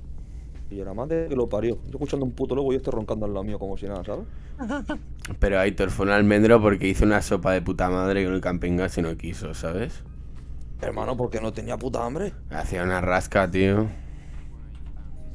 Y 0.69 0.79
era 0.79 0.93
madre 0.93 1.27
que 1.27 1.35
lo 1.35 1.47
parió. 1.47 1.77
Yo 1.85 1.91
escuchando 1.91 2.25
un 2.25 2.31
puto 2.31 2.55
lobo 2.55 2.73
y 2.73 2.75
este 2.75 2.89
roncando 2.91 3.25
al 3.25 3.33
lado 3.33 3.43
mío 3.43 3.59
como 3.59 3.77
si 3.77 3.85
nada, 3.85 4.03
¿sabes? 4.03 4.25
Pero 5.39 5.59
Aitor 5.59 5.91
fue 5.91 6.05
un 6.05 6.11
almendro 6.11 6.61
porque 6.61 6.87
hizo 6.87 7.05
una 7.05 7.21
sopa 7.21 7.51
de 7.51 7.61
puta 7.61 7.89
madre 7.89 8.25
con 8.25 8.33
el 8.33 8.41
camping 8.41 8.77
gas 8.77 8.97
y 8.97 9.01
no 9.01 9.15
quiso, 9.15 9.53
¿sabes? 9.53 10.03
Hermano, 10.81 11.15
porque 11.15 11.39
no 11.39 11.53
tenía 11.53 11.77
puta 11.77 12.05
hambre. 12.05 12.33
Hacía 12.49 12.83
una 12.83 12.99
rasca, 13.01 13.49
tío. 13.49 13.87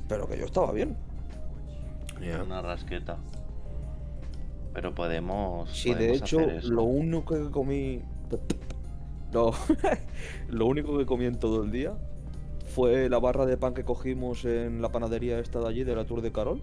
Pero 0.09 0.29
que 0.29 0.39
yo 0.39 0.47
estaba 0.47 0.73
bien. 0.73 0.97
Ya. 2.21 2.43
Una 2.43 2.61
rasqueta. 2.61 3.17
Pero 4.75 4.95
podemos. 4.95 5.71
Sí, 5.71 5.91
de 5.91 5.95
podemos 5.97 6.23
hecho, 6.23 6.41
hacer 6.41 6.55
eso. 6.57 6.73
lo 6.73 6.83
único 6.83 7.35
que 7.35 7.51
comí. 7.51 8.03
Lo, 9.33 9.53
lo 10.49 10.67
único 10.67 10.99
que 10.99 11.07
comí 11.07 11.25
en 11.25 11.39
todo 11.39 11.63
el 11.63 11.71
día 11.71 11.95
fue 12.71 13.09
la 13.11 13.19
barra 13.19 13.45
de 13.45 13.57
pan 13.59 13.75
que 13.75 13.85
cogimos 13.85 14.45
en 14.47 14.81
la 14.81 14.91
panadería 14.91 15.39
esta 15.39 15.61
de 15.61 15.69
allí, 15.69 15.85
de 15.85 15.95
la 15.95 16.07
Tour 16.07 16.23
de 16.23 16.33
Carol. 16.33 16.63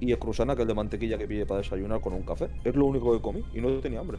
Y 0.00 0.10
el 0.10 0.18
cruzana, 0.18 0.56
que 0.56 0.62
el 0.62 0.68
de 0.68 0.74
mantequilla 0.74 1.16
que 1.16 1.28
pillé 1.28 1.46
para 1.46 1.58
desayunar 1.58 2.00
con 2.00 2.12
un 2.14 2.22
café. 2.22 2.48
Es 2.64 2.74
lo 2.74 2.86
único 2.86 3.12
que 3.12 3.22
comí 3.22 3.44
y 3.54 3.60
no 3.60 3.68
tenía 3.78 4.00
hambre. 4.00 4.18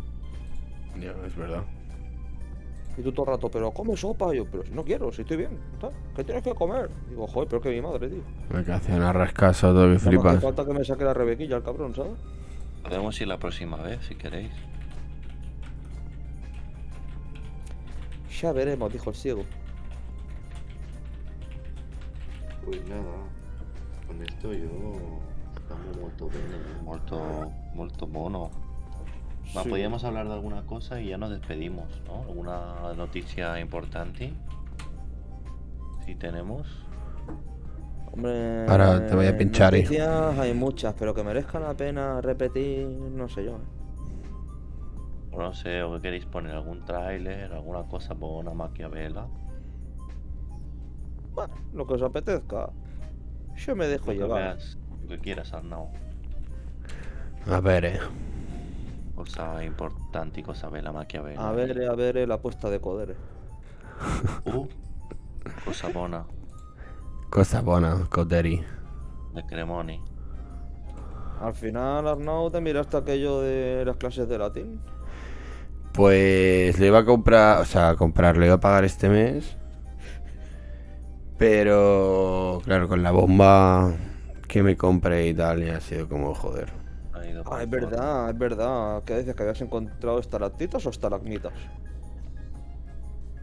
Ya, 0.99 1.13
es 1.27 1.35
verdad. 1.35 1.63
Y 2.97 3.01
tú 3.01 3.11
todo 3.11 3.25
el 3.25 3.31
rato, 3.33 3.49
pero 3.51 3.71
come 3.71 3.97
sopa. 3.97 4.33
Y 4.33 4.37
yo, 4.37 4.45
pero 4.45 4.63
si 4.63 4.71
no 4.71 4.85
quiero, 4.85 5.11
si 5.11 5.23
estoy 5.23 5.35
bien. 5.37 5.59
¿Qué 6.15 6.23
tienes 6.23 6.43
que 6.43 6.53
comer? 6.53 6.89
Digo, 7.09 7.27
joder, 7.27 7.49
pero 7.49 7.61
que 7.61 7.69
mi 7.71 7.81
madre, 7.81 8.07
tío. 8.07 8.21
Me 8.49 8.63
que 8.63 8.71
hacía 8.71 8.95
una 8.95 9.11
rascaza 9.11 9.67
todo 9.73 9.81
que 9.81 9.83
No 9.83 9.89
me 9.89 9.95
hace 9.97 10.09
flipas. 10.09 10.41
falta 10.41 10.65
que 10.65 10.73
me 10.73 10.85
saque 10.85 11.03
la 11.03 11.13
rebequilla 11.13 11.57
el 11.57 11.63
cabrón, 11.63 11.93
¿sabes? 11.93 12.13
Podemos 12.83 13.19
ir 13.19 13.27
la 13.27 13.37
próxima 13.37 13.75
vez 13.77 13.99
si 14.07 14.15
queréis. 14.15 14.51
Ya 18.41 18.51
veremos, 18.53 18.91
dijo 18.91 19.09
el 19.09 19.15
ciego. 19.15 19.43
Pues 22.65 22.87
nada, 22.89 23.01
con 24.07 24.21
esto 24.21 24.53
yo 24.53 24.69
estamos 25.55 25.97
molto 26.01 26.27
bene, 26.29 26.81
molto, 26.83 27.51
molto 27.73 28.07
mono. 28.07 28.49
Ma, 29.53 29.61
Sí. 29.63 29.69
podríamos 29.69 30.03
hablar 30.03 30.27
de 30.27 30.33
alguna 30.33 30.65
cosa 30.65 30.99
y 30.99 31.09
ya 31.09 31.17
nos 31.17 31.29
despedimos, 31.29 32.01
¿no? 32.07 32.21
¿Alguna 32.23 32.93
noticia 32.95 33.59
importante? 33.59 34.33
Si 36.05 36.15
tenemos. 36.15 36.67
Hombre, 38.11 38.65
Ahora 38.67 39.05
te 39.05 39.15
voy 39.15 39.27
a 39.27 39.37
pinchar, 39.37 39.75
eh. 39.75 39.83
noticias 39.83 40.39
hay 40.39 40.53
muchas, 40.53 40.93
pero 40.97 41.13
que 41.13 41.23
merezcan 41.23 41.63
la 41.63 41.73
pena 41.75 42.21
repetir, 42.21 42.87
no 42.87 43.27
sé 43.29 43.45
yo. 43.45 43.57
eh. 43.57 45.35
No 45.37 45.53
sé, 45.53 45.83
o 45.83 45.93
que 45.95 46.01
queréis 46.01 46.25
poner 46.25 46.53
algún 46.55 46.85
tráiler, 46.85 47.51
alguna 47.51 47.83
cosa 47.83 48.15
por 48.15 48.41
una 48.43 48.53
maquiavela. 48.53 49.27
Bueno, 51.35 51.53
lo 51.73 51.85
que 51.85 51.93
os 51.95 52.01
apetezca. 52.01 52.69
Yo 53.55 53.75
me 53.75 53.87
dejo 53.87 54.07
Lo 54.07 54.11
que 54.13 54.17
llevar. 54.19 54.41
veas, 54.43 54.77
lo 55.01 55.07
que 55.09 55.19
quieras, 55.19 55.53
Arnau. 55.53 55.89
A 57.49 57.59
ver, 57.59 57.85
eh. 57.85 57.99
Cosa 59.15 59.63
importante 59.63 60.39
y 60.41 60.43
cosa 60.43 60.69
bella 60.69 60.91
maquiavela. 60.91 61.47
A 61.47 61.51
ver, 61.51 61.77
eh, 61.81 61.87
a 61.87 61.95
ver 61.95 62.17
eh, 62.17 62.27
la 62.27 62.41
puesta 62.41 62.69
de 62.69 62.79
codere. 62.79 63.15
Uh, 64.45 64.67
cosa 65.63 65.89
bona, 65.89 66.25
Cosa 67.29 67.61
buena, 67.61 68.07
Coteri. 68.09 68.63
de 69.33 69.45
Cremoni. 69.45 70.01
Al 71.41 71.53
final, 71.53 72.07
Arnau, 72.07 72.49
¿te 72.51 72.61
miraste 72.61 72.97
aquello 72.97 73.41
de 73.41 73.83
las 73.85 73.97
clases 73.97 74.27
de 74.27 74.37
latín? 74.37 74.81
Pues 75.93 76.77
le 76.79 76.87
iba 76.87 76.99
a 76.99 77.05
comprar, 77.05 77.61
o 77.61 77.65
sea, 77.65 77.89
a 77.89 77.95
comprar, 77.95 78.37
le 78.37 78.45
iba 78.47 78.55
a 78.55 78.59
pagar 78.59 78.83
este 78.83 79.09
mes. 79.09 79.57
Pero, 81.37 82.61
claro, 82.65 82.87
con 82.87 83.03
la 83.03 83.11
bomba 83.11 83.93
que 84.47 84.63
me 84.63 84.77
compré 84.77 85.27
y 85.27 85.33
tal, 85.33 85.63
ya 85.65 85.77
ha 85.77 85.81
sido 85.81 86.07
como 86.07 86.33
joder. 86.33 86.71
Ah, 87.45 87.61
es 87.63 87.69
verdad, 87.69 88.29
es 88.29 88.37
verdad. 88.37 89.03
¿Qué 89.05 89.17
dices? 89.19 89.35
¿Que 89.35 89.43
habías 89.43 89.61
encontrado 89.61 90.19
estalactitas 90.19 90.85
o 90.85 90.89
estalagmitas? 90.89 91.53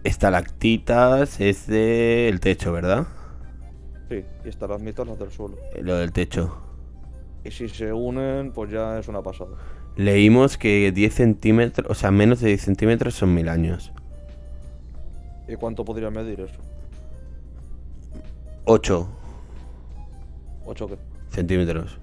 Estalactitas 0.05 1.41
es 1.41 1.67
del 1.67 2.41
techo, 2.41 2.73
¿verdad? 2.73 3.07
Sí, 4.09 4.25
y 4.45 4.49
estalagmitas 4.49 5.07
las 5.07 5.19
del 5.19 5.31
suelo. 5.31 5.59
Eh, 5.75 5.83
Lo 5.83 5.97
del 5.97 6.13
techo. 6.13 6.57
Y 7.45 7.51
si 7.51 7.69
se 7.69 7.93
unen, 7.93 8.53
pues 8.53 8.71
ya 8.71 8.99
es 8.99 9.09
una 9.09 9.23
pasada. 9.23 9.57
Leímos 9.97 10.57
que 10.59 10.91
10 10.93 11.15
centímetros, 11.15 11.91
o 11.91 11.95
sea, 11.95 12.11
menos 12.11 12.41
de 12.41 12.49
10 12.49 12.63
centímetros 12.63 13.15
son 13.15 13.35
mil 13.35 13.49
años. 13.49 13.93
¿Y 15.47 15.57
cuánto 15.57 15.85
podría 15.85 16.11
medir 16.11 16.41
eso? 16.41 16.61
8 18.65 19.09
¿Ocho 20.65 20.89
qué? 20.89 20.97
centímetros. 21.31 21.99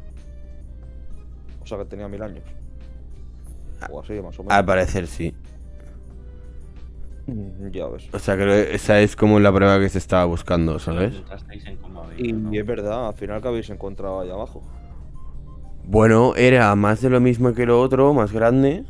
O 1.62 1.66
sea 1.66 1.78
que 1.78 1.86
tenía 1.86 2.08
mil 2.08 2.22
años. 2.22 2.44
O 3.88 4.00
así, 4.02 4.14
más 4.22 4.38
o 4.40 4.44
Al 4.50 4.64
menos. 4.64 4.66
parecer 4.66 5.08
sí. 5.08 5.34
Mm, 7.28 7.70
Ya 7.72 7.88
ves. 7.88 8.10
O 8.14 8.20
sea, 8.20 8.36
que 8.38 8.74
esa 8.76 9.00
es 9.02 9.16
como 9.16 9.40
la 9.40 9.54
prueba 9.54 9.80
que 9.80 9.90
se 9.90 9.98
estaba 10.00 10.26
buscando, 10.26 10.80
¿sabes? 10.80 11.14
Y 12.18 12.58
es 12.58 12.66
verdad, 12.66 13.08
al 13.08 13.14
final 13.16 13.42
que 13.42 13.48
habéis 13.48 13.70
encontrado 13.70 14.20
ahí 14.22 14.30
abajo. 14.30 14.62
Bueno, 15.84 16.36
era 16.36 16.76
más 16.76 17.02
de 17.02 17.10
lo 17.10 17.20
mismo 17.20 17.54
que 17.54 17.66
lo 17.66 17.82
otro, 17.82 18.14
más 18.14 18.32
grande. 18.32 18.86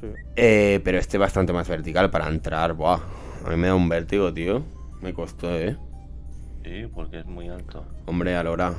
Sí. 0.00 0.06
eh, 0.36 0.80
pero 0.84 0.98
este 0.98 1.18
bastante 1.18 1.52
más 1.52 1.68
vertical 1.68 2.10
para 2.10 2.28
entrar, 2.28 2.74
buah. 2.74 3.00
A 3.44 3.50
mí 3.50 3.56
me 3.56 3.68
da 3.68 3.74
un 3.74 3.88
vértigo, 3.88 4.32
tío. 4.32 4.62
Me 5.00 5.14
costó, 5.14 5.54
¿eh? 5.56 5.76
Sí, 6.66 6.90
porque 6.92 7.20
es 7.20 7.26
muy 7.26 7.48
alto. 7.48 7.84
Hombre, 8.06 8.34
Alora. 8.34 8.74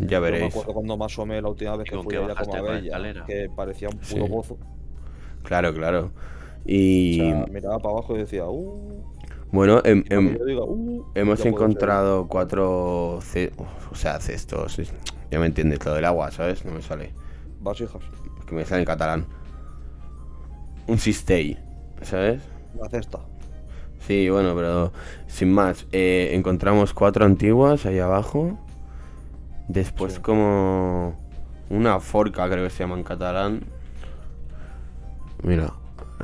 Ya 0.00 0.06
Yo 0.06 0.20
me 0.20 0.30
veréis. 0.30 0.52
acuerdo 0.52 0.72
cuando 0.74 0.96
me 0.96 1.04
asomé 1.04 1.40
la 1.40 1.48
última 1.48 1.76
vez 1.76 1.84
que 1.84 1.92
Digo, 1.92 2.02
fui 2.02 2.10
que 2.10 2.16
allá 2.18 2.34
como 2.34 2.40
a 2.40 2.44
por 2.44 2.54
la 2.56 2.62
Bella, 2.72 2.86
escalera. 2.86 3.24
que 3.26 3.48
parecía 3.54 3.88
un 3.88 3.98
Sí. 4.02 4.14
puro 4.16 4.28
pozo. 4.28 4.58
Claro, 5.44 5.72
claro. 5.72 6.06
O 6.06 6.10
Y 6.66 7.16
sea, 7.16 7.46
miraba 7.50 7.78
para 7.78 7.94
abajo 7.94 8.16
y 8.16 8.18
decía, 8.18 8.44
uh. 8.46 9.02
bueno, 9.52 9.80
em- 9.84 10.04
em- 10.10 10.36
diga, 10.44 10.62
"Uh", 10.64 11.04
hemos 11.14 11.44
encontrado 11.46 12.26
cuatro, 12.28 13.20
ce- 13.22 13.52
o 13.90 13.94
sea, 13.94 14.18
cestos. 14.20 14.76
Ya 15.30 15.38
me 15.38 15.46
entiendes, 15.46 15.84
lo 15.84 15.94
del 15.94 16.04
agua, 16.04 16.30
¿sabes? 16.32 16.64
No 16.64 16.72
me 16.72 16.82
sale. 16.82 17.12
Vasijas. 17.60 18.02
Es 18.40 18.44
que 18.46 18.54
me 18.54 18.64
sale 18.64 18.80
en 18.82 18.86
catalán. 18.86 19.26
Un 20.88 20.98
cistei, 20.98 21.56
¿sabes? 22.02 22.42
La 22.80 22.88
cesta. 22.88 23.20
Sí, 24.00 24.28
bueno, 24.30 24.54
pero 24.54 24.92
sin 25.26 25.52
más. 25.52 25.86
eh, 25.92 26.30
encontramos 26.32 26.94
cuatro 26.94 27.24
antiguas 27.24 27.84
ahí 27.86 27.98
abajo. 27.98 28.58
Después 29.68 30.14
Sí. 30.14 30.20
como 30.20 31.14
una 31.68 32.00
forca, 32.00 32.48
creo 32.48 32.64
que 32.64 32.70
se 32.70 32.78
llama 32.84 32.96
en 32.96 33.02
catalán. 33.04 33.64
Mira, 35.42 35.72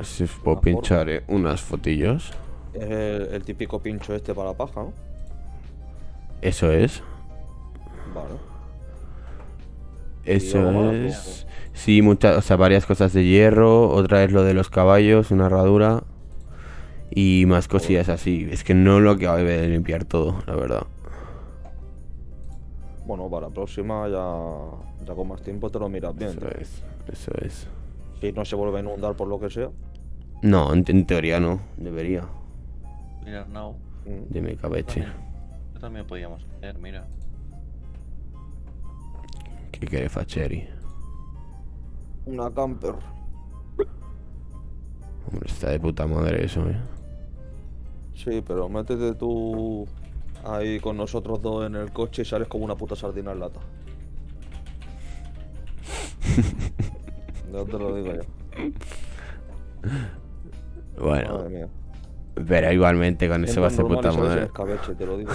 si 0.01 0.23
os 0.23 0.31
puedo 0.31 0.55
Una 0.57 0.61
pinchar 0.61 1.09
eh, 1.09 1.23
unas 1.27 1.61
fotillos. 1.61 2.31
Es 2.73 2.83
el, 2.89 3.21
el 3.33 3.43
típico 3.43 3.79
pincho 3.79 4.13
este 4.15 4.33
para 4.33 4.49
la 4.49 4.57
paja, 4.57 4.81
¿no? 4.81 4.93
Eso 6.41 6.71
es. 6.71 7.01
Vale. 8.13 8.35
Eso 10.25 10.91
es. 10.91 11.45
Sí, 11.73 12.01
muchas, 12.01 12.37
o 12.37 12.41
sea, 12.41 12.55
varias 12.57 12.85
cosas 12.85 13.13
de 13.13 13.23
hierro. 13.25 13.89
Otra 13.89 14.23
es 14.23 14.31
lo 14.31 14.43
de 14.43 14.53
los 14.53 14.69
caballos, 14.69 15.31
una 15.31 15.45
herradura. 15.45 16.03
Y 17.11 17.45
más 17.47 17.67
cosillas 17.67 18.09
así. 18.09 18.47
Es 18.51 18.63
que 18.63 18.73
no 18.73 18.99
lo 18.99 19.11
acabo 19.11 19.37
de 19.37 19.67
limpiar 19.69 20.05
todo, 20.05 20.41
la 20.47 20.55
verdad. 20.55 20.87
Bueno, 23.05 23.29
para 23.29 23.47
la 23.47 23.53
próxima 23.53 24.07
ya, 24.09 25.05
ya 25.05 25.13
con 25.13 25.27
más 25.27 25.41
tiempo 25.41 25.69
te 25.69 25.79
lo 25.79 25.87
miras 25.89 26.15
bien. 26.15 26.31
Eso 26.31 26.47
es. 26.59 26.83
Eso 27.07 27.31
es. 27.41 27.67
Si 28.19 28.31
no 28.31 28.43
se 28.43 28.55
vuelve 28.55 28.77
a 28.79 28.81
inundar 28.81 29.15
por 29.15 29.27
lo 29.27 29.39
que 29.39 29.49
sea. 29.49 29.69
No, 30.41 30.73
en, 30.73 30.83
en 30.87 31.05
teoría 31.05 31.39
no. 31.39 31.59
Debería. 31.77 32.23
Mira, 33.23 33.45
no. 33.45 33.73
mm, 34.05 34.31
Dime 34.33 34.55
cabeche. 34.55 35.01
También, 35.01 35.21
eso 35.71 35.79
también 35.79 36.07
podíamos 36.07 36.43
hacer, 36.57 36.77
mira. 36.79 37.05
¿Qué 39.71 39.85
quiere 39.85 40.09
Facheri? 40.09 40.67
Una 42.25 42.49
camper. 42.51 42.95
Hombre, 45.27 45.47
está 45.49 45.69
de 45.69 45.79
puta 45.79 46.07
madre 46.07 46.45
eso, 46.45 46.67
eh. 46.69 46.77
Sí, 48.15 48.41
pero 48.45 48.67
métete 48.69 49.13
tú 49.15 49.85
ahí 50.43 50.79
con 50.79 50.97
nosotros 50.97 51.41
dos 51.41 51.65
en 51.67 51.75
el 51.75 51.91
coche 51.91 52.21
y 52.21 52.25
sales 52.25 52.47
como 52.47 52.65
una 52.65 52.75
puta 52.75 52.95
sardina 52.95 53.31
en 53.31 53.39
lata. 53.39 53.59
Ya 57.53 57.63
te 57.63 57.71
lo 57.79 57.95
digo 57.95 58.11
yo. 58.13 58.21
Bueno, 61.01 61.37
Madre 61.37 61.49
mía. 61.49 61.67
pero 62.47 62.71
igualmente 62.73 63.29
con 63.29 63.45
eso 63.45 63.61
va 63.61 63.67
a 63.67 63.69
ser 63.69 63.85
puta 63.85 64.11
madre. 64.11 64.43
escabeche, 64.45 64.93
te 64.95 65.05
lo 65.05 65.17
digo. 65.17 65.31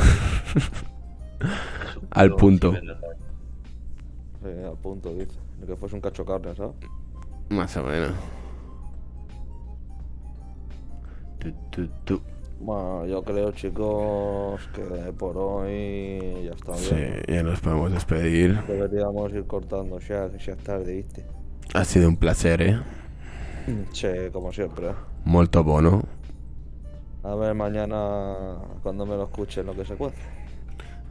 Al 2.11 2.35
punto. 2.35 2.73
Sí, 2.73 4.49
al 4.67 4.77
punto, 4.77 5.15
dice. 5.15 5.39
Ni 5.61 5.67
que 5.67 5.77
fuese 5.77 5.95
un 5.95 6.01
cacho 6.03 6.25
carne, 6.27 6.55
¿sabes? 6.55 6.75
Más 7.49 7.75
o 7.79 7.85
menos. 7.85 8.13
Tu, 11.39 11.53
tu, 11.71 11.87
tu. 12.05 12.21
Bueno, 12.61 13.07
yo 13.07 13.23
creo, 13.25 13.53
chicos, 13.53 14.69
que 14.75 14.83
por 15.19 15.37
hoy 15.39 16.45
ya 16.45 16.53
está 16.53 16.77
Sí, 16.77 16.95
bien. 16.95 17.23
ya 17.27 17.43
nos 17.43 17.61
podemos 17.61 17.91
despedir. 17.93 18.61
Deberíamos 18.67 19.33
ir 19.33 19.47
cortando 19.47 19.99
ya, 19.99 20.31
que 20.31 20.39
ya 20.39 20.53
es 20.53 20.59
tarde, 20.63 20.97
¿viste? 20.97 21.27
Ha 21.75 21.85
sido 21.85 22.09
un 22.09 22.17
placer, 22.17 22.63
eh. 22.63 22.81
Sí, 23.93 24.09
como 24.33 24.53
siempre. 24.53 24.95
Molto 25.25 25.63
bono. 25.65 26.03
A 27.23 27.35
ver 27.35 27.55
mañana 27.55 28.59
cuando 28.83 29.07
me 29.07 29.17
lo 29.17 29.25
escuchen 29.25 29.67
lo 29.67 29.75
que 29.75 29.85
se 29.85 29.97
cuece. 29.97 30.19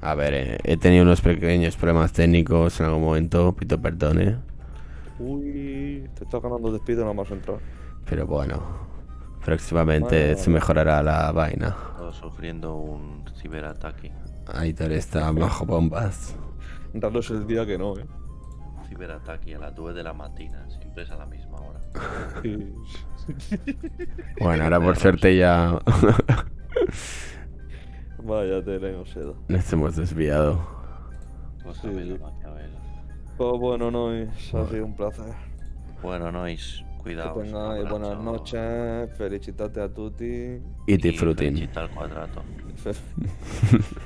A 0.01 0.15
ver, 0.15 0.34
eh, 0.34 0.57
he 0.63 0.77
tenido 0.77 1.03
unos 1.03 1.21
pequeños 1.21 1.76
problemas 1.77 2.13
técnicos 2.13 2.80
en 2.80 2.85
algún 2.88 3.03
momento, 3.03 3.53
pido 3.55 3.81
perdón, 3.81 4.21
eh. 4.21 4.38
Uy, 5.19 6.09
te 6.15 6.23
está 6.23 6.39
ganando 6.39 6.71
despido 6.71 7.01
nada 7.01 7.13
más 7.13 7.30
entrar. 7.31 7.59
Pero 8.05 8.26
bueno, 8.26 8.89
próximamente 9.49 10.26
Bueno. 10.27 10.38
se 10.43 10.49
mejorará 10.51 11.01
la 11.01 11.31
vaina. 11.31 11.76
Estaba 11.91 12.13
sufriendo 12.13 12.76
un 12.76 13.26
ciberataque. 13.35 14.11
Aitor 14.53 14.91
está 14.91 15.31
bajo 15.31 15.65
bombas. 15.65 16.35
Es 16.93 17.30
el 17.31 17.47
día 17.47 17.65
que 17.65 17.77
no, 17.77 17.97
¿eh? 17.97 18.05
Ciberataque 18.88 19.55
a 19.55 19.59
las 19.59 19.76
2 19.76 19.95
de 19.95 20.03
la 20.03 20.13
mañana, 20.13 20.67
siempre 20.69 21.03
es 21.03 21.11
a 21.11 21.15
la 21.17 21.26
misma 21.26 21.57
hora. 21.57 21.80
Bueno, 24.39 24.63
ahora 24.63 24.80
por 24.80 24.97
suerte 24.97 25.35
ya 25.38 25.80
Vaya 28.23 28.61
no 28.61 29.05
sé. 29.05 29.19
nos 29.47 29.73
hemos 29.73 29.95
desviado. 29.95 30.59
Sí. 31.81 32.17
Pues 33.38 33.59
bueno, 33.59 33.89
Nois, 33.91 34.53
ha 34.53 34.65
sido 34.67 34.85
un 34.85 34.95
placer. 34.95 35.34
Bueno, 36.01 36.31
Nois, 36.31 36.84
Cuidado. 36.99 37.41
tengáis 37.41 37.89
buenas 37.89 38.17
noches, 38.19 39.09
felicitate 39.17 39.81
a 39.81 39.89
tutti 39.89 40.59
Y 40.88 40.97
disfruten. 40.97 41.69
al 41.76 41.89
cuadrato. 41.91 42.41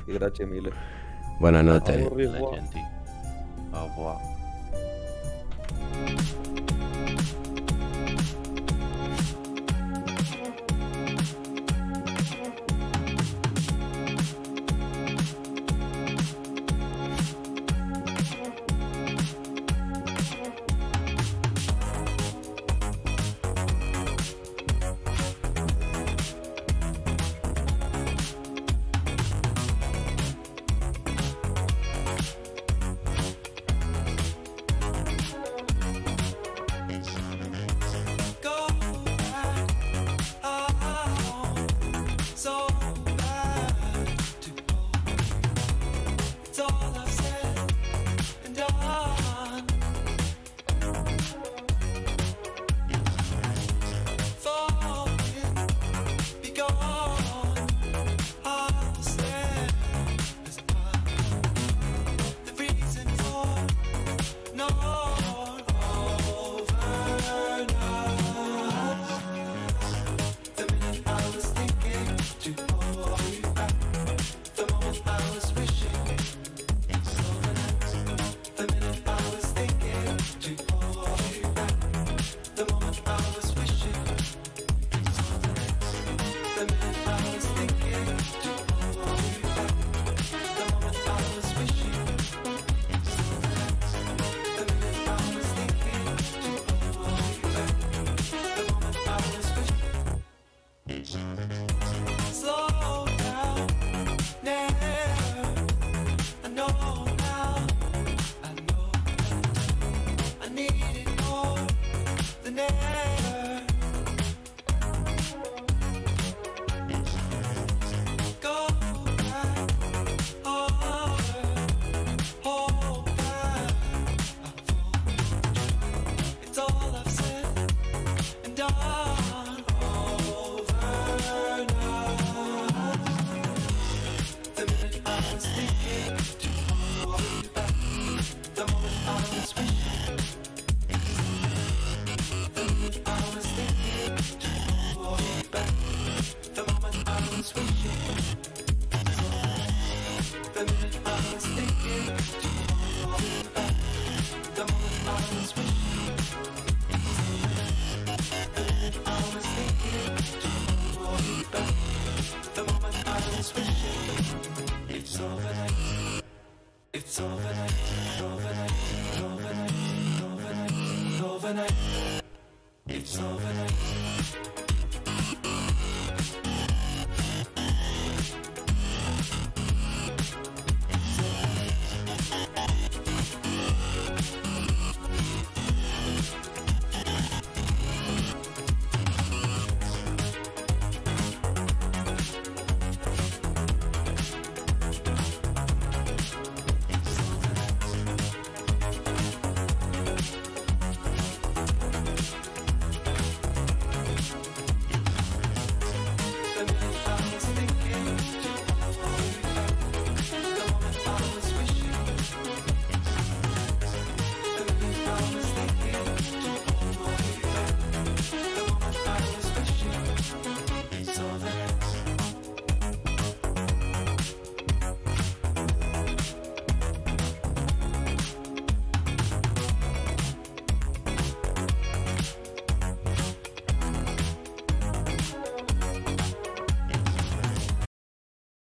y 0.06 0.12
gracias 0.14 0.48
mille. 0.48 0.70
Buenas 1.40 1.64
noches. 1.64 2.06
Au 2.06 2.10
revoir. 2.16 2.60
Au 3.72 3.88
revoir. 3.88 4.18